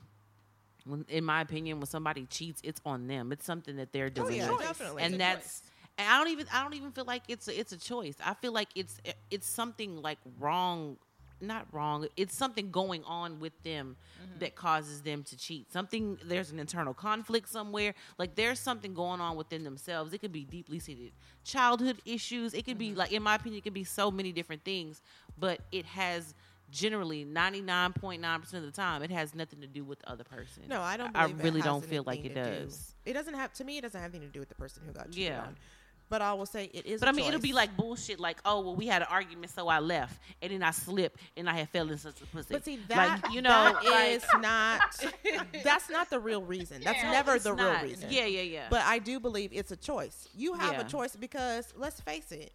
when, 0.85 1.05
in 1.09 1.23
my 1.23 1.41
opinion, 1.41 1.79
when 1.79 1.87
somebody 1.87 2.25
cheats, 2.29 2.61
it's 2.63 2.79
on 2.85 3.07
them. 3.07 3.31
It's 3.31 3.45
something 3.45 3.75
that 3.77 3.91
they're 3.91 4.05
Oh 4.07 4.09
doing, 4.23 4.37
yeah, 4.37 4.55
definitely. 4.59 5.03
and 5.03 5.19
that's. 5.19 5.63
And 5.99 6.07
I 6.07 6.17
don't 6.17 6.29
even. 6.29 6.47
I 6.51 6.63
don't 6.63 6.73
even 6.75 6.91
feel 6.91 7.03
like 7.03 7.23
it's 7.27 7.49
a, 7.49 7.59
it's 7.59 7.73
a 7.73 7.77
choice. 7.77 8.15
I 8.25 8.33
feel 8.33 8.53
like 8.53 8.69
it's 8.73 9.01
it's 9.29 9.45
something 9.45 10.01
like 10.01 10.17
wrong, 10.39 10.95
not 11.41 11.67
wrong. 11.73 12.07
It's 12.15 12.33
something 12.33 12.71
going 12.71 13.03
on 13.03 13.41
with 13.41 13.51
them 13.63 13.97
mm-hmm. 14.17 14.39
that 14.39 14.55
causes 14.55 15.01
them 15.01 15.23
to 15.23 15.35
cheat. 15.35 15.69
Something 15.73 16.17
there's 16.23 16.51
an 16.51 16.59
internal 16.59 16.93
conflict 16.93 17.49
somewhere. 17.49 17.93
Like 18.17 18.35
there's 18.35 18.61
something 18.61 18.93
going 18.93 19.19
on 19.19 19.35
within 19.35 19.65
themselves. 19.65 20.13
It 20.13 20.19
could 20.19 20.31
be 20.31 20.45
deeply 20.45 20.79
seated 20.79 21.11
childhood 21.43 22.01
issues. 22.05 22.53
It 22.53 22.63
could 22.63 22.77
be 22.77 22.89
mm-hmm. 22.89 22.99
like, 22.99 23.11
in 23.11 23.21
my 23.21 23.35
opinion, 23.35 23.57
it 23.57 23.63
could 23.65 23.73
be 23.73 23.83
so 23.83 24.09
many 24.09 24.31
different 24.31 24.63
things. 24.63 25.01
But 25.37 25.59
it 25.73 25.85
has 25.85 26.33
generally 26.71 27.25
99.9% 27.25 28.53
of 28.53 28.61
the 28.61 28.71
time 28.71 29.01
it 29.01 29.11
has 29.11 29.33
nothing 29.33 29.61
to 29.61 29.67
do 29.67 29.83
with 29.83 29.99
the 29.99 30.09
other 30.09 30.23
person 30.23 30.63
No, 30.67 30.81
I 30.81 30.97
don't. 30.97 31.15
i 31.15 31.25
really 31.25 31.61
don't 31.61 31.83
feel 31.83 32.03
like 32.05 32.23
it 32.23 32.35
do- 32.35 32.43
does 32.43 32.93
It 33.05 33.13
doesn't 33.13 33.33
have 33.33 33.51
to 33.53 33.63
me. 33.63 33.79
It 33.79 33.81
doesn't 33.81 33.99
have 33.99 34.11
anything 34.11 34.29
to 34.29 34.33
do 34.33 34.39
with 34.39 34.49
the 34.49 34.55
person 34.55 34.83
who 34.85 34.91
got 34.91 35.09
cheated 35.09 35.29
Yeah. 35.29 35.41
on. 35.41 35.55
But 36.09 36.21
I 36.23 36.33
will 36.33 36.47
say 36.47 36.71
it 36.73 36.85
is. 36.87 36.99
But 36.99 37.07
I 37.07 37.11
I 37.11 37.15
mean, 37.15 37.27
it'll 37.27 37.39
be 37.39 37.53
like 37.53 37.75
bullshit. 37.77 38.19
Like, 38.19 38.39
oh, 38.43 38.61
well, 38.61 38.75
we 38.75 38.87
had 38.87 39.03
an 39.03 39.07
argument, 39.11 39.51
so 39.51 39.67
I 39.67 39.77
left, 39.79 40.19
and 40.41 40.51
then 40.51 40.63
I 40.63 40.71
slipped, 40.71 41.19
and 41.37 41.47
I 41.49 41.53
had 41.53 41.69
fell 41.69 41.89
in 41.91 41.97
such 41.99 42.19
a 42.21 42.25
pussy. 42.25 42.47
But 42.53 42.65
see 42.65 42.79
that 42.87 43.21
like, 43.23 43.31
you 43.33 43.41
know, 43.43 43.49
that 43.49 43.83
like- 43.85 44.09
is 44.11 44.25
not. 44.41 44.81
That's 45.63 45.89
not 45.89 46.09
the 46.09 46.19
real 46.19 46.41
reason. 46.41 46.81
That's 46.83 47.03
No, 47.03 47.11
never 47.11 47.37
the 47.37 47.53
not. 47.53 47.81
real 47.83 47.91
reason. 47.91 48.09
Yeah, 48.11 48.25
yeah, 48.25 48.41
yeah. 48.41 48.67
But 48.69 48.81
I 48.85 48.97
do 48.99 49.19
believe 49.19 49.51
it's 49.53 49.71
a 49.71 49.77
choice. 49.77 50.27
You 50.35 50.53
have 50.55 50.73
Yeah. 50.73 50.81
a 50.81 50.83
choice 50.89 51.15
because 51.15 51.71
let's 51.77 51.99
face 52.01 52.31
it, 52.31 52.53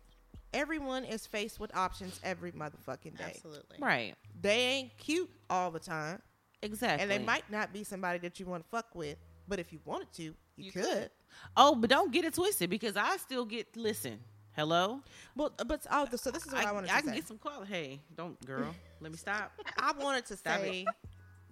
everyone 0.52 1.04
is 1.04 1.26
faced 1.26 1.60
with 1.60 1.74
options 1.76 2.18
every 2.24 2.52
motherfucking 2.52 3.16
day. 3.18 3.24
Absolutely. 3.36 3.76
right, 3.78 4.14
They 4.40 4.58
ain't 4.58 4.96
cute 4.98 5.30
all 5.48 5.70
the 5.70 5.80
time, 5.80 6.20
exactly. 6.62 7.02
and 7.02 7.10
they 7.10 7.18
might 7.24 7.48
not 7.50 7.72
be 7.72 7.84
somebody 7.84 8.18
that 8.20 8.40
you 8.40 8.46
want 8.46 8.64
to 8.64 8.68
fuck 8.70 8.94
with. 8.94 9.16
But 9.46 9.58
if 9.58 9.72
you 9.72 9.80
wanted 9.84 10.12
to, 10.14 10.22
you, 10.22 10.34
You 10.56 10.72
could. 10.72 10.84
could. 10.84 11.10
Oh, 11.56 11.74
but 11.74 11.90
don't 11.90 12.12
get 12.12 12.24
it 12.24 12.34
twisted 12.34 12.70
because 12.70 12.96
I 12.96 13.16
still 13.18 13.44
get. 13.44 13.76
Listen, 13.76 14.18
hello. 14.52 15.00
Well, 15.36 15.52
uh, 15.58 15.64
but 15.64 15.86
oh, 15.90 16.06
so 16.16 16.30
this 16.30 16.46
is 16.46 16.52
what 16.52 16.64
I, 16.64 16.72
wanted 16.72 16.86
to 16.86 16.92
say. 16.92 16.98
I 16.98 17.00
say. 17.00 17.06
can 17.06 17.14
get 17.14 17.28
some 17.28 17.38
quality. 17.38 17.72
Hey, 17.72 18.00
don't, 18.16 18.42
girl. 18.46 18.74
let 19.00 19.10
me 19.12 19.18
stop. 19.18 19.52
I 19.78 19.92
wanted 19.92 20.26
to 20.26 20.36
Stop 20.36 20.60
say 20.60 20.86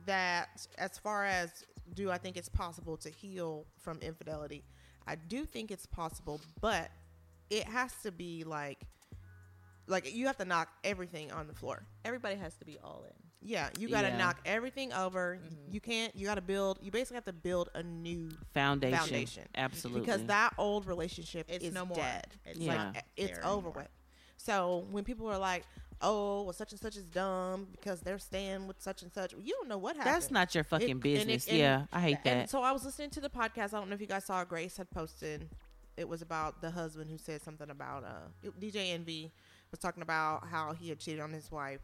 that 0.07 0.67
as 0.79 0.99
far 0.99 1.25
as 1.25 1.65
do 1.95 2.11
I 2.11 2.19
think 2.19 2.37
it's 2.37 2.49
possible 2.49 2.97
to 2.99 3.11
heal 3.11 3.67
from 3.81 3.99
infidelity, 4.01 4.65
I 5.07 5.17
do 5.17 5.45
think 5.45 5.71
it's 5.71 5.87
possible, 5.87 6.41
but 6.61 6.91
it 7.51 7.65
has 7.65 7.93
to 8.03 8.13
be 8.13 8.45
like 8.45 8.87
like 9.89 10.15
you 10.15 10.27
have 10.27 10.37
to 10.39 10.45
knock 10.45 10.69
everything 10.85 11.31
on 11.33 11.47
the 11.47 11.55
floor. 11.55 11.85
Everybody 12.05 12.37
has 12.37 12.55
to 12.57 12.65
be 12.65 12.79
all 12.83 13.05
in. 13.07 13.32
Yeah, 13.45 13.71
you 13.79 13.89
got 13.89 14.03
to 14.03 14.09
Yeah. 14.09 14.17
knock 14.19 14.41
everything 14.45 14.93
over. 14.93 15.39
You 15.71 15.81
can't. 15.81 16.15
You 16.15 16.27
got 16.27 16.37
to 16.37 16.41
build. 16.41 16.79
You 16.81 16.91
basically 16.91 17.17
have 17.17 17.25
to 17.25 17.33
build 17.33 17.71
a 17.75 17.83
new 17.83 18.31
Foundation. 18.55 18.99
Foundation. 18.99 19.43
Absolutely. 19.57 20.03
because 20.03 20.25
that 20.27 20.55
old 20.59 20.87
relationship 20.87 21.47
It's 21.49 21.65
is 21.65 21.75
no 21.75 21.85
more. 21.87 21.97
dead. 21.97 22.27
It's 22.47 22.59
Yeah. 22.59 22.93
Like 22.95 23.05
it's 23.17 23.33
there 23.33 23.47
over 23.47 23.69
anymore. 23.69 23.73
with. 23.83 23.89
So 24.37 24.87
when 24.91 25.05
people 25.05 25.29
are 25.29 25.39
like, 25.39 25.65
"Oh, 26.01 26.43
well, 26.43 26.53
such 26.53 26.73
and 26.73 26.81
such 26.81 26.97
is 26.97 27.05
dumb 27.05 27.67
because 27.73 28.01
they're 28.01 28.19
staying 28.19 28.67
with 28.67 28.81
such 28.81 29.03
and 29.03 29.13
such," 29.13 29.33
you 29.35 29.55
don't 29.55 29.69
know 29.69 29.79
what 29.79 29.97
happened. 29.97 30.15
That's 30.15 30.31
not 30.31 30.55
your 30.55 30.65
fucking 30.65 30.89
it- 30.99 31.01
business. 31.01 31.47
and- 31.49 31.59
yeah, 31.59 31.87
I 31.93 32.01
hate 32.01 32.19
And 32.25 32.41
that. 32.43 32.51
so 32.51 32.63
I 32.63 32.71
was 32.73 32.85
listening 32.85 33.11
to 33.11 33.21
the 33.21 33.31
podcast. 33.31 33.67
I 33.75 33.79
don't 33.79 33.89
know 33.89 33.95
if 33.95 34.01
you 34.01 34.07
guys 34.07 34.25
saw. 34.25 34.45
Grace 34.45 34.77
had 34.77 34.91
posted. 34.91 35.49
It 35.97 36.09
was 36.09 36.23
about 36.23 36.61
the 36.61 36.71
husband 36.71 37.11
who 37.11 37.19
said 37.19 37.43
something 37.43 37.69
about 37.71 38.05
uh 38.05 38.51
DJ 38.61 38.91
Envy 38.93 39.31
was 39.71 39.79
talking 39.81 40.03
about 40.03 40.47
how 40.49 40.73
he 40.73 40.89
had 40.89 40.99
cheated 40.99 41.21
on 41.21 41.33
his 41.33 41.51
wife, 41.51 41.81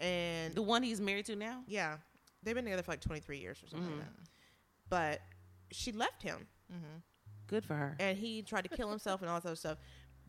and 0.00 0.54
the 0.54 0.62
one 0.62 0.82
he's 0.82 1.00
married 1.00 1.26
to 1.26 1.36
now. 1.36 1.62
yeah, 1.66 1.96
they've 2.42 2.54
been 2.54 2.64
together 2.64 2.82
for 2.82 2.92
like 2.92 3.00
23 3.00 3.38
years 3.38 3.62
or 3.62 3.68
something 3.68 3.88
Mm-hmm. 3.88 3.98
like 3.98 4.08
that. 4.08 4.28
But 4.88 5.20
she 5.72 5.90
left 5.92 6.22
him, 6.22 6.46
Good 7.48 7.64
for 7.64 7.74
her. 7.74 7.96
and 7.98 8.16
he 8.18 8.42
tried 8.42 8.62
to 8.62 8.68
kill 8.68 8.90
himself 8.90 9.20
and 9.22 9.30
all 9.30 9.36
this 9.36 9.46
other 9.46 9.56
stuff. 9.56 9.78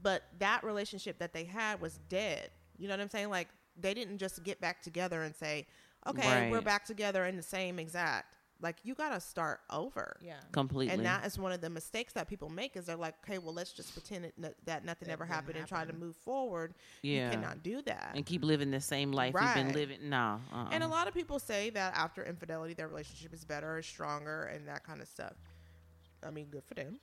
But 0.01 0.23
that 0.39 0.63
relationship 0.63 1.17
that 1.19 1.33
they 1.33 1.43
had 1.43 1.81
was 1.81 1.99
dead. 2.09 2.49
You 2.77 2.87
know 2.87 2.93
what 2.93 3.01
I'm 3.01 3.09
saying? 3.09 3.29
Like 3.29 3.49
they 3.79 3.93
didn't 3.93 4.17
just 4.19 4.43
get 4.43 4.59
back 4.61 4.81
together 4.81 5.23
and 5.23 5.35
say, 5.35 5.65
"Okay, 6.07 6.49
we're 6.51 6.61
back 6.61 6.85
together 6.85 7.25
in 7.25 7.35
the 7.35 7.43
same 7.43 7.79
exact." 7.79 8.36
Like 8.61 8.77
you 8.83 8.95
got 8.95 9.09
to 9.09 9.19
start 9.19 9.59
over. 9.69 10.17
Yeah. 10.21 10.33
Completely. 10.51 10.93
And 10.93 11.05
that 11.05 11.25
is 11.25 11.37
one 11.37 11.51
of 11.51 11.61
the 11.61 11.69
mistakes 11.69 12.13
that 12.13 12.27
people 12.27 12.49
make 12.49 12.75
is 12.75 12.85
they're 12.85 12.95
like, 12.95 13.15
okay, 13.23 13.37
well, 13.37 13.53
let's 13.53 13.71
just 13.71 13.93
pretend 13.93 14.25
it, 14.25 14.33
n- 14.43 14.53
that 14.65 14.83
nothing 14.83 15.07
That 15.07 15.13
ever 15.13 15.25
didn't 15.25 15.35
happened 15.35 15.57
and 15.57 15.67
try 15.67 15.81
to 15.81 15.85
happen. 15.87 15.99
move 15.99 16.15
forward. 16.15 16.73
Yeah. 17.03 17.25
You 17.25 17.31
cannot 17.35 17.61
do 17.63 17.81
that. 17.83 18.11
and 18.15 18.25
keep 18.25 18.43
living 18.43 18.71
the 18.71 18.81
same 18.81 19.11
life 19.11 19.35
you've 19.39 19.53
been 19.53 19.73
living. 19.73 20.09
No. 20.09 20.39
Uh-uh. 20.53 20.69
And 20.71 20.83
a 20.83 20.87
lot 20.87 21.07
of 21.07 21.13
people 21.13 21.39
say 21.39 21.69
that 21.71 21.95
after 21.95 22.23
infidelity, 22.23 22.73
their 22.73 22.87
relationship 22.87 23.33
is 23.33 23.45
better, 23.45 23.77
is 23.77 23.85
stronger, 23.85 24.43
and 24.45 24.67
that 24.67 24.83
kind 24.83 25.01
of 25.01 25.07
stuff. 25.07 25.33
I 26.25 26.31
mean, 26.31 26.47
good 26.49 26.63
for 26.63 26.73
them. 26.73 26.99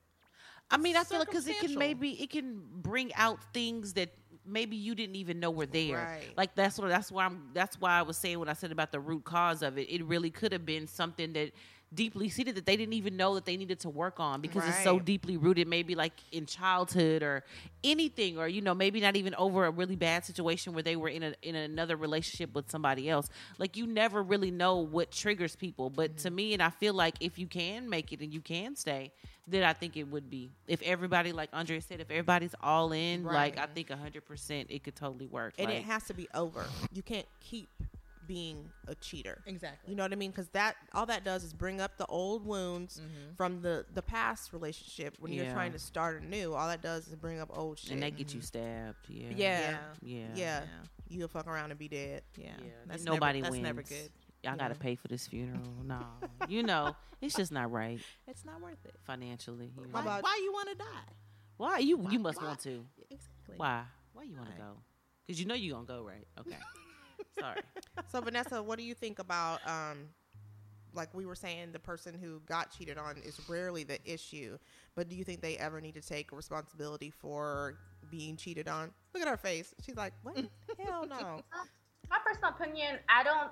I 0.71 0.77
mean, 0.79 0.97
I 0.97 1.05
feel 1.05 1.19
like 1.19 1.29
because 1.29 1.47
it 1.47 1.59
can 1.61 1.77
maybe 1.79 2.21
it 2.23 2.31
can 2.31 2.63
bring 2.77 3.13
out 3.15 3.39
things 3.53 3.93
that 3.95 4.09
maybe 4.47 4.77
you 4.77 4.95
didn't 4.95 5.17
even 5.17 5.41
know 5.41 5.51
were 5.51 5.67
there. 5.67 5.97
Right. 5.97 6.37
Like 6.37 6.55
that's 6.55 6.79
what 6.79 6.89
that's 6.89 7.11
why 7.11 7.25
I'm 7.25 7.49
that's 7.53 7.81
why 7.81 7.99
I 7.99 8.03
was 8.03 8.17
saying 8.17 8.39
what 8.39 8.49
I 8.49 8.53
said 8.53 8.73
about 8.73 8.93
the 8.93 9.01
root 9.01 9.25
cause 9.25 9.63
of 9.63 9.79
it. 9.79 9.89
It 9.91 10.05
really 10.05 10.31
could 10.31 10.53
have 10.53 10.67
been 10.67 10.87
something 10.87 11.33
that 11.35 11.53
deeply 11.93 12.29
seated 12.29 12.57
that 12.57 12.67
they 12.67 12.77
didn't 12.77 12.95
even 12.95 13.17
know 13.17 13.35
that 13.35 13.45
they 13.45 13.57
needed 13.57 13.81
to 13.81 13.89
work 13.89 14.19
on 14.19 14.41
because 14.41 14.67
it's 14.67 14.83
so 14.83 14.99
deeply 14.99 15.37
rooted 15.37 15.69
maybe 15.69 15.95
like 15.95 16.13
in 16.33 16.47
childhood 16.47 17.23
or 17.23 17.45
anything 17.83 18.39
or 18.39 18.49
you 18.49 18.61
know 18.61 18.75
maybe 18.75 19.01
not 19.01 19.17
even 19.17 19.35
over 19.37 19.67
a 19.67 19.71
really 19.71 19.97
bad 19.97 20.25
situation 20.25 20.73
where 20.73 20.83
they 20.83 20.97
were 20.97 21.09
in 21.09 21.23
a 21.23 21.35
in 21.43 21.55
another 21.55 21.97
relationship 21.97 22.55
with 22.55 22.71
somebody 22.71 23.09
else. 23.09 23.29
Like 23.59 23.77
you 23.77 23.87
never 23.87 24.23
really 24.23 24.51
know 24.51 24.79
what 24.79 25.11
triggers 25.11 25.57
people. 25.57 25.91
But 25.91 26.19
to 26.19 26.29
mm-hmm. 26.29 26.35
me 26.35 26.53
and 26.55 26.63
I 26.63 26.71
feel 26.71 26.95
like 26.95 27.17
if 27.21 27.39
you 27.39 27.47
can 27.47 27.89
make 27.89 28.13
it 28.13 28.21
and 28.21 28.33
you 28.33 28.41
can 28.41 28.77
stay 28.77 29.13
then 29.47 29.63
I 29.63 29.75
think 29.75 29.97
it 29.97 30.05
would 30.05 30.31
be. 30.31 30.51
If 30.67 30.81
everybody 30.83 31.33
like 31.33 31.51
Andre 31.53 31.81
said 31.81 32.01
if 32.01 32.11
everybody's 32.11 32.55
all 32.63 32.93
in 32.93 33.25
like 33.25 33.59
I 33.59 33.67
think 33.67 33.89
100% 33.89 34.67
it 34.69 34.85
could 34.85 34.97
totally 34.97 35.27
work. 35.27 35.55
And 35.59 35.69
like, 35.69 35.79
it 35.79 35.85
has 35.85 36.05
to 36.05 36.15
be 36.15 36.29
over. 36.35 36.65
You 36.93 37.03
can't 37.03 37.27
keep 37.41 37.69
being 38.27 38.71
a 38.89 38.95
cheater. 38.95 39.43
Exactly. 39.47 39.91
You 39.91 39.97
know 39.97 40.03
what 40.03 40.13
I 40.13 40.17
mean? 40.17 40.31
Because 40.31 40.49
that 40.49 40.77
all 40.93 41.07
that 41.07 41.25
does 41.25 41.45
is 41.45 41.53
bring 41.53 41.81
up 41.81 41.97
the 41.99 42.07
old 42.07 42.47
wounds 42.47 43.01
mm-hmm. 43.01 43.35
from 43.37 43.63
the 43.63 43.85
the 43.95 44.03
past 44.03 44.53
relationship. 44.53 45.17
When 45.21 45.33
you're 45.33 45.51
trying 45.53 45.73
to 45.73 45.79
start 45.79 46.23
anew, 46.23 46.55
all 46.55 46.69
that 46.69 46.83
does 46.83 47.09
is 47.09 47.15
bring 47.17 47.41
up 47.41 47.57
old 47.57 47.79
shit. 47.79 47.93
and 47.93 48.03
they 48.03 48.11
get 48.11 48.35
you 48.35 48.41
stabbed. 48.41 48.97
Yeah. 49.09 49.29
yeah, 49.35 49.61
Yeah. 49.71 49.77
yeah, 50.03 50.27
Yeah. 50.35 50.61
You'll 51.09 51.29
fuck 51.29 51.47
around 51.47 51.71
and 51.71 51.79
be 51.79 51.89
dead. 51.89 52.23
Yeah. 52.37 52.53
Yeah. 52.59 52.71
That's 52.87 53.05
Nobody 53.05 53.41
never, 53.41 53.53
wins. 53.53 53.65
That's 53.65 53.77
never 53.77 53.83
good. 53.83 54.11
Y'all 54.43 54.57
got 54.57 54.69
to 54.69 54.75
pay 54.75 54.95
for 54.95 55.09
this 55.09 55.27
funeral. 55.27 55.61
No, 55.85 56.01
you 56.49 56.63
know 56.63 56.97
it's 57.21 57.35
just 57.35 57.53
not 57.53 57.71
right 57.73 58.01
It's 58.27 58.45
not 58.45 58.61
worth 58.61 58.85
it. 58.85 58.95
financially. 59.05 59.73
you 59.77 59.87
Why, 59.91 60.01
know. 60.01 60.07
about- 60.07 60.23
why 60.23 60.41
you 60.43 60.53
want 60.53 60.69
to 60.71 60.75
die? 60.77 61.13
Why 61.57 61.79
you 61.79 61.97
why- 61.99 62.11
you 62.11 62.19
must 62.19 62.41
why- 62.41 62.49
want 62.49 62.61
to? 62.61 62.85
Exactly. 63.11 63.55
Why? 63.57 63.85
Why 64.13 64.23
you 64.25 64.37
want 64.37 64.51
to 64.51 64.57
go? 64.57 64.77
Because 65.27 65.41
you 65.41 65.47
know 65.47 65.55
you 65.55 65.73
gonna 65.73 65.85
go 65.87 66.03
right. 66.03 66.27
Okay. 66.39 66.57
Sorry. 67.39 67.61
So 68.07 68.21
Vanessa, 68.21 68.63
what 68.63 68.79
do 68.79 68.85
you 68.85 68.95
think 68.95 69.19
about 69.19 69.67
um 69.69 70.09
like 70.95 71.13
we 71.15 71.27
were 71.27 71.35
saying 71.35 71.73
the 71.73 71.79
person 71.79 72.15
who 72.15 72.41
got 72.47 72.71
cheated 72.71 72.97
on 72.99 73.17
is 73.19 73.41
rarely 73.49 73.85
the 73.85 73.99
issue, 74.05 74.59
but 74.95 75.09
do 75.09 75.17
you 75.17 75.25
think 75.25 75.41
they 75.41 75.57
ever 75.57 75.81
need 75.81 75.95
to 75.95 76.01
take 76.01 76.33
responsibility 76.33 77.11
for 77.11 77.77
being 78.11 78.37
cheated 78.37 78.69
on? 78.69 78.93
Look 79.13 79.23
at 79.23 79.29
her 79.29 79.37
face. 79.37 79.75
She's 79.85 79.97
like, 79.97 80.13
"What? 80.23 80.37
Hell 80.79 81.07
no." 81.07 81.43
my 82.11 82.19
personal 82.25 82.51
opinion, 82.51 82.99
I 83.09 83.23
don't. 83.25 83.51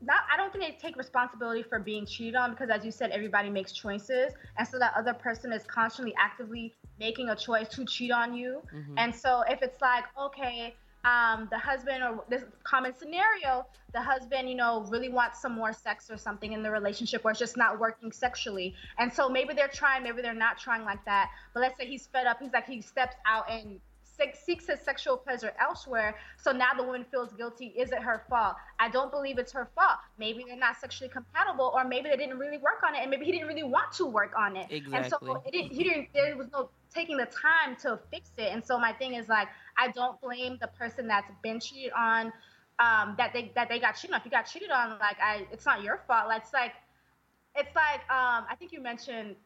Not, 0.00 0.20
I 0.32 0.36
don't 0.36 0.52
think 0.52 0.64
they 0.64 0.76
take 0.86 0.96
responsibility 0.96 1.62
for 1.62 1.78
being 1.78 2.04
cheated 2.04 2.34
on 2.34 2.50
because, 2.50 2.68
as 2.68 2.84
you 2.84 2.90
said, 2.90 3.10
everybody 3.10 3.48
makes 3.48 3.72
choices, 3.72 4.32
and 4.58 4.68
so 4.68 4.78
that 4.78 4.92
other 4.96 5.14
person 5.14 5.50
is 5.52 5.64
constantly, 5.64 6.14
actively 6.18 6.74
making 6.98 7.30
a 7.30 7.36
choice 7.36 7.68
to 7.70 7.86
cheat 7.86 8.10
on 8.10 8.34
you. 8.34 8.60
Mhm. 8.72 8.94
And 8.98 9.14
so, 9.14 9.42
if 9.48 9.62
it's 9.62 9.80
like, 9.80 10.04
okay, 10.18 10.76
um, 11.04 11.48
the 11.50 11.58
husband 11.58 12.02
or 12.02 12.24
this 12.28 12.44
common 12.64 12.94
scenario, 12.94 13.66
the 13.92 14.00
husband, 14.00 14.48
you 14.48 14.54
know, 14.54 14.86
really 14.90 15.08
wants 15.08 15.40
some 15.40 15.52
more 15.52 15.72
sex 15.72 16.10
or 16.10 16.16
something 16.16 16.52
in 16.52 16.62
the 16.62 16.70
relationship, 16.70 17.22
or 17.24 17.30
it's 17.30 17.40
just 17.40 17.56
not 17.56 17.78
working 17.78 18.10
sexually, 18.12 18.74
and 18.98 19.12
so 19.12 19.28
maybe 19.28 19.54
they're 19.54 19.68
trying, 19.68 20.02
maybe 20.02 20.22
they're 20.22 20.34
not 20.34 20.58
trying 20.58 20.84
like 20.84 21.04
that. 21.04 21.30
But 21.52 21.60
let's 21.60 21.78
say 21.78 21.86
he's 21.86 22.06
fed 22.06 22.26
up, 22.26 22.38
he's 22.40 22.52
like 22.52 22.66
he 22.66 22.80
steps 22.80 23.16
out 23.26 23.50
and 23.50 23.80
seek- 24.16 24.36
seeks 24.36 24.66
his 24.66 24.80
sexual 24.80 25.16
pleasure 25.16 25.52
elsewhere. 25.60 26.16
So 26.36 26.52
now 26.52 26.70
the 26.76 26.82
woman 26.82 27.04
feels 27.10 27.32
guilty. 27.32 27.66
Is 27.76 27.92
it 27.92 28.00
her 28.00 28.24
fault? 28.28 28.56
I 28.78 28.88
don't 28.88 29.10
believe 29.10 29.38
it's 29.38 29.52
her 29.52 29.68
fault. 29.74 29.98
Maybe 30.18 30.44
they're 30.46 30.56
not 30.56 30.76
sexually 30.76 31.10
compatible, 31.10 31.72
or 31.74 31.84
maybe 31.84 32.08
they 32.10 32.16
didn't 32.16 32.38
really 32.38 32.58
work 32.58 32.82
on 32.86 32.94
it, 32.94 33.00
and 33.02 33.10
maybe 33.10 33.24
he 33.24 33.32
didn't 33.32 33.48
really 33.48 33.62
want 33.62 33.92
to 33.92 34.06
work 34.06 34.32
on 34.38 34.56
it. 34.56 34.66
Exactly. 34.70 34.96
And 34.96 35.06
so 35.06 35.42
it 35.46 35.52
didn't, 35.52 35.72
he 35.72 35.84
didn't. 35.84 36.08
There 36.14 36.36
was 36.36 36.48
no 36.52 36.70
taking 36.92 37.16
the 37.16 37.26
time 37.26 37.76
to 37.82 37.98
fix 38.10 38.30
it. 38.38 38.50
And 38.52 38.64
so 38.64 38.78
my 38.78 38.92
thing 38.92 39.14
is 39.14 39.28
like, 39.28 39.48
I 39.76 39.88
don't 39.88 40.20
blame 40.20 40.58
the 40.60 40.68
person 40.68 41.08
that's 41.08 41.30
been 41.42 41.60
cheated 41.60 41.92
on. 41.92 42.32
Um, 42.80 43.14
that 43.18 43.32
they 43.32 43.52
that 43.54 43.68
they 43.68 43.78
got 43.78 43.92
cheated 43.92 44.14
on. 44.14 44.20
If 44.20 44.24
you 44.24 44.32
got 44.32 44.46
cheated 44.46 44.70
on, 44.70 44.98
like 44.98 45.16
I, 45.22 45.46
it's 45.52 45.64
not 45.64 45.84
your 45.84 46.00
fault. 46.08 46.26
Like, 46.26 46.42
it's 46.42 46.52
like, 46.52 46.72
it's 47.54 47.74
like 47.76 48.00
um, 48.10 48.46
I 48.50 48.56
think 48.58 48.72
you 48.72 48.80
mentioned 48.80 49.36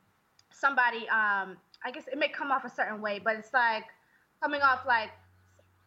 somebody. 0.51 1.07
Um, 1.11 1.59
I 1.85 1.91
guess 1.93 2.05
it 2.11 2.19
may 2.19 2.29
come 2.29 2.51
off 2.51 2.65
a 2.65 2.71
certain 2.71 3.03
way, 3.03 3.21
but 3.23 3.37
it's 3.37 3.53
like 3.53 3.85
coming 4.43 4.63
off 4.63 4.81
like 4.87 5.11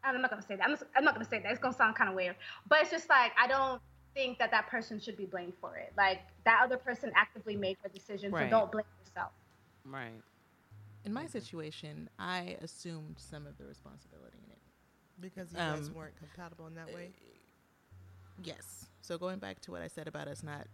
I'm 0.04 0.20
not 0.22 0.32
gonna 0.32 0.42
say 0.42 0.56
that. 0.56 0.66
I'm, 0.66 0.72
just, 0.72 0.84
I'm 0.96 1.04
not 1.04 1.14
gonna 1.14 1.26
say 1.30 1.40
that. 1.40 1.52
It's 1.52 1.60
gonna 1.62 1.76
sound 1.76 1.96
kind 1.96 2.10
of 2.10 2.16
weird, 2.16 2.36
but 2.68 2.82
it's 2.82 2.90
just 2.92 3.08
like 3.10 3.32
I 3.40 3.48
don't 3.48 3.82
think 4.14 4.40
that 4.40 4.52
that 4.52 4.68
person 4.68 5.00
should 5.00 5.16
be 5.16 5.26
blamed 5.26 5.54
for 5.62 5.78
it. 5.78 5.94
Like 5.96 6.22
that 6.46 6.62
other 6.64 6.78
person 6.78 7.12
actively 7.16 7.56
made 7.56 7.78
the 7.84 7.90
decision, 7.90 8.32
Right. 8.32 8.46
so 8.46 8.50
don't 8.50 8.72
blame 8.72 8.86
yourself. 9.06 9.32
Right. 9.86 10.22
In 11.06 11.14
my 11.14 11.26
situation, 11.28 12.10
I 12.20 12.58
assumed 12.62 13.16
some 13.18 13.48
of 13.48 13.58
the 13.58 13.66
responsibility 13.66 14.38
in 14.46 14.52
it. 14.52 14.58
Because 15.20 15.52
you 15.52 15.58
guys 15.58 15.88
Um, 15.88 15.94
weren't 15.96 16.16
compatible 16.18 16.68
in 16.68 16.76
that 16.76 16.94
way. 16.94 17.12
Yes. 18.44 18.86
So 19.02 19.18
going 19.18 19.40
back 19.40 19.60
to 19.62 19.72
what 19.72 19.82
I 19.82 19.88
said 19.88 20.08
about 20.08 20.28
us 20.28 20.44
not 20.44 20.68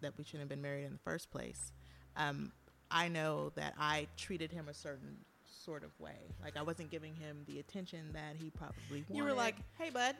that 0.00 0.16
we 0.16 0.24
shouldn't 0.24 0.40
have 0.42 0.48
been 0.48 0.62
married 0.62 0.84
in 0.84 0.92
the 0.92 0.98
first 0.98 1.30
place, 1.30 1.72
um, 2.16 2.52
I 2.90 3.08
know 3.08 3.50
that 3.50 3.74
I 3.78 4.08
treated 4.16 4.52
him 4.52 4.68
a 4.68 4.74
certain 4.74 5.24
sort 5.64 5.84
of 5.84 5.90
way. 6.00 6.16
Like 6.42 6.56
I 6.56 6.62
wasn't 6.62 6.90
giving 6.90 7.14
him 7.14 7.38
the 7.46 7.58
attention 7.60 8.00
that 8.12 8.36
he 8.38 8.50
probably 8.50 9.04
wanted. 9.08 9.16
You 9.16 9.24
were 9.24 9.32
like, 9.32 9.56
"Hey, 9.78 9.90
bud." 9.90 10.14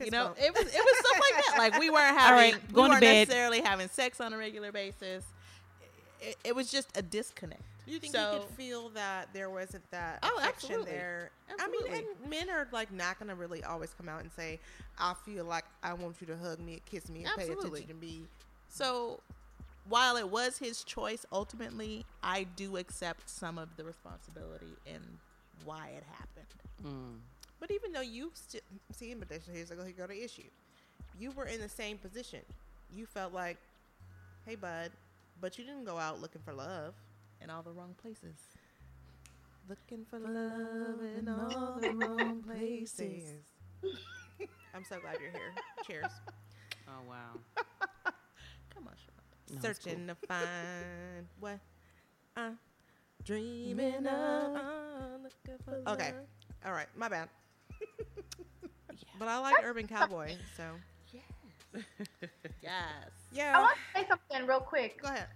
you 0.00 0.10
know, 0.10 0.34
it 0.38 0.52
was 0.54 0.62
it 0.62 0.84
was 0.84 0.96
stuff 0.98 1.20
like 1.20 1.44
that. 1.46 1.54
Like 1.58 1.78
we 1.78 1.90
weren't 1.90 2.16
having, 2.18 2.54
right, 2.54 2.62
we 2.68 2.74
going 2.74 2.86
to 2.90 2.92
weren't 2.94 3.00
bed. 3.00 3.28
necessarily 3.28 3.60
having 3.60 3.88
sex 3.88 4.20
on 4.20 4.32
a 4.32 4.38
regular 4.38 4.72
basis. 4.72 5.24
It, 6.20 6.36
it 6.44 6.54
was 6.56 6.70
just 6.70 6.96
a 6.96 7.02
disconnect. 7.02 7.62
You 7.86 7.98
think 7.98 8.14
so, 8.14 8.32
you 8.34 8.38
could 8.40 8.48
feel 8.56 8.88
that 8.90 9.30
there 9.32 9.50
wasn't 9.50 9.90
that 9.90 10.20
Oh, 10.22 10.38
absolutely. 10.42 10.92
there? 10.92 11.30
I 11.58 11.66
mean, 11.68 11.92
and 11.92 12.30
men 12.30 12.48
are 12.50 12.68
like 12.72 12.92
not 12.92 13.18
gonna 13.18 13.34
really 13.34 13.64
always 13.64 13.92
come 13.94 14.08
out 14.08 14.20
and 14.22 14.30
say, 14.32 14.60
"I 14.98 15.14
feel 15.24 15.44
like 15.44 15.64
I 15.82 15.92
want 15.94 16.16
you 16.20 16.26
to 16.28 16.36
hug 16.36 16.60
me, 16.60 16.80
kiss 16.86 17.08
me, 17.08 17.24
and 17.24 17.34
pay 17.36 17.50
attention 17.50 17.86
to 17.88 17.94
me." 17.94 18.22
So, 18.68 19.20
while 19.88 20.16
it 20.16 20.28
was 20.28 20.58
his 20.58 20.84
choice, 20.84 21.24
ultimately, 21.32 22.04
I 22.22 22.44
do 22.44 22.76
accept 22.76 23.28
some 23.28 23.58
of 23.58 23.76
the 23.76 23.84
responsibility 23.84 24.76
in 24.86 25.00
why 25.64 25.88
it 25.96 26.04
happened. 26.12 26.46
Mm. 26.84 27.18
But 27.58 27.70
even 27.70 27.92
though 27.92 28.00
you 28.00 28.30
sti- 28.34 28.60
see, 28.92 29.14
but 29.14 29.28
that's- 29.28 29.48
here's 29.52 29.68
here 29.68 29.92
go 29.92 30.06
the 30.06 30.22
issue. 30.22 30.48
You 31.18 31.30
were 31.32 31.44
in 31.46 31.60
the 31.60 31.68
same 31.68 31.98
position. 31.98 32.40
You 32.94 33.04
felt 33.06 33.32
like, 33.32 33.58
"Hey, 34.46 34.54
bud," 34.56 34.92
but 35.40 35.58
you 35.58 35.64
didn't 35.64 35.84
go 35.84 35.98
out 35.98 36.20
looking 36.20 36.42
for 36.42 36.52
love. 36.54 36.94
In 37.42 37.48
all 37.50 37.62
the 37.62 37.72
wrong 37.72 37.94
places. 37.94 38.36
Looking 39.68 40.04
for 40.04 40.18
love 40.18 41.00
in 41.02 41.26
all 41.28 41.78
the 41.80 41.90
wrong 41.90 42.42
places. 42.42 43.32
I'm 44.74 44.84
so 44.84 45.00
glad 45.00 45.18
you're 45.20 45.30
here. 45.30 45.54
Cheers. 45.86 46.10
Oh 46.88 47.02
wow. 47.08 47.38
Come 48.74 48.88
on, 48.88 48.94
Sharonda. 48.94 49.09
No, 49.50 49.56
it's 49.56 49.62
Searching 49.62 50.06
to 50.06 50.14
find 50.14 51.26
what 51.40 51.58
I'm 52.36 52.58
dreaming 53.24 54.06
of. 54.06 54.60
Okay. 55.86 56.12
All 56.64 56.72
right, 56.72 56.86
my 56.96 57.08
bad. 57.08 57.28
But 59.18 59.28
I 59.28 59.38
like 59.38 59.56
Urban 59.62 59.86
Cowboy, 59.86 60.34
so 60.56 60.62
Yes. 61.12 61.22
I 61.74 63.08
yeah. 63.32 63.52
I 63.56 63.60
want 63.60 63.76
to 63.76 64.00
say 64.00 64.06
something 64.08 64.46
real 64.46 64.60
quick. 64.60 65.00
Go 65.02 65.08
ahead. 65.08 65.26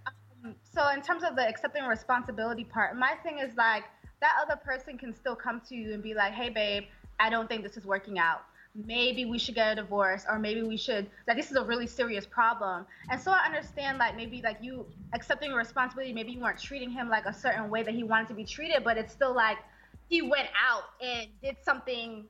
Um, 0.45 0.55
So 0.75 0.89
in 0.89 1.03
terms 1.03 1.23
of 1.23 1.37
the 1.37 1.47
accepting 1.47 1.85
responsibility 1.85 2.65
part, 2.65 2.97
my 2.97 3.15
thing 3.23 3.39
is 3.39 3.55
like 3.57 3.85
that 4.21 4.33
other 4.43 4.57
person 4.57 4.97
can 4.99 5.15
still 5.15 5.37
come 5.37 5.61
to 5.69 5.75
you 5.75 5.93
and 5.93 6.03
be 6.03 6.15
like, 6.15 6.33
"Hey, 6.33 6.49
babe, 6.49 6.85
I 7.21 7.31
don't 7.31 7.49
think 7.49 7.63
this 7.63 7.77
is 7.77 7.85
working 7.85 8.19
out. 8.19 8.43
Maybe 8.75 9.25
we 9.25 9.39
should 9.39 9.55
get 9.55 9.73
a 9.73 9.75
divorce, 9.77 10.25
or 10.29 10.39
maybe 10.39 10.63
we 10.63 10.77
should 10.77 11.09
like 11.29 11.37
this 11.37 11.51
is 11.51 11.57
a 11.57 11.65
really 11.65 11.87
serious 11.87 12.27
problem." 12.27 12.87
And 13.11 13.21
so 13.21 13.31
I 13.31 13.47
understand 13.47 13.99
like 13.99 14.17
maybe 14.17 14.43
like 14.43 14.59
you 14.61 14.87
accepting 15.13 15.53
responsibility, 15.53 16.13
maybe 16.13 16.33
you 16.33 16.41
weren't 16.41 16.61
treating 16.61 16.91
him 16.91 17.09
like 17.09 17.27
a 17.27 17.33
certain 17.33 17.71
way 17.71 17.83
that 17.85 17.95
he 17.95 18.03
wanted 18.03 18.29
to 18.29 18.35
be 18.35 18.45
treated, 18.45 18.83
but 18.83 18.97
it's 18.99 19.13
still 19.13 19.35
like 19.35 19.59
he 20.09 20.23
went 20.23 20.49
out 20.69 20.85
and 21.01 21.29
did 21.43 21.57
something 21.63 22.27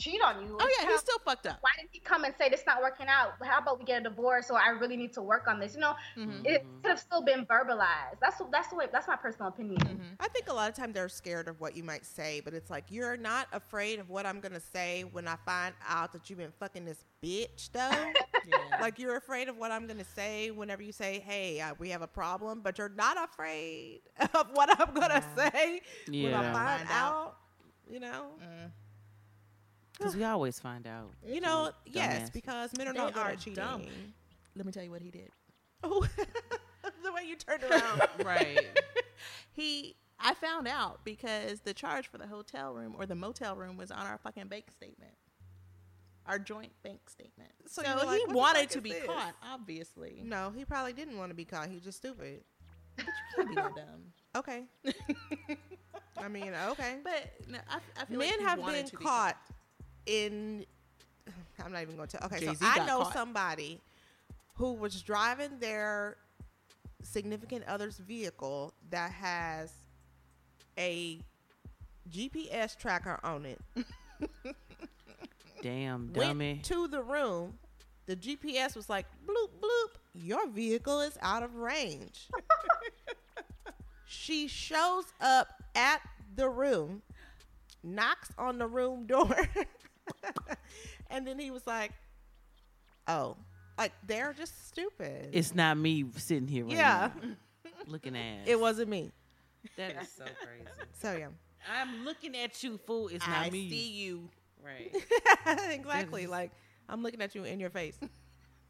cheat 0.00 0.20
on 0.22 0.42
you. 0.44 0.56
Oh 0.60 0.68
yeah, 0.80 0.88
he's 0.88 1.00
still 1.00 1.18
fucked 1.24 1.46
up. 1.46 1.58
why 1.60 1.70
didn't 1.78 1.90
he 1.92 2.00
come 2.00 2.24
and 2.24 2.34
say 2.38 2.48
this 2.48 2.62
not 2.66 2.80
working 2.82 3.06
out? 3.08 3.32
How 3.42 3.58
about 3.58 3.78
we 3.78 3.84
get 3.84 4.00
a 4.00 4.04
divorce 4.04 4.50
or 4.50 4.58
I 4.58 4.70
really 4.70 4.96
need 4.96 5.12
to 5.14 5.22
work 5.22 5.46
on 5.46 5.60
this? 5.60 5.74
You 5.74 5.80
know, 5.80 5.94
Mhm. 6.16 6.46
it 6.46 6.64
could 6.82 6.90
have 6.90 6.98
still 7.00 7.22
been 7.22 7.44
verbalized. 7.46 8.18
That's 8.20 8.40
that's 8.50 8.68
the 8.68 8.76
way. 8.76 8.86
That's 8.92 9.06
my 9.08 9.16
personal 9.16 9.48
opinion. 9.48 9.78
Mhm. 9.80 10.16
I 10.18 10.28
think 10.28 10.48
a 10.48 10.52
lot 10.52 10.68
of 10.70 10.74
times 10.74 10.94
they're 10.94 11.08
scared 11.08 11.48
of 11.48 11.60
what 11.60 11.76
you 11.76 11.84
might 11.84 12.04
say, 12.06 12.40
but 12.40 12.54
it's 12.54 12.70
like 12.70 12.84
you're 12.90 13.16
not 13.16 13.48
afraid 13.52 13.98
of 13.98 14.08
what 14.08 14.26
I'm 14.26 14.40
gonna 14.40 14.60
say 14.60 15.02
when 15.04 15.28
I 15.28 15.36
find 15.44 15.74
out 15.86 16.12
that 16.12 16.28
you've 16.30 16.38
been 16.38 16.52
fucking 16.58 16.84
this 16.84 17.04
bitch, 17.22 17.70
though. 17.72 18.12
Yeah. 18.46 18.78
like 18.80 18.98
you're 18.98 19.16
afraid 19.16 19.48
of 19.50 19.58
what 19.58 19.70
I'm 19.70 19.86
gonna 19.86 20.02
say 20.02 20.50
whenever 20.50 20.82
you 20.82 20.92
say, 20.92 21.20
"Hey, 21.20 21.60
uh, 21.60 21.74
we 21.78 21.90
have 21.90 22.00
a 22.02 22.06
problem," 22.08 22.62
but 22.62 22.78
you're 22.78 22.88
not 22.88 23.22
afraid 23.22 24.00
of 24.34 24.50
what 24.52 24.70
I'm 24.80 24.94
gonna 24.94 25.22
Yeah. 25.36 25.50
say 25.50 25.82
when 26.08 26.34
I 26.34 26.42
find 26.52 26.54
Find 26.54 26.88
out. 26.90 27.14
out. 27.14 27.36
You 27.88 28.00
know, 28.00 28.30
Mm. 28.40 28.70
Because 30.00 30.16
we 30.16 30.24
always 30.24 30.58
find 30.58 30.86
out. 30.86 31.12
you 31.26 31.40
know, 31.40 31.70
yes, 31.86 32.30
Dumbass. 32.30 32.32
because 32.32 32.70
men 32.76 32.88
are 32.88 32.92
They 32.94 32.98
not 32.98 33.12
good 33.14 33.20
are 33.22 33.28
at 33.30 33.38
cheating. 33.38 33.54
dumb. 33.54 33.82
Let 34.56 34.66
me 34.66 34.72
tell 34.72 34.82
you 34.82 34.90
what 34.90 35.02
he 35.02 35.10
did. 35.10 35.30
Oh, 35.84 36.06
the 37.04 37.12
way 37.12 37.22
you 37.26 37.36
turned 37.36 37.62
around. 37.64 38.02
Right. 38.24 38.58
He, 39.52 39.96
I 40.18 40.32
found 40.34 40.66
out 40.68 41.00
because 41.04 41.60
the 41.60 41.74
charge 41.74 42.06
for 42.08 42.16
the 42.18 42.26
hotel 42.26 42.72
room 42.72 42.94
or 42.98 43.04
the 43.04 43.14
motel 43.14 43.56
room 43.56 43.76
was 43.76 43.90
on 43.90 44.06
our 44.06 44.16
fucking 44.18 44.46
bank 44.46 44.70
statement, 44.70 45.12
our 46.24 46.38
joint 46.38 46.72
bank 46.82 47.10
statement. 47.10 47.50
So 47.66 47.82
So, 47.82 48.06
like, 48.06 48.20
he 48.26 48.32
wanted 48.32 48.70
to 48.70 48.80
be 48.80 48.90
this?" 48.92 49.04
caught, 49.04 49.34
obviously. 49.42 50.22
no, 50.24 50.50
he 50.56 50.64
probably 50.64 50.92
didn't 50.94 51.18
want 51.18 51.30
to 51.30 51.34
be 51.34 51.44
caught. 51.44 51.68
He 51.68 51.74
was 51.74 51.84
just 51.84 51.98
stupid. 51.98 52.42
Can't 53.36 53.48
be 53.48 53.54
that 53.56 53.74
dumb. 53.74 54.12
Okay. 54.36 54.62
I 56.18 56.28
mean, 56.28 56.52
okay. 56.70 56.98
But 57.02 57.32
no, 57.48 57.58
I, 57.68 57.78
I 58.00 58.04
feel 58.06 58.18
Men 58.18 58.28
like 58.38 58.48
have 58.48 58.64
been 58.64 58.84
to 58.86 58.96
be 58.96 59.04
caught 59.04 59.36
in. 60.06 60.64
I'm 61.62 61.72
not 61.72 61.82
even 61.82 61.96
going 61.96 62.08
to. 62.08 62.24
Okay, 62.26 62.40
Jay-Z 62.40 62.56
so 62.56 62.66
I 62.66 62.86
know 62.86 63.02
caught. 63.02 63.12
somebody 63.12 63.80
who 64.54 64.74
was 64.74 65.00
driving 65.02 65.58
their 65.58 66.16
significant 67.02 67.64
other's 67.66 67.98
vehicle 67.98 68.72
that 68.90 69.10
has 69.12 69.72
a 70.78 71.18
GPS 72.10 72.76
tracker 72.76 73.18
on 73.22 73.46
it. 73.46 73.60
Damn, 75.62 76.08
dummy. 76.12 76.52
went 76.54 76.64
to 76.64 76.88
the 76.88 77.02
room. 77.02 77.58
The 78.06 78.16
GPS 78.16 78.74
was 78.74 78.88
like 78.88 79.06
bloop 79.26 79.50
bloop. 79.60 79.90
Your 80.14 80.48
vehicle 80.48 81.00
is 81.00 81.16
out 81.22 81.42
of 81.42 81.54
range. 81.54 82.28
she 84.06 84.48
shows 84.48 85.04
up 85.20 85.48
at 85.74 86.00
the 86.34 86.48
room, 86.48 87.02
knocks 87.82 88.30
on 88.38 88.58
the 88.58 88.66
room 88.66 89.06
door, 89.06 89.36
and 91.10 91.26
then 91.26 91.38
he 91.38 91.50
was 91.50 91.66
like, 91.66 91.92
"Oh, 93.06 93.36
like 93.78 93.92
they're 94.06 94.32
just 94.32 94.68
stupid." 94.68 95.30
it's 95.32 95.54
not 95.54 95.76
me 95.76 96.04
sitting 96.16 96.48
here 96.48 96.64
right 96.64 96.74
yeah, 96.76 97.10
now 97.22 97.30
looking 97.86 98.16
at 98.16 98.46
it 98.46 98.58
wasn't 98.58 98.88
me. 98.88 99.10
That 99.76 100.02
is 100.02 100.08
so 100.16 100.24
crazy. 100.24 100.66
So 101.00 101.16
yeah, 101.16 101.28
I'm 101.80 102.04
looking 102.04 102.36
at 102.36 102.62
you, 102.62 102.78
fool. 102.86 103.08
It's 103.08 103.26
not 103.26 103.46
I 103.46 103.50
me. 103.50 103.70
see 103.70 103.90
you. 103.92 104.28
Right. 104.64 104.94
exactly. 105.70 106.24
is- 106.24 106.30
Like 106.30 106.50
I'm 106.88 107.02
looking 107.02 107.22
at 107.22 107.34
you 107.34 107.44
in 107.44 107.58
your 107.60 107.70
face. 107.70 107.98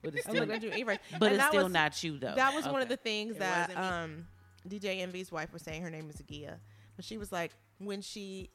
But 0.03 0.15
it's 0.15 0.27
I'm 0.27 0.35
still, 0.35 0.47
looking 0.47 0.63
you 0.63 0.71
in 0.71 0.79
your 0.79 0.87
face. 0.87 0.99
but 1.19 1.33
it's 1.33 1.45
still 1.47 1.65
was- 1.65 1.73
not 1.73 2.03
you 2.05 2.19
though. 2.19 2.35
That 2.37 2.55
was 2.55 2.67
one 2.67 2.81
of 2.83 2.89
the 2.89 2.97
things 2.97 3.37
It 3.37 3.41
that 3.41 3.69
wasn't 3.69 3.85
me. 3.85 3.89
um, 3.89 4.27
DJ 4.69 5.01
Envy's 5.01 5.31
wife 5.33 5.53
was 5.53 5.63
saying. 5.63 5.83
Her 5.83 5.91
name 5.91 6.09
is 6.11 6.23
Gia, 6.31 6.59
but 6.97 7.05
she 7.05 7.19
was 7.19 7.33
like, 7.33 7.51
when 7.79 8.01
she, 8.01 8.51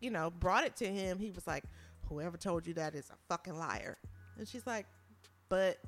you 0.00 0.10
know, 0.10 0.30
brought 0.30 0.64
it 0.64 0.76
to 0.76 0.86
him, 0.86 1.18
he 1.18 1.30
was 1.30 1.46
like, 1.46 1.64
"Whoever 2.08 2.36
told 2.36 2.66
you 2.66 2.74
that 2.74 2.94
is 2.94 3.10
a 3.10 3.16
fucking 3.28 3.58
liar," 3.58 3.98
and 4.38 4.46
she's 4.48 4.66
like, 4.66 4.86
"But 5.48 5.78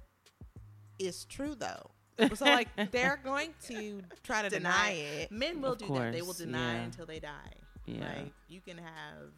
it's 0.98 1.24
true 1.24 1.54
though." 1.54 1.90
so 2.34 2.44
like 2.44 2.68
they're 2.92 3.20
going 3.22 3.52
to 3.66 4.00
try 4.22 4.42
to 4.42 4.48
deny, 4.48 4.90
it. 4.92 5.30
Men 5.30 5.60
will 5.60 5.72
Of 5.72 5.78
do 5.78 5.94
that. 5.94 6.12
They 6.12 6.22
will 6.22 6.32
deny 6.32 6.74
yeah. 6.74 6.82
until 6.84 7.06
they 7.06 7.20
die. 7.20 7.52
Yeah. 7.84 8.00
Like 8.00 8.32
you 8.48 8.60
can 8.60 8.78
have 8.78 9.32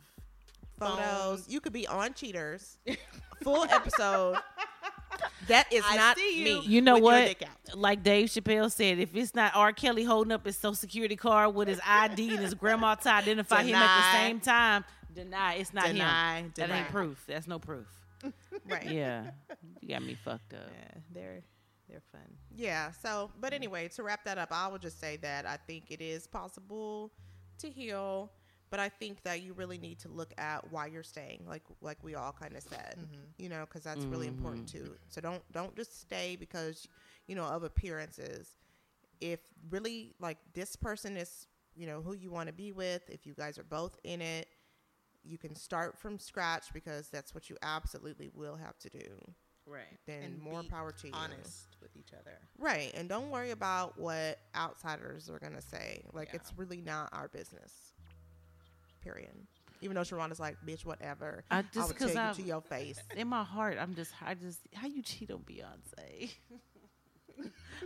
Photos. 0.78 1.04
phones. 1.04 1.48
You 1.48 1.60
could 1.60 1.72
be 1.72 1.86
on 1.86 2.14
Cheaters, 2.14 2.78
full 3.42 3.64
episode. 3.64 4.36
That 5.48 5.72
is 5.72 5.82
I 5.86 5.96
not 5.96 6.16
see 6.16 6.44
me. 6.44 6.50
you. 6.50 6.62
You 6.62 6.80
know 6.82 6.94
with 6.94 7.02
what? 7.02 7.44
Like 7.74 8.02
Dave 8.02 8.28
Chappelle 8.28 8.70
said, 8.70 8.98
if 8.98 9.14
it's 9.16 9.34
not 9.34 9.52
R. 9.54 9.72
Kelly 9.72 10.04
holding 10.04 10.32
up 10.32 10.44
his 10.44 10.56
social 10.56 10.74
security 10.74 11.16
card 11.16 11.54
with 11.54 11.68
his 11.68 11.80
ID 11.86 12.30
and 12.30 12.40
his 12.40 12.54
grandma 12.54 12.94
to 12.96 13.10
identify 13.10 13.62
him 13.62 13.74
at 13.74 14.12
the 14.12 14.18
same 14.18 14.40
time, 14.40 14.84
deny 15.24 15.54
it's 15.54 15.74
not 15.74 15.86
Deny, 15.86 16.38
him. 16.38 16.52
That 16.56 16.70
ain't 16.70 16.88
proof. 16.88 17.22
That's 17.26 17.46
no 17.46 17.58
proof. 17.58 17.86
Right. 18.68 18.90
Yeah, 18.90 19.30
you 19.80 19.88
got 19.88 20.02
me 20.02 20.14
fucked 20.14 20.52
up. 20.52 20.68
Yeah, 20.70 21.00
they're 21.14 21.42
they're 21.88 22.02
fun. 22.12 22.20
Yeah. 22.54 22.90
So, 22.90 23.30
but 23.40 23.54
anyway, 23.54 23.88
to 23.88 24.02
wrap 24.02 24.24
that 24.24 24.36
up, 24.36 24.48
I 24.52 24.68
would 24.68 24.82
just 24.82 25.00
say 25.00 25.16
that 25.18 25.46
I 25.46 25.56
think 25.56 25.84
it 25.88 26.02
is 26.02 26.26
possible 26.26 27.12
to 27.58 27.70
heal, 27.70 28.30
but 28.68 28.78
I 28.80 28.90
think 28.90 29.22
that 29.22 29.42
you 29.42 29.54
really 29.54 29.78
need 29.78 29.98
to 30.00 30.08
look 30.08 30.34
at 30.36 30.70
why 30.70 30.86
you're 30.86 31.02
staying, 31.02 31.44
like 31.48 31.62
like 31.80 31.96
we 32.02 32.14
all 32.14 32.32
kind 32.32 32.56
of 32.56 32.62
said, 32.62 32.96
mm-hmm. 32.98 33.22
you 33.38 33.48
know, 33.48 33.64
because 33.66 33.84
that's 33.84 34.04
really 34.04 34.26
mm-hmm. 34.26 34.36
important 34.36 34.68
too. 34.68 34.96
So 35.08 35.22
don't 35.22 35.42
don't 35.52 35.74
just 35.74 36.00
stay 36.00 36.36
because 36.38 36.86
you 37.26 37.34
know 37.34 37.44
of 37.44 37.62
appearances. 37.62 38.58
If 39.20 39.40
really 39.70 40.14
like 40.20 40.38
this 40.52 40.76
person 40.76 41.16
is, 41.16 41.46
you 41.74 41.86
know, 41.86 42.02
who 42.02 42.14
you 42.14 42.30
want 42.30 42.48
to 42.48 42.52
be 42.52 42.72
with, 42.72 43.08
if 43.08 43.26
you 43.26 43.32
guys 43.32 43.58
are 43.58 43.64
both 43.64 43.98
in 44.04 44.20
it, 44.20 44.48
you 45.28 45.38
can 45.38 45.54
start 45.54 45.98
from 45.98 46.18
scratch 46.18 46.72
because 46.72 47.08
that's 47.08 47.34
what 47.34 47.50
you 47.50 47.56
absolutely 47.62 48.30
will 48.34 48.56
have 48.56 48.78
to 48.80 48.88
do. 48.88 49.32
Right. 49.66 49.82
Then 50.06 50.22
And 50.22 50.38
more 50.40 50.62
be 50.62 50.68
power 50.68 50.90
to 50.92 51.06
you. 51.06 51.12
Honest 51.14 51.76
with 51.82 51.94
each 51.96 52.12
other. 52.18 52.38
Right. 52.58 52.90
And 52.94 53.06
don't 53.08 53.30
worry 53.30 53.50
about 53.50 53.98
what 53.98 54.38
outsiders 54.56 55.28
are 55.28 55.38
going 55.38 55.52
to 55.54 55.60
say. 55.60 56.04
Like, 56.14 56.28
Yeah. 56.28 56.36
it's 56.36 56.52
really 56.56 56.80
not 56.80 57.10
our 57.12 57.28
business. 57.28 57.72
Period. 59.02 59.46
Even 59.82 59.94
though 59.94 60.02
Sharonda's 60.02 60.40
like, 60.40 60.56
bitch, 60.66 60.84
whatever. 60.86 61.44
I 61.50 61.58
I 61.58 61.62
just 61.72 61.88
would 61.88 61.96
because 61.98 62.12
tell 62.14 62.24
I 62.24 62.28
you 62.30 62.34
to 62.36 62.42
your 62.42 62.60
face. 62.62 62.98
in 63.16 63.28
my 63.28 63.44
heart, 63.44 63.76
I'm 63.78 63.94
just 63.94 64.12
I 64.24 64.34
just 64.34 64.60
how 64.74 64.86
you 64.88 65.02
cheat 65.02 65.30
on 65.30 65.40
Beyonce. 65.40 66.30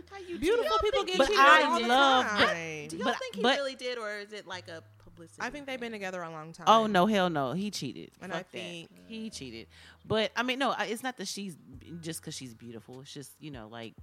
How 0.09 0.17
you 0.27 0.39
Beautiful 0.39 0.79
people 0.81 1.03
get 1.03 1.19
But 1.19 1.27
cheated 1.27 1.39
I 1.39 1.61
on 1.63 1.71
all 1.73 1.79
the 1.79 1.87
love- 1.87 2.25
time. 2.25 2.87
Do 2.87 2.97
you 2.97 3.03
But- 3.03 3.19
think 3.19 3.35
he 3.35 3.41
but- 3.43 3.57
really 3.57 3.75
did, 3.75 3.99
or 3.99 4.17
is 4.17 4.33
it 4.33 4.47
like 4.47 4.67
a 4.67 4.81
publicity? 5.13 5.41
I 5.41 5.49
think 5.49 5.65
they've 5.67 5.79
been 5.79 5.91
together 5.91 6.21
a 6.21 6.29
long 6.29 6.51
time. 6.53 6.65
Oh 6.67 6.87
no, 6.87 7.05
hell 7.05 7.29
no, 7.29 7.53
he 7.53 7.71
cheated. 7.71 8.11
And 8.21 8.31
Fuck 8.31 8.39
I 8.39 8.43
that. 8.43 8.51
think- 8.51 8.89
he 9.07 9.29
cheated. 9.29 9.67
But 10.05 10.31
I 10.35 10.43
mean, 10.43 10.59
no, 10.59 10.73
it's 10.79 11.03
not 11.03 11.17
that 11.17 11.27
she's 11.27 11.55
just 12.01 12.21
because 12.21 12.35
she's 12.35 12.53
beautiful. 12.53 13.01
It's 13.01 13.13
just 13.13 13.31
you 13.39 13.51
know, 13.51 13.67
like 13.71 13.93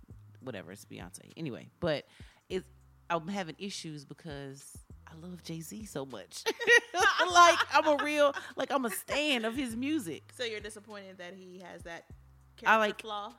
whatever. 0.40 0.72
It's 0.72 0.84
Beyonce 0.84 1.32
anyway. 1.36 1.68
But 1.80 2.06
it's 2.48 2.64
I'm 3.08 3.26
having 3.28 3.56
issues 3.58 4.04
because 4.04 4.64
I 5.06 5.14
love 5.26 5.42
Jay 5.42 5.60
Z 5.60 5.84
so 5.86 6.06
much. 6.06 6.44
like 7.32 7.58
I'm 7.74 7.86
a 7.86 8.02
real 8.04 8.34
like 8.56 8.70
I'm 8.70 8.84
a 8.84 8.90
stan 8.90 9.44
of 9.44 9.54
his 9.56 9.76
music. 9.76 10.32
So 10.36 10.44
you're 10.44 10.60
disappointed 10.60 11.18
that 11.18 11.34
he 11.34 11.58
has 11.60 11.82
that 11.82 12.04
character 12.56 12.66
I 12.68 12.76
like- 12.76 13.00
flaw. 13.02 13.32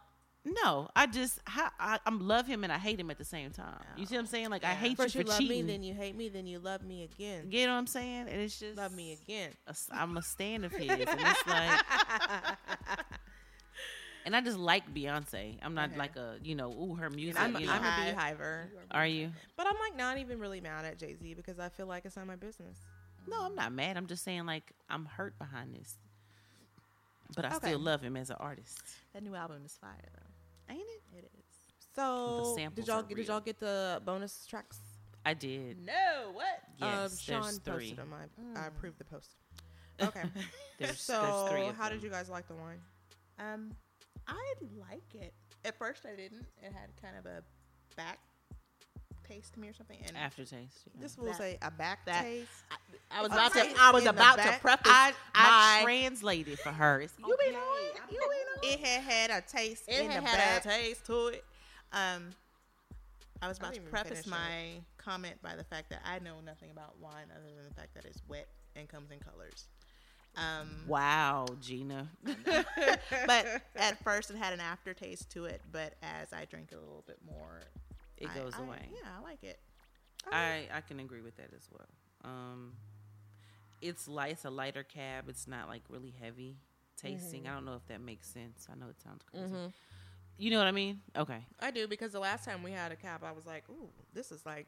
No, 0.44 0.90
I 0.96 1.06
just 1.06 1.40
I, 1.46 1.70
I 1.80 2.00
I'm 2.06 2.28
love 2.28 2.48
him 2.48 2.64
and 2.64 2.74
I 2.74 2.80
hate 2.80 3.00
him 3.00 3.12
at 3.12 3.20
the 3.20 3.24
same 3.26 3.52
time. 3.52 3.80
You 3.96 4.08
see 4.08 4.16
what 4.16 4.22
I'm 4.22 4.26
saying? 4.28 4.50
Like 4.50 4.64
I 4.64 4.74
hate 4.74 4.98
First 4.98 5.14
you 5.14 5.20
you 5.20 5.26
for 5.26 5.30
love 5.30 5.38
cheating. 5.40 5.68
me, 5.68 5.72
then 5.72 5.84
you 5.84 5.94
hate 5.94 6.16
me, 6.16 6.30
then 6.30 6.48
you 6.48 6.58
love 6.58 6.82
me 6.84 7.04
again. 7.04 7.48
you 7.52 7.68
know 7.68 7.74
what 7.74 7.78
I'm 7.80 7.86
saying? 7.88 8.28
And 8.28 8.42
it's 8.42 8.58
just 8.60 8.76
Love 8.76 8.92
me 8.92 9.14
again. 9.14 9.52
a 9.68 9.70
s- 9.70 9.88
I'm 9.94 10.18
a 10.18 10.22
stan 10.24 10.64
of 10.64 10.72
his, 10.72 10.90
and 10.90 11.00
it's 11.00 11.48
like, 11.48 11.80
and 14.26 14.36
I 14.36 14.42
just 14.42 14.58
like 14.58 14.92
Beyonce. 14.94 15.58
I'm 15.62 15.76
not 15.76 15.90
Okay. 15.90 16.00
like 16.00 16.16
a 16.16 16.38
you 16.44 16.56
know, 16.56 16.72
ooh, 16.72 16.96
her 16.96 17.10
music. 17.12 17.40
I'm, 17.40 17.56
you 17.58 17.68
know. 17.68 17.74
I'm 17.74 17.84
a 17.84 17.88
Beyhive. 17.90 18.16
beehiver. 18.16 18.70
Are 18.90 19.06
you? 19.06 19.30
But 19.58 19.68
I'm 19.68 19.76
like 19.80 19.96
not 19.96 20.18
even 20.18 20.40
really 20.40 20.60
mad 20.62 20.86
at 20.86 20.98
Jay 20.98 21.16
Z 21.16 21.36
because 21.36 21.60
I 21.60 21.70
feel 21.70 21.86
like 21.86 22.06
it's 22.06 22.16
not 22.16 22.26
my 22.26 22.36
business. 22.36 22.78
No, 23.28 23.44
I'm 23.46 23.54
not 23.56 23.72
mad. 23.72 23.96
I'm 23.96 24.08
just 24.08 24.24
saying 24.24 24.48
like 24.48 24.64
I'm 24.90 25.06
hurt 25.06 25.38
behind 25.38 25.76
this, 25.76 25.98
but 27.36 27.46
I 27.46 27.56
Okay. 27.58 27.68
still 27.68 27.80
love 27.80 28.02
him 28.02 28.18
as 28.18 28.32
an 28.32 28.38
artist. 28.40 28.80
That 29.14 29.22
new 29.22 29.36
album 29.36 29.62
is 29.66 29.78
fire 29.80 29.92
though. 30.16 30.31
Ain't 30.72 30.80
it? 30.82 31.18
It 31.18 31.32
is. 31.38 31.46
So 31.96 32.54
samples 32.56 32.86
did 32.86 32.88
y'all 32.88 33.04
are 33.04 33.16
did 33.16 33.28
y'all 33.28 33.42
get 33.42 33.60
the 33.60 34.02
bonus 34.06 34.46
tracks? 34.46 34.80
I 35.26 35.34
did. 35.34 35.86
No, 35.86 36.32
what? 36.34 36.46
Yes, 36.80 37.12
um, 37.12 37.18
Sean 37.18 37.42
there's 37.42 37.58
three. 37.60 37.74
posted 37.74 37.98
them. 37.98 38.14
I, 38.56 38.60
I 38.60 38.68
approved 38.68 38.98
the 38.98 39.06
post. 39.06 39.36
Okay. 40.02 40.24
There's, 40.80 41.00
so 41.00 41.22
there's 41.22 41.52
three. 41.52 41.68
Of 41.68 41.78
how 41.78 41.90
them. 41.90 42.00
did 42.00 42.04
you 42.04 42.10
guys 42.10 42.28
like 42.28 42.48
the 42.48 42.56
wine? 42.56 42.80
Um, 43.38 43.72
I 44.28 44.54
like 44.80 45.14
it. 45.14 45.32
At 45.64 45.78
first, 45.78 46.08
I 46.12 46.16
didn't. 46.16 46.48
It 46.58 46.74
had 46.74 46.90
kind 47.00 47.16
of 47.20 47.28
a 47.28 47.44
back 47.96 48.18
taste 49.32 49.54
to 49.54 49.60
me 49.60 49.68
or 49.70 49.74
something. 49.74 49.98
And 50.08 50.18
aftertaste? 50.18 50.82
yeah. 50.86 51.02
This 51.02 51.18
will 51.18 51.26
That- 51.28 51.38
say 51.38 51.58
a 51.62 51.72
back 51.72 52.06
that- 52.06 52.24
taste. 52.24 52.50
I, 52.72 53.20
I 53.20 53.22
was 53.22 53.32
a 53.32 53.34
about 53.36 53.54
to. 53.54 53.74
I 53.80 53.92
was 53.92 54.06
about 54.06 54.38
to 54.40 54.58
preface 54.62 54.92
I 54.92 55.14
I 55.36 55.80
my. 55.80 55.84
translated 55.84 56.60
for 56.60 56.72
her. 56.72 57.02
It's 57.02 57.14
you 57.20 57.26
be 57.26 57.34
okay. 57.34 57.52
knowing. 57.52 57.92
You 58.12 58.20
be 58.20 58.26
knowing. 58.70 58.74
It 58.74 58.80
had 58.86 59.02
had 59.04 59.30
a 59.32 59.42
taste 59.48 59.84
It 59.88 60.02
in 60.02 60.10
had 60.12 60.24
the 60.24 60.28
had 60.30 60.64
back. 60.64 60.66
a 60.66 60.70
taste 60.70 61.06
to 61.08 61.28
it. 61.28 61.44
Um, 61.94 62.30
I 63.42 63.48
was 63.48 63.58
I 63.60 63.64
about 63.64 63.74
to 63.76 63.82
preface 63.82 64.10
finish 64.24 64.28
my 64.28 64.82
comment 64.98 65.42
by 65.42 65.56
the 65.56 65.64
fact 65.64 65.90
that 65.90 66.02
I 66.06 66.20
know 66.20 66.36
nothing 66.46 66.70
about 66.72 66.98
wine 67.00 67.26
other 67.36 67.48
than 67.56 67.68
the 67.68 67.74
fact 67.74 67.94
that 67.96 68.06
it's 68.06 68.22
wet 68.28 68.48
and 68.76 68.88
comes 68.88 69.10
in 69.12 69.20
colors. 69.20 69.66
Um, 70.38 70.84
Wow, 70.88 71.48
Gina. 71.60 72.08
but 73.28 73.46
at 73.76 74.02
first 74.04 74.30
it 74.32 74.38
had 74.38 74.54
an 74.54 74.62
aftertaste 74.62 75.30
to 75.32 75.46
it. 75.46 75.62
But 75.72 75.96
as 76.02 76.32
I 76.32 76.46
drink 76.46 76.70
it 76.72 76.76
a 76.78 76.80
little 76.80 77.04
bit 77.08 77.18
more, 77.26 77.62
It 78.22 78.30
I- 78.30 78.36
goes 78.40 78.54
I- 78.56 78.62
away. 78.64 78.90
Yeah, 78.94 79.10
I 79.18 79.22
like 79.22 79.44
it. 79.44 79.60
I 80.32 80.68
I 80.72 80.82
can 80.82 81.00
agree 81.00 81.22
with 81.22 81.36
that 81.38 81.50
as 81.56 81.68
well. 81.72 81.88
Um, 82.24 82.74
it's 83.82 84.08
light. 84.08 84.34
It's 84.34 84.46
a 84.46 84.50
lighter 84.52 84.84
cab. 84.84 85.28
It's 85.28 85.48
not 85.48 85.68
like 85.68 85.82
really 85.90 86.14
heavy 86.22 86.58
tasting. 86.96 87.48
I 87.48 87.54
don't 87.56 87.66
know 87.66 87.74
if 87.76 87.88
that 87.88 88.00
makes 88.02 88.28
sense. 88.28 88.68
I 88.72 88.76
know 88.78 88.88
it 88.90 89.02
sounds 89.02 89.24
crazy. 89.24 89.74
You 90.38 90.52
know 90.52 90.58
what 90.60 90.68
I 90.68 90.72
mean? 90.72 91.02
Okay. 91.18 91.44
I 91.60 91.72
do 91.72 91.88
because 91.88 92.12
the 92.12 92.20
last 92.20 92.46
time 92.46 92.62
we 92.64 92.72
had 92.72 92.92
a 92.92 92.96
cab, 92.96 93.24
I 93.24 93.32
was 93.32 93.46
like, 93.48 93.64
"Ooh, 93.70 93.90
this 94.14 94.32
is 94.32 94.46
like 94.46 94.68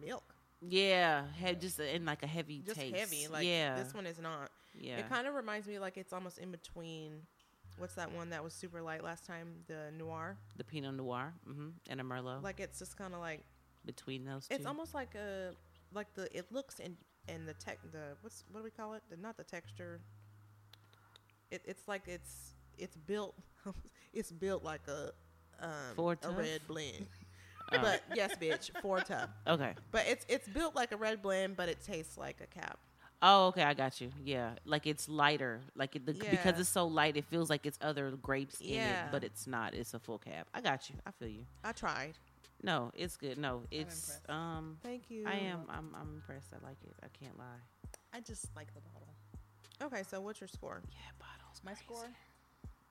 milk, 0.00 0.34
Yeah, 0.60 1.24
had 1.38 1.60
just 1.60 1.78
a, 1.78 1.94
in 1.94 2.04
like 2.04 2.22
a 2.22 2.26
heavy 2.26 2.60
just 2.66 2.78
taste. 2.78 2.96
heavy." 2.96 3.28
Like 3.28 3.46
yeah, 3.46 3.76
this 3.76 3.94
one 3.94 4.06
is 4.06 4.18
not. 4.18 4.50
Yeah, 4.76 4.98
It 4.98 5.08
kind 5.08 5.26
of 5.28 5.34
reminds 5.34 5.68
me 5.68 5.78
like 5.78 5.96
it's 5.96 6.12
almost 6.12 6.38
in 6.38 6.50
between. 6.50 7.22
What's 7.78 7.94
that 7.94 8.12
one 8.12 8.30
that 8.30 8.42
was 8.44 8.52
super 8.52 8.80
light 8.80 9.02
last 9.02 9.26
time? 9.26 9.48
The 9.66 9.90
noir. 9.98 10.36
the 10.56 10.64
Pinot 10.64 10.94
Noir 10.94 11.32
hmm 11.46 11.70
and 11.90 12.00
a 12.00 12.04
Merlot. 12.04 12.42
Like 12.42 12.60
it's 12.60 12.78
just 12.78 12.96
kind 12.96 13.14
of 13.14 13.20
like 13.20 13.40
between 13.84 14.24
those 14.24 14.46
two. 14.48 14.54
it's 14.54 14.66
almost 14.66 14.94
like 14.94 15.14
a 15.14 15.50
like 15.92 16.12
the 16.14 16.34
it 16.36 16.46
looks 16.52 16.80
and 16.80 16.96
and 17.28 17.46
the 17.48 17.54
tech 17.54 17.78
the 17.92 18.16
what's 18.22 18.44
what 18.50 18.60
do 18.60 18.64
we 18.64 18.70
call 18.70 18.94
it? 18.94 19.02
The 19.10 19.16
not 19.16 19.36
the 19.36 19.44
texture. 19.44 20.00
It, 21.50 21.62
it's 21.64 21.86
like 21.88 22.02
it's 22.06 22.54
it's 22.78 22.96
built 22.96 23.34
it's 24.12 24.30
built 24.32 24.62
like 24.64 24.82
a 24.88 25.10
um 25.60 25.70
Four 25.96 26.16
a 26.22 26.30
red 26.30 26.60
blend. 26.68 27.06
Oh. 27.72 27.78
But 27.80 28.02
yes, 28.14 28.34
bitch, 28.40 28.70
four 28.82 29.00
tough. 29.00 29.30
okay. 29.48 29.72
But 29.90 30.04
it's 30.06 30.24
it's 30.28 30.46
built 30.46 30.76
like 30.76 30.92
a 30.92 30.96
red 30.96 31.22
blend, 31.22 31.56
but 31.56 31.68
it 31.68 31.82
tastes 31.82 32.16
like 32.18 32.36
a 32.42 32.46
cap. 32.46 32.78
Oh, 33.26 33.46
okay, 33.46 33.62
I 33.62 33.72
got 33.72 34.02
you. 34.02 34.10
Yeah, 34.22 34.50
like 34.66 34.86
it's 34.86 35.08
lighter. 35.08 35.62
Like 35.74 35.96
it, 35.96 36.04
the, 36.04 36.12
because 36.12 36.60
it's 36.60 36.68
so 36.68 36.86
light, 36.86 37.16
it 37.16 37.24
feels 37.24 37.48
like 37.48 37.64
it's 37.64 37.78
other 37.80 38.10
grapes 38.10 38.60
in 38.60 38.78
it, 38.80 38.96
but 39.10 39.24
it's 39.24 39.46
not. 39.46 39.72
It's 39.72 39.94
a 39.94 39.98
full 39.98 40.18
cab. 40.18 40.46
I 40.52 40.60
got 40.60 40.90
you. 40.90 40.96
I 41.06 41.10
feel 41.10 41.28
you. 41.28 41.46
I 41.64 41.72
tried. 41.72 42.18
No, 42.62 42.90
it's 42.94 43.16
good. 43.16 43.38
No, 43.38 43.62
it's 43.70 44.20
um. 44.28 44.76
Thank 44.82 45.10
you. 45.10 45.24
I 45.26 45.36
am. 45.36 45.60
I'm. 45.70 45.96
I'm 45.98 46.14
impressed. 46.16 46.52
I 46.52 46.66
like 46.66 46.76
it. 46.84 46.94
I 47.02 47.06
can't 47.18 47.38
lie. 47.38 47.44
I 48.12 48.20
just 48.20 48.54
like 48.54 48.68
the 48.74 48.80
bottle. 48.80 49.08
Okay, 49.82 50.02
so 50.06 50.20
what's 50.20 50.40
your 50.40 50.48
score? 50.48 50.82
Yeah, 50.90 50.98
bottles. 51.18 51.62
My 51.64 51.72
score, 51.74 52.10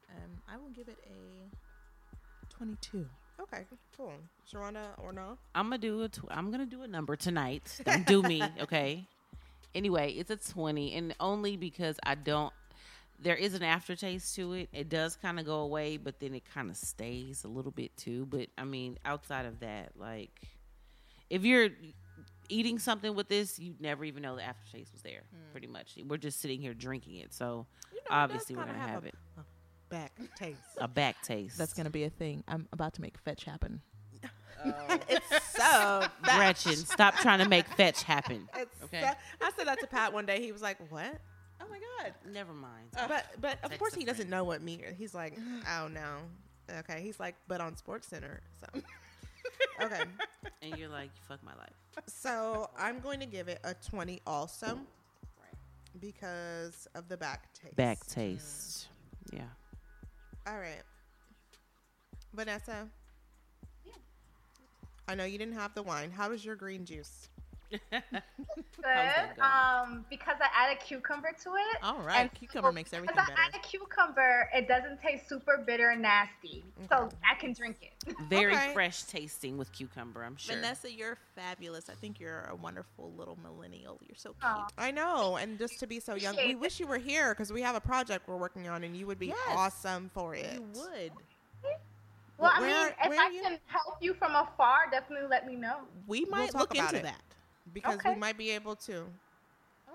um, 0.10 0.32
I 0.52 0.58
will 0.58 0.70
give 0.70 0.88
it 0.88 0.98
a 1.06 2.54
22. 2.56 3.06
Okay, 3.40 3.66
cool. 3.96 4.14
Sharonda 4.52 4.98
or 4.98 5.14
no? 5.14 5.38
I'm 5.54 5.66
gonna 5.68 5.78
do 5.78 6.02
a. 6.02 6.10
Tw- 6.10 6.26
I'm 6.32 6.50
gonna 6.50 6.66
do 6.66 6.82
a 6.82 6.88
number 6.88 7.16
tonight. 7.16 7.80
Don't 7.86 8.06
do 8.08 8.24
me, 8.24 8.42
okay? 8.62 9.08
Anyway, 9.76 10.12
it's 10.12 10.30
a 10.32 10.36
20, 10.36 10.94
and 10.94 11.16
only 11.20 11.58
because 11.58 12.00
I 12.04 12.16
don't. 12.16 12.54
There 13.20 13.36
is 13.36 13.54
an 13.54 13.64
aftertaste 13.64 14.36
to 14.36 14.54
it. 14.54 14.70
It 14.74 14.90
does 14.90 15.16
kind 15.16 15.40
of 15.40 15.46
go 15.46 15.60
away, 15.60 15.98
but 15.98 16.20
then 16.20 16.34
it 16.34 16.44
kind 16.52 16.70
of 16.70 16.76
stays 16.76 17.44
a 17.44 17.48
little 17.48 17.72
bit 17.72 17.96
too. 17.96 18.26
But 18.26 18.48
I 18.58 18.66
mean, 18.66 18.98
outside 19.06 19.46
of 19.46 19.60
that, 19.62 19.92
like, 19.96 20.42
if 21.30 21.44
you're 21.46 21.70
eating 22.50 22.80
something 22.80 23.16
with 23.16 23.30
this, 23.30 23.58
you'd 23.60 23.80
never 23.82 24.04
even 24.04 24.24
know 24.24 24.36
the 24.36 24.44
aftertaste 24.44 24.92
was 24.92 25.02
there. 25.04 25.24
Hmm. 25.32 25.52
Pretty 25.52 25.68
much, 25.68 25.98
we're 26.06 26.18
just 26.18 26.42
sitting 26.42 26.60
here 26.60 26.74
drinking 26.74 27.16
it, 27.18 27.34
so 27.34 27.66
You 27.92 28.00
know, 28.00 28.16
obviously 28.16 28.56
does 28.56 28.66
we're 28.66 28.72
gonna 28.74 28.80
have 28.88 29.04
a 29.06 29.08
it 29.08 29.16
Back 29.90 30.12
taste. 30.38 30.60
a 30.78 30.88
back 30.88 31.22
taste. 31.22 31.58
That's 31.58 31.74
gonna 31.74 31.90
be 31.92 32.04
a 32.04 32.10
thing. 32.10 32.44
I'm 32.48 32.68
about 32.74 32.94
to 32.96 33.02
make 33.02 33.18
fetch 33.20 33.46
happen. 33.46 33.82
it's 35.10 35.28
so 35.56 36.06
bad. 36.24 36.38
Gretchen. 36.38 36.76
Stop 36.76 37.16
trying 37.16 37.40
to 37.40 37.50
make 37.50 37.68
fetch 37.68 38.04
happen. 38.04 38.48
It's 38.58 38.84
Okay. 38.84 39.02
so- 39.02 39.46
I 39.46 39.52
said 39.58 39.68
that 39.68 39.80
to 39.80 39.88
Pat 39.88 40.14
one 40.14 40.26
day. 40.26 40.42
He 40.42 40.52
was 40.52 40.62
like, 40.62 40.78
"What?" 40.92 41.20
Oh 41.62 41.66
my 41.70 41.80
god. 41.80 42.14
Never 42.32 42.54
mind. 42.54 42.90
But 43.08 43.26
but 43.40 43.58
of 43.64 43.78
course 43.78 43.96
a 43.96 44.00
he 44.00 44.06
doesn't 44.06 44.30
know 44.30 44.44
what 44.44 44.62
me. 44.62 44.82
He's 44.98 45.14
like, 45.14 45.38
"Oh 45.70 45.88
no." 45.88 46.18
Okay. 46.80 47.02
He's 47.02 47.20
like, 47.20 47.36
"But 47.48 47.62
on 47.62 47.76
Sports 47.78 48.08
Center." 48.08 48.42
So 48.60 48.82
okay. 49.82 50.04
and 50.62 50.78
you're 50.78 50.90
like, 50.90 51.10
fuck 51.28 51.44
my 51.44 51.56
life. 51.56 51.74
So 52.08 52.70
I'm 52.78 53.00
going 53.00 53.20
to 53.20 53.26
give 53.26 53.48
it 53.48 53.60
a 53.64 53.74
20 53.74 54.22
also 54.26 54.80
because 56.00 56.88
of 56.96 57.08
the 57.08 57.18
back 57.18 57.54
taste. 57.54 57.76
Back 57.76 58.06
taste. 58.08 58.88
Yeah. 59.32 59.42
All 60.48 60.58
right. 60.58 60.82
Vanessa. 62.34 62.88
I 65.08 65.16
know 65.16 65.26
you 65.26 65.38
didn't 65.38 65.56
have 65.56 65.74
the 65.74 65.84
wine. 65.84 66.12
How 66.12 66.30
was 66.30 66.44
your 66.46 66.56
green 66.56 66.86
juice? 66.86 67.30
Good. 67.72 69.40
Um, 69.42 70.06
because 70.10 70.36
I 70.42 70.48
added 70.66 70.82
cucumber 70.86 71.30
to 71.44 71.50
it. 71.50 71.78
All 71.82 72.00
right, 72.00 72.22
And 72.22 72.34
cucumber 72.34 72.70
so 72.70 72.74
makes 72.74 72.94
everything 72.94 73.16
Because 73.16 73.30
I 73.30 73.32
better. 73.36 73.42
added 73.56 73.64
cucumber, 73.64 74.50
it 74.54 74.68
doesn't 74.68 75.02
taste 75.02 75.28
super 75.28 75.64
bitter 75.66 75.90
and 75.92 76.02
nasty, 76.02 76.64
so 76.90 77.10
I 77.30 77.40
can 77.40 77.54
drink 77.54 77.78
it. 77.82 77.94
Very 78.30 78.56
Okay. 78.56 78.74
fresh 78.74 79.04
tasting 79.04 79.58
with 79.58 79.72
cucumber, 79.72 80.24
I'm 80.24 80.36
sure. 80.36 80.56
Vanessa, 80.56 80.92
you're 80.92 81.18
fabulous. 81.36 81.90
I 81.90 81.94
think 81.94 82.20
you're 82.20 82.46
a 82.52 82.56
wonderful 82.56 83.14
little 83.18 83.38
millennial. 83.42 84.00
You're 84.08 84.18
so 84.18 84.30
cute. 84.30 84.44
Aw. 84.44 84.68
I 84.78 84.92
know, 84.92 85.38
and 85.38 85.58
just 85.58 85.80
to 85.80 85.88
be 85.88 86.00
so 86.00 86.16
young, 86.16 86.36
we 86.46 86.56
wish 86.56 86.80
you 86.80 86.88
were 86.88 86.98
here 86.98 87.34
because 87.34 87.52
we 87.52 87.62
have 87.62 87.76
a 87.76 87.82
project 87.82 88.28
we're 88.28 88.38
working 88.38 88.68
on, 88.68 88.84
and 88.84 88.96
you 88.96 89.08
would 89.08 89.20
be 89.20 89.28
Yes. 89.28 89.38
awesome 89.50 90.10
for 90.14 90.36
it. 90.36 90.54
You 90.54 90.62
would. 90.74 91.12
Well, 92.38 92.52
I 92.54 92.60
Where- 92.62 92.70
mean, 92.86 92.94
if 93.14 93.20
I 93.20 93.30
you? 93.30 93.42
can 93.42 93.60
help 93.68 93.98
you 94.02 94.14
from 94.14 94.36
afar, 94.36 94.90
definitely 94.92 95.28
let 95.28 95.46
me 95.48 95.56
know. 95.56 95.78
We 96.08 96.26
might 96.26 96.52
talk 96.52 96.62
look 96.62 96.76
into 96.76 96.98
it. 96.98 97.04
that. 97.04 97.22
because 97.74 97.96
Okay. 97.96 98.14
we 98.14 98.20
might 98.20 98.38
be 98.38 98.52
able 98.52 98.76
to. 98.76 99.06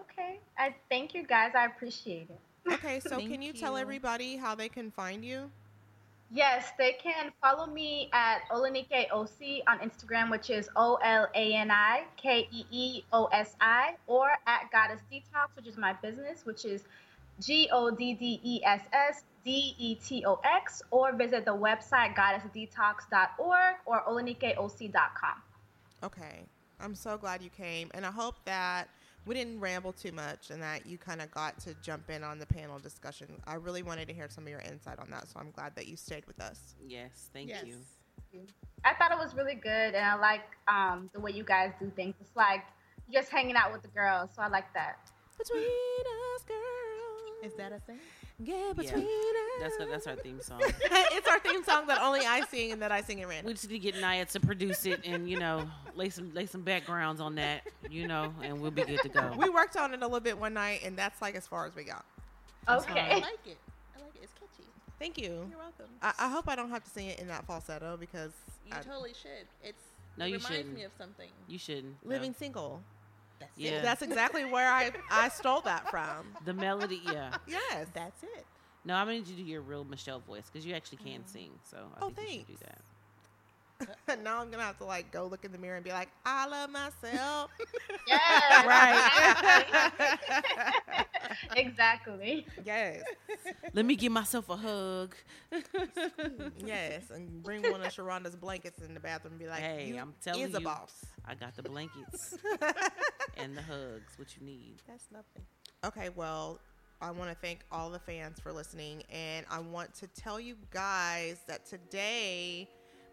Okay. 0.01 0.41
I 0.57 0.75
thank 0.89 1.15
you 1.15 1.23
guys. 1.25 1.53
I 1.55 1.67
appreciate 1.67 2.29
it. 2.31 2.73
Okay, 2.73 2.99
so 3.05 3.19
can 3.19 3.29
Thank 3.29 3.43
you 3.45 3.53
tell 3.53 3.77
everybody 3.77 4.37
how 4.37 4.55
they 4.55 4.69
can 4.69 4.91
find 4.91 5.25
you? 5.25 5.51
Yes, 6.31 6.73
they 6.79 6.93
can 6.93 7.31
follow 7.43 7.67
me 7.67 8.09
at 8.13 8.41
Olanike 8.51 9.11
OC 9.13 9.63
on 9.67 9.79
Instagram, 9.81 10.31
which 10.31 10.51
is 10.51 10.69
O 10.77 10.97
L 11.03 11.29
A 11.35 11.55
N 11.55 11.71
I 11.71 12.05
K 12.17 12.49
E 12.51 12.65
E 12.71 13.05
O 13.13 13.27
S 13.27 13.55
I, 13.61 13.97
or 14.07 14.31
at 14.47 14.71
Goddess 14.73 15.01
Detox, 15.13 15.49
which 15.55 15.67
is 15.67 15.77
my 15.77 15.93
business, 15.95 16.45
which 16.45 16.65
is 16.65 16.85
G 17.41 17.69
O 17.73 17.91
D 17.91 18.15
D 18.15 18.41
E 18.43 18.61
S 18.65 18.83
S 18.93 19.25
D 19.45 19.75
E 19.79 19.95
T 19.97 20.25
O 20.27 20.41
X, 20.45 20.83
or 20.91 21.15
visit 21.17 21.45
the 21.45 21.55
website 21.55 22.15
goddessdetox.org 22.17 23.75
or 23.87 24.03
olanikeoc.com. 24.09 25.43
Okay, 26.03 26.45
I'm 26.81 26.95
so 26.95 27.17
glad 27.17 27.43
you 27.43 27.51
came, 27.51 27.91
and 27.95 28.05
I 28.07 28.11
hope 28.11 28.37
that 28.45 28.89
we 29.27 29.35
didn't 29.35 29.61
ramble 29.61 29.93
too 29.93 30.13
much 30.13 30.51
and 30.51 30.63
that 30.63 30.87
you 30.87 30.97
kind 30.97 31.21
of 31.21 31.31
got 31.31 31.59
to 31.61 31.75
jump 31.83 32.09
in 32.09 32.25
on 32.25 32.39
the 32.39 32.47
panel 32.47 32.79
discussion. 32.79 33.27
I 33.47 33.55
really 33.55 33.83
wanted 33.83 34.09
to 34.09 34.15
hear 34.15 34.29
some 34.31 34.45
of 34.45 34.51
your 34.51 34.61
insight 34.61 34.99
on 34.99 35.11
that, 35.11 35.29
so 35.29 35.39
I'm 35.41 35.51
glad 35.51 35.75
that 35.77 35.87
you 35.87 35.97
stayed 35.97 36.25
with 36.27 36.41
us. 36.41 36.75
yes, 36.87 37.31
thank 37.33 37.49
Yes. 37.51 37.65
you. 37.65 37.77
I 38.85 38.95
thought 38.95 39.11
it 39.11 39.19
was 39.19 39.35
really 39.35 39.55
good, 39.55 39.95
and 39.95 40.05
I 40.05 40.15
like 40.17 40.43
um, 40.69 41.09
the 41.15 41.21
way 41.21 41.31
you 41.33 41.45
guys 41.45 41.73
do 41.81 41.91
things. 41.97 42.15
It's 42.21 42.37
like 42.37 42.65
just 43.13 43.31
hanging 43.31 43.57
out 43.57 43.73
with 43.73 43.83
the 43.83 43.89
girls, 43.89 44.31
so 44.35 44.43
I 44.43 44.49
like 44.49 44.73
that. 44.75 44.99
Between 45.37 45.63
us, 45.63 46.43
girls. 46.47 47.08
Is 47.43 47.53
that 47.55 47.73
a 47.73 47.79
thing? 47.81 47.99
Yeah, 48.41 48.73
between 48.77 49.07
That's 49.61 49.77
that's 49.91 50.07
our 50.07 50.17
theme 50.17 50.41
song. 50.41 50.61
it's 50.81 51.29
our 51.29 51.39
theme 51.41 51.63
song 51.65 51.87
that 51.89 52.01
only 52.03 52.21
I 52.21 52.43
sing 52.43 52.73
and 52.73 52.83
that 52.83 52.93
I 52.93 53.01
sing 53.01 53.19
in 53.21 53.29
random. 53.29 53.47
we 53.47 53.53
just 53.55 53.69
need 53.69 53.81
to 53.83 53.93
get 53.93 54.01
Naya 54.01 54.25
to 54.27 54.41
produce 54.41 54.87
it 54.87 55.01
and 55.05 55.29
you 55.29 55.39
know 55.39 55.69
lay 55.97 56.09
some 56.09 56.33
lay 56.35 56.47
some 56.47 56.63
backgrounds 56.63 57.21
on 57.21 57.35
that, 57.37 57.63
you 57.91 58.07
know, 58.07 58.33
and 58.43 58.61
we'll 58.61 58.71
be 58.71 58.83
good 58.83 59.01
to 59.03 59.09
go. 59.09 59.33
We 59.37 59.51
worked 59.51 59.77
on 59.77 59.93
it 59.93 60.01
a 60.03 60.07
little 60.07 60.21
bit 60.21 60.39
one 60.39 60.55
night, 60.55 60.81
and 60.85 60.97
that's 60.97 61.21
like 61.21 61.35
as 61.35 61.47
far 61.47 61.67
as 61.67 61.75
we 61.75 61.85
got. 61.85 62.05
That's 62.67 62.85
Okay. 62.85 63.01
I 63.01 63.15
like 63.15 63.25
it. 63.47 63.59
I 63.97 64.01
like 64.03 64.15
it. 64.15 64.21
It's 64.23 64.33
catchy. 64.35 64.69
Thank 64.99 65.19
you. 65.19 65.47
You're 65.51 65.59
welcome. 65.59 65.87
I, 66.03 66.13
I 66.19 66.29
hope 66.29 66.49
I 66.49 66.55
don't 66.57 66.71
have 66.71 66.85
to 66.85 66.91
sing 66.91 67.07
it 67.07 67.19
in 67.21 67.27
that 67.29 67.45
falsetto 67.47 67.97
because 67.99 68.33
you 68.67 68.73
I- 68.77 68.81
totally 68.83 69.15
should. 69.21 69.47
It's 69.65 69.83
No, 70.17 70.25
it 70.27 70.29
you 70.29 70.35
reminds 70.37 70.57
shouldn't. 70.57 70.75
me 70.75 70.83
of 70.85 70.93
something. 70.99 71.29
You 71.49 71.59
shouldn't. 71.59 71.97
no. 72.05 72.11
living 72.11 72.35
single. 72.39 72.83
That's 73.41 73.53
Yeah. 73.57 73.71
it. 73.73 73.83
That's 73.83 74.03
exactly 74.03 74.45
where 74.45 74.71
I 74.71 74.93
I 75.11 75.29
stole 75.29 75.61
that 75.63 75.91
from. 75.91 76.37
the 76.45 76.55
melody, 76.55 77.01
yeah. 77.05 77.37
Yes. 77.47 77.89
That's 77.95 78.23
it. 78.23 78.47
No, 78.85 78.95
I'm 78.95 79.07
gonna 79.07 79.19
need 79.19 79.29
you 79.29 79.37
to 79.37 79.43
do 79.43 79.49
your 79.49 79.61
real 79.63 79.85
Michelle 79.85 80.21
voice 80.21 80.49
because 80.51 80.65
you 80.67 80.75
actually 80.75 80.99
can 80.99 81.21
mm. 81.23 81.29
sing. 81.29 81.51
So 81.63 81.77
I 82.01 82.05
Oh, 82.05 82.11
think 82.11 82.29
you 82.31 82.39
should 82.39 82.47
do 82.47 82.55
thanks. 82.55 82.67
that. 82.67 82.83
now 84.23 84.41
I'm 84.41 84.51
gonna 84.51 84.63
have 84.63 84.79
to 84.79 84.85
like 84.85 85.11
go 85.13 85.27
look 85.27 85.45
in 85.45 85.53
the 85.53 85.59
mirror 85.59 85.77
and 85.77 85.85
be 85.85 85.93
like, 85.93 86.09
I 86.25 86.47
love 86.47 86.71
myself. 86.71 87.51
Yes. 88.07 88.65
right. 88.67 90.19
exactly. 91.57 92.47
yes. 92.65 93.03
Let 93.75 93.85
me 93.85 93.97
give 93.97 94.13
myself 94.13 94.49
a 94.49 94.57
hug. 94.57 95.15
Yes. 96.65 97.11
And 97.11 97.43
bring 97.43 97.63
one 97.71 97.83
of 97.83 97.93
Sharonda's 97.93 98.35
blankets 98.35 98.81
in 98.81 98.95
the 98.95 99.01
bathroom 99.01 99.33
and 99.35 99.39
be 99.41 99.47
like, 99.47 99.61
Hey, 99.61 99.89
you 99.89 99.99
I'm 99.99 100.15
telling 100.23 100.41
is 100.41 100.55
a 100.55 100.59
you. 100.59 100.65
boss. 100.65 101.05
I 101.27 101.35
got 101.35 101.55
the 101.55 101.63
blankets 101.63 102.39
and 103.37 103.55
the 103.57 103.63
hugs. 103.63 104.15
What 104.17 104.35
you 104.39 104.47
need? 104.47 104.77
That's 104.87 105.07
nothing. 105.13 105.43
Okay, 105.85 106.09
well, 106.17 106.61
I 107.01 107.11
want 107.11 107.31
to 107.31 107.37
thank 107.37 107.61
all 107.71 107.91
the 107.91 107.99
fans 108.01 108.41
for 108.41 108.53
listening, 108.53 109.03
and 109.13 109.47
I 109.51 109.61
want 109.61 109.95
to 109.97 110.07
tell 110.09 110.41
you 110.41 110.57
guys 110.73 111.41
that 111.47 111.65
today, 111.67 112.69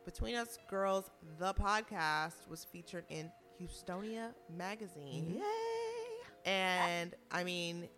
Between 0.06 0.36
Us 0.36 0.60
Girls, 0.70 1.10
the 1.40 1.54
podcast 1.54 2.48
was 2.48 2.64
featured 2.64 3.06
in 3.10 3.32
Houstonia 3.60 4.34
magazine. 4.56 5.36
Yay! 5.40 6.52
And 6.52 7.16
I 7.32 7.44
mean, 7.44 7.90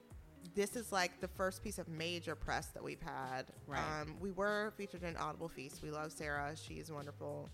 this 0.56 0.78
is 0.78 0.92
like 0.92 1.20
the 1.20 1.28
first 1.28 1.64
piece 1.64 1.78
of 1.80 1.90
major 1.90 2.34
press 2.34 2.68
that 2.68 2.82
we've 2.82 3.02
had. 3.02 3.44
Right. 3.68 3.82
Um, 4.02 4.16
we 4.22 4.32
were 4.32 4.74
featured 4.78 5.04
in 5.04 5.18
Audible 5.18 5.50
Feast. 5.50 5.84
We 5.84 5.92
love 5.92 6.14
Sarah; 6.14 6.56
she's 6.56 6.90
wonderful. 6.90 7.50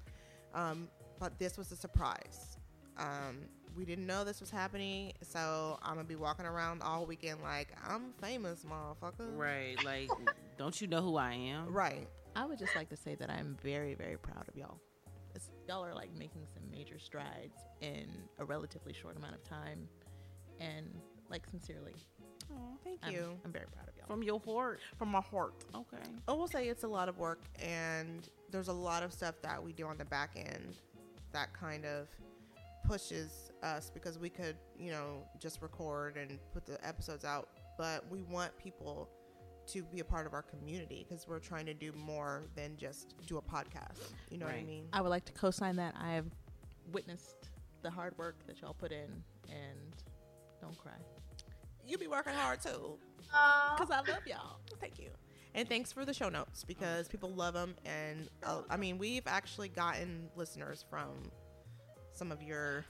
Um, 0.53 0.87
but 1.19 1.39
this 1.39 1.57
was 1.57 1.71
a 1.71 1.75
surprise. 1.75 2.57
Um, 2.97 3.39
we 3.75 3.85
didn't 3.85 4.05
know 4.05 4.23
this 4.23 4.39
was 4.39 4.51
happening, 4.51 5.13
so 5.21 5.79
I'm 5.81 5.95
gonna 5.95 6.07
be 6.07 6.15
walking 6.15 6.45
around 6.45 6.83
all 6.83 7.07
weekend 7.07 7.41
like 7.41 7.69
I'm 7.87 8.13
famous, 8.21 8.63
motherfucker. 8.63 9.35
Right. 9.35 9.83
Like, 9.83 10.09
don't 10.57 10.79
you 10.79 10.87
know 10.87 11.01
who 11.01 11.17
I 11.17 11.33
am? 11.33 11.73
Right. 11.73 12.07
I 12.35 12.45
would 12.45 12.57
just 12.59 12.75
like 12.75 12.89
to 12.89 12.95
say 12.97 13.15
that 13.15 13.29
I'm 13.29 13.57
very, 13.61 13.93
very 13.93 14.17
proud 14.17 14.47
of 14.47 14.55
y'all. 14.55 14.79
It's, 15.35 15.49
y'all 15.67 15.83
are 15.83 15.93
like 15.93 16.13
making 16.17 16.45
some 16.53 16.63
major 16.71 16.99
strides 16.99 17.57
in 17.81 18.07
a 18.39 18.45
relatively 18.45 18.93
short 18.93 19.17
amount 19.17 19.35
of 19.35 19.43
time, 19.43 19.87
and 20.59 20.85
like 21.29 21.45
sincerely, 21.49 21.93
Oh, 22.51 22.77
thank 22.83 22.99
I'm, 23.03 23.13
you. 23.13 23.39
I'm 23.45 23.51
very 23.51 23.65
proud 23.71 23.87
of 23.87 23.95
y'all. 23.97 24.07
From 24.07 24.21
your 24.23 24.39
heart. 24.45 24.79
From 24.97 25.09
my 25.09 25.21
heart. 25.21 25.63
Okay. 25.73 26.03
I 26.27 26.33
will 26.33 26.47
say 26.47 26.67
it's 26.67 26.83
a 26.83 26.87
lot 26.87 27.09
of 27.09 27.17
work, 27.17 27.41
and 27.61 28.27
there's 28.51 28.67
a 28.67 28.73
lot 28.73 29.03
of 29.03 29.13
stuff 29.13 29.35
that 29.41 29.61
we 29.63 29.73
do 29.73 29.87
on 29.87 29.97
the 29.97 30.05
back 30.05 30.31
end 30.35 30.77
that 31.31 31.53
kind 31.53 31.85
of 31.85 32.09
pushes 32.85 33.49
us 33.63 33.89
because 33.93 34.19
we 34.19 34.29
could, 34.29 34.55
you 34.77 34.91
know, 34.91 35.23
just 35.39 35.61
record 35.61 36.17
and 36.17 36.37
put 36.53 36.65
the 36.65 36.85
episodes 36.85 37.25
out, 37.25 37.49
but 37.77 38.03
we 38.11 38.21
want 38.23 38.55
people 38.57 39.09
to 39.67 39.83
be 39.83 39.99
a 39.99 40.03
part 40.05 40.25
of 40.27 40.33
our 40.33 40.41
community 40.41 41.05
because 41.07 41.27
we're 41.27 41.39
trying 41.39 41.65
to 41.67 41.73
do 41.73 41.91
more 41.93 42.43
than 42.55 42.75
just 42.77 43.15
do 43.27 43.37
a 43.37 43.41
podcast. 43.41 43.97
You 44.29 44.37
know 44.37 44.45
what 44.45 44.55
I 44.55 44.63
mean? 44.63 44.87
I 44.93 45.01
would 45.01 45.09
like 45.09 45.25
to 45.25 45.33
co-sign 45.33 45.75
that. 45.77 45.95
I 45.99 46.13
have 46.13 46.25
witnessed 46.91 47.49
the 47.81 47.89
hard 47.89 48.17
work 48.17 48.35
that 48.47 48.61
y'all 48.61 48.73
put 48.73 48.91
in, 48.91 49.09
and 49.49 49.95
don't 50.61 50.77
cry 50.77 50.91
You 51.87 51.97
be 51.97 52.07
working 52.07 52.33
hard 52.33 52.61
too. 52.61 52.97
Because 53.17 53.89
I 53.91 53.97
love 53.97 54.25
y'all. 54.27 54.59
Thank 54.79 54.99
you. 54.99 55.09
And 55.55 55.67
thanks 55.69 55.91
for 55.91 56.03
the 56.05 56.13
show 56.13 56.29
notes 56.29 56.63
because 56.63 57.07
people 57.07 57.29
love 57.31 57.53
them. 57.53 57.75
And 57.85 58.27
uh, 58.43 58.61
I 58.69 58.77
mean, 58.77 58.97
we've 58.97 59.27
actually 59.27 59.69
gotten 59.69 60.29
listeners 60.35 60.83
from 60.89 61.09
some 62.13 62.31
of 62.31 62.41
your 62.41 62.85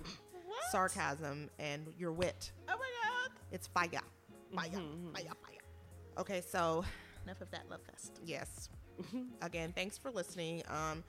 sarcasm 0.71 1.49
and 1.59 1.87
your 1.97 2.11
wit. 2.11 2.51
Oh 2.69 2.71
my 2.77 2.77
god! 2.77 3.31
It's 3.51 3.67
fire. 3.67 3.89
Fire, 4.55 4.69
Mhm. 4.69 5.13
fire, 5.13 5.23
fire. 5.25 5.59
Okay, 6.17 6.41
so 6.41 6.83
Enough 7.25 7.41
of 7.41 7.51
that 7.51 7.69
love 7.69 7.81
fest. 7.91 8.19
yes. 8.25 8.69
Again, 9.41 9.73
thanks 9.75 9.97
for 9.97 10.11
listening. 10.11 10.61
Um, 10.69 11.03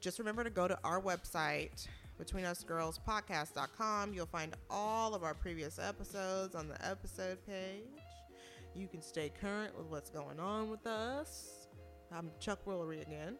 just 0.00 0.18
remember 0.18 0.44
to 0.44 0.50
go 0.50 0.68
to 0.68 0.78
our 0.84 1.00
website, 1.00 1.86
betweenusgirlspodcast.com. 2.20 4.12
You'll 4.12 4.26
find 4.26 4.54
all 4.68 5.14
of 5.14 5.22
our 5.22 5.34
previous 5.34 5.78
episodes 5.78 6.54
on 6.54 6.68
the 6.68 6.84
episode 6.86 7.38
page. 7.46 7.84
You 8.74 8.88
can 8.88 9.00
stay 9.00 9.30
current 9.40 9.76
with 9.78 9.86
what's 9.86 10.10
going 10.10 10.38
on 10.40 10.68
with 10.68 10.86
us. 10.86 11.68
I'm 12.12 12.30
Chuck 12.40 12.64
Willery 12.66 13.02
again. 13.02 13.36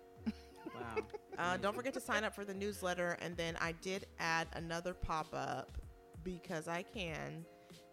Wow. 0.75 1.03
Uh, 1.37 1.57
don't 1.57 1.75
forget 1.75 1.93
to 1.93 2.01
sign 2.01 2.23
up 2.23 2.33
for 2.33 2.45
the 2.45 2.55
newsletter. 2.55 3.19
And 3.21 3.37
then 3.37 3.57
I 3.61 3.73
did 3.83 4.07
add 4.21 4.47
another 4.53 4.95
pop 4.95 5.27
up 5.35 5.77
because 6.23 6.69
I 6.69 6.83
can 6.85 7.45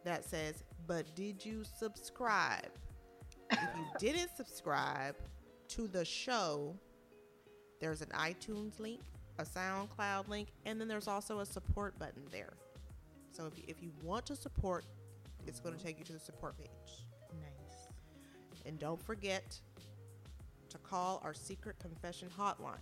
that 0.05 0.23
says, 0.23 0.63
But 0.85 1.15
did 1.15 1.43
you 1.43 1.63
subscribe? 1.63 2.69
If 3.51 3.69
you 3.75 3.85
didn't 3.99 4.35
subscribe 4.35 5.15
to 5.69 5.87
the 5.87 6.05
show, 6.05 6.75
there's 7.79 8.01
an 8.01 8.09
iTunes 8.09 8.79
link, 8.79 9.01
a 9.39 9.43
SoundCloud 9.43 10.27
link, 10.27 10.49
and 10.65 10.79
then 10.79 10.87
there's 10.87 11.07
also 11.07 11.39
a 11.39 11.45
support 11.45 11.97
button 11.97 12.23
there. 12.31 12.53
So 13.31 13.45
if 13.45 13.57
you, 13.57 13.63
if 13.67 13.81
you 13.81 13.91
want 14.03 14.25
to 14.27 14.35
support, 14.35 14.85
it's 15.47 15.59
going 15.59 15.75
to 15.75 15.83
take 15.83 15.97
you 15.97 16.05
to 16.05 16.13
the 16.13 16.19
support 16.19 16.57
page. 16.57 17.05
Nice. 17.39 17.87
And 18.65 18.77
don't 18.77 19.01
forget 19.01 19.59
to 20.69 20.77
call 20.77 21.21
our 21.23 21.33
secret 21.33 21.77
confession 21.79 22.29
hotline. 22.37 22.75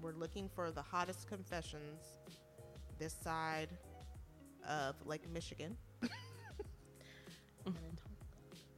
We're 0.00 0.12
looking 0.12 0.48
for 0.54 0.70
the 0.70 0.82
hottest 0.82 1.28
confessions 1.28 2.18
this 2.98 3.14
side 3.22 3.68
of 4.68 4.94
Lake 5.04 5.28
Michigan. 5.32 5.76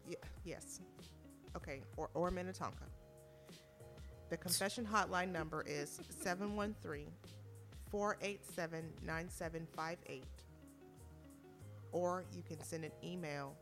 Yeah, 0.09 0.17
yes. 0.45 0.81
Okay, 1.57 1.83
or, 1.97 2.09
or 2.15 2.31
Minnetonka. 2.31 2.85
The 4.31 4.37
confession 4.37 4.87
hotline 4.87 5.33
number 5.33 5.65
is 5.67 6.01
713 6.23 7.07
487 7.91 8.85
9758. 9.05 10.25
Or 11.93 12.25
you 12.35 12.43
can 12.43 12.63
send 12.63 12.85
an 12.85 12.93
email 13.03 13.57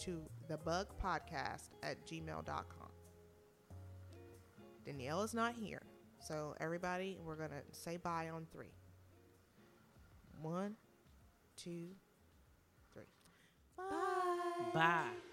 to 0.00 0.22
thebugpodcast 0.50 1.70
at 1.82 2.04
gmail.com. 2.06 2.88
Danielle 4.84 5.22
is 5.22 5.32
not 5.32 5.54
here. 5.54 5.82
So, 6.20 6.54
everybody, 6.60 7.18
we're 7.24 7.36
going 7.36 7.50
to 7.50 7.62
say 7.72 7.96
bye 7.96 8.28
on 8.28 8.46
three. 8.52 8.72
One, 10.40 10.76
two, 11.56 11.88
three. 12.92 13.04
Bye. 13.76 14.72
Bye. 14.74 15.31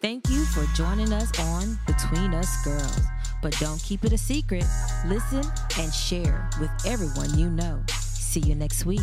Thank 0.00 0.28
you 0.28 0.44
for 0.46 0.64
joining 0.74 1.12
us 1.12 1.30
on 1.38 1.78
Between 1.86 2.34
Us 2.34 2.64
Girls. 2.64 3.00
But 3.40 3.56
don't 3.60 3.80
keep 3.80 4.04
it 4.04 4.12
a 4.12 4.18
secret. 4.18 4.64
Listen 5.06 5.44
and 5.78 5.94
share 5.94 6.50
with 6.60 6.70
everyone 6.84 7.38
you 7.38 7.48
know. 7.48 7.80
See 7.88 8.40
you 8.40 8.56
next 8.56 8.84
week. 8.84 9.00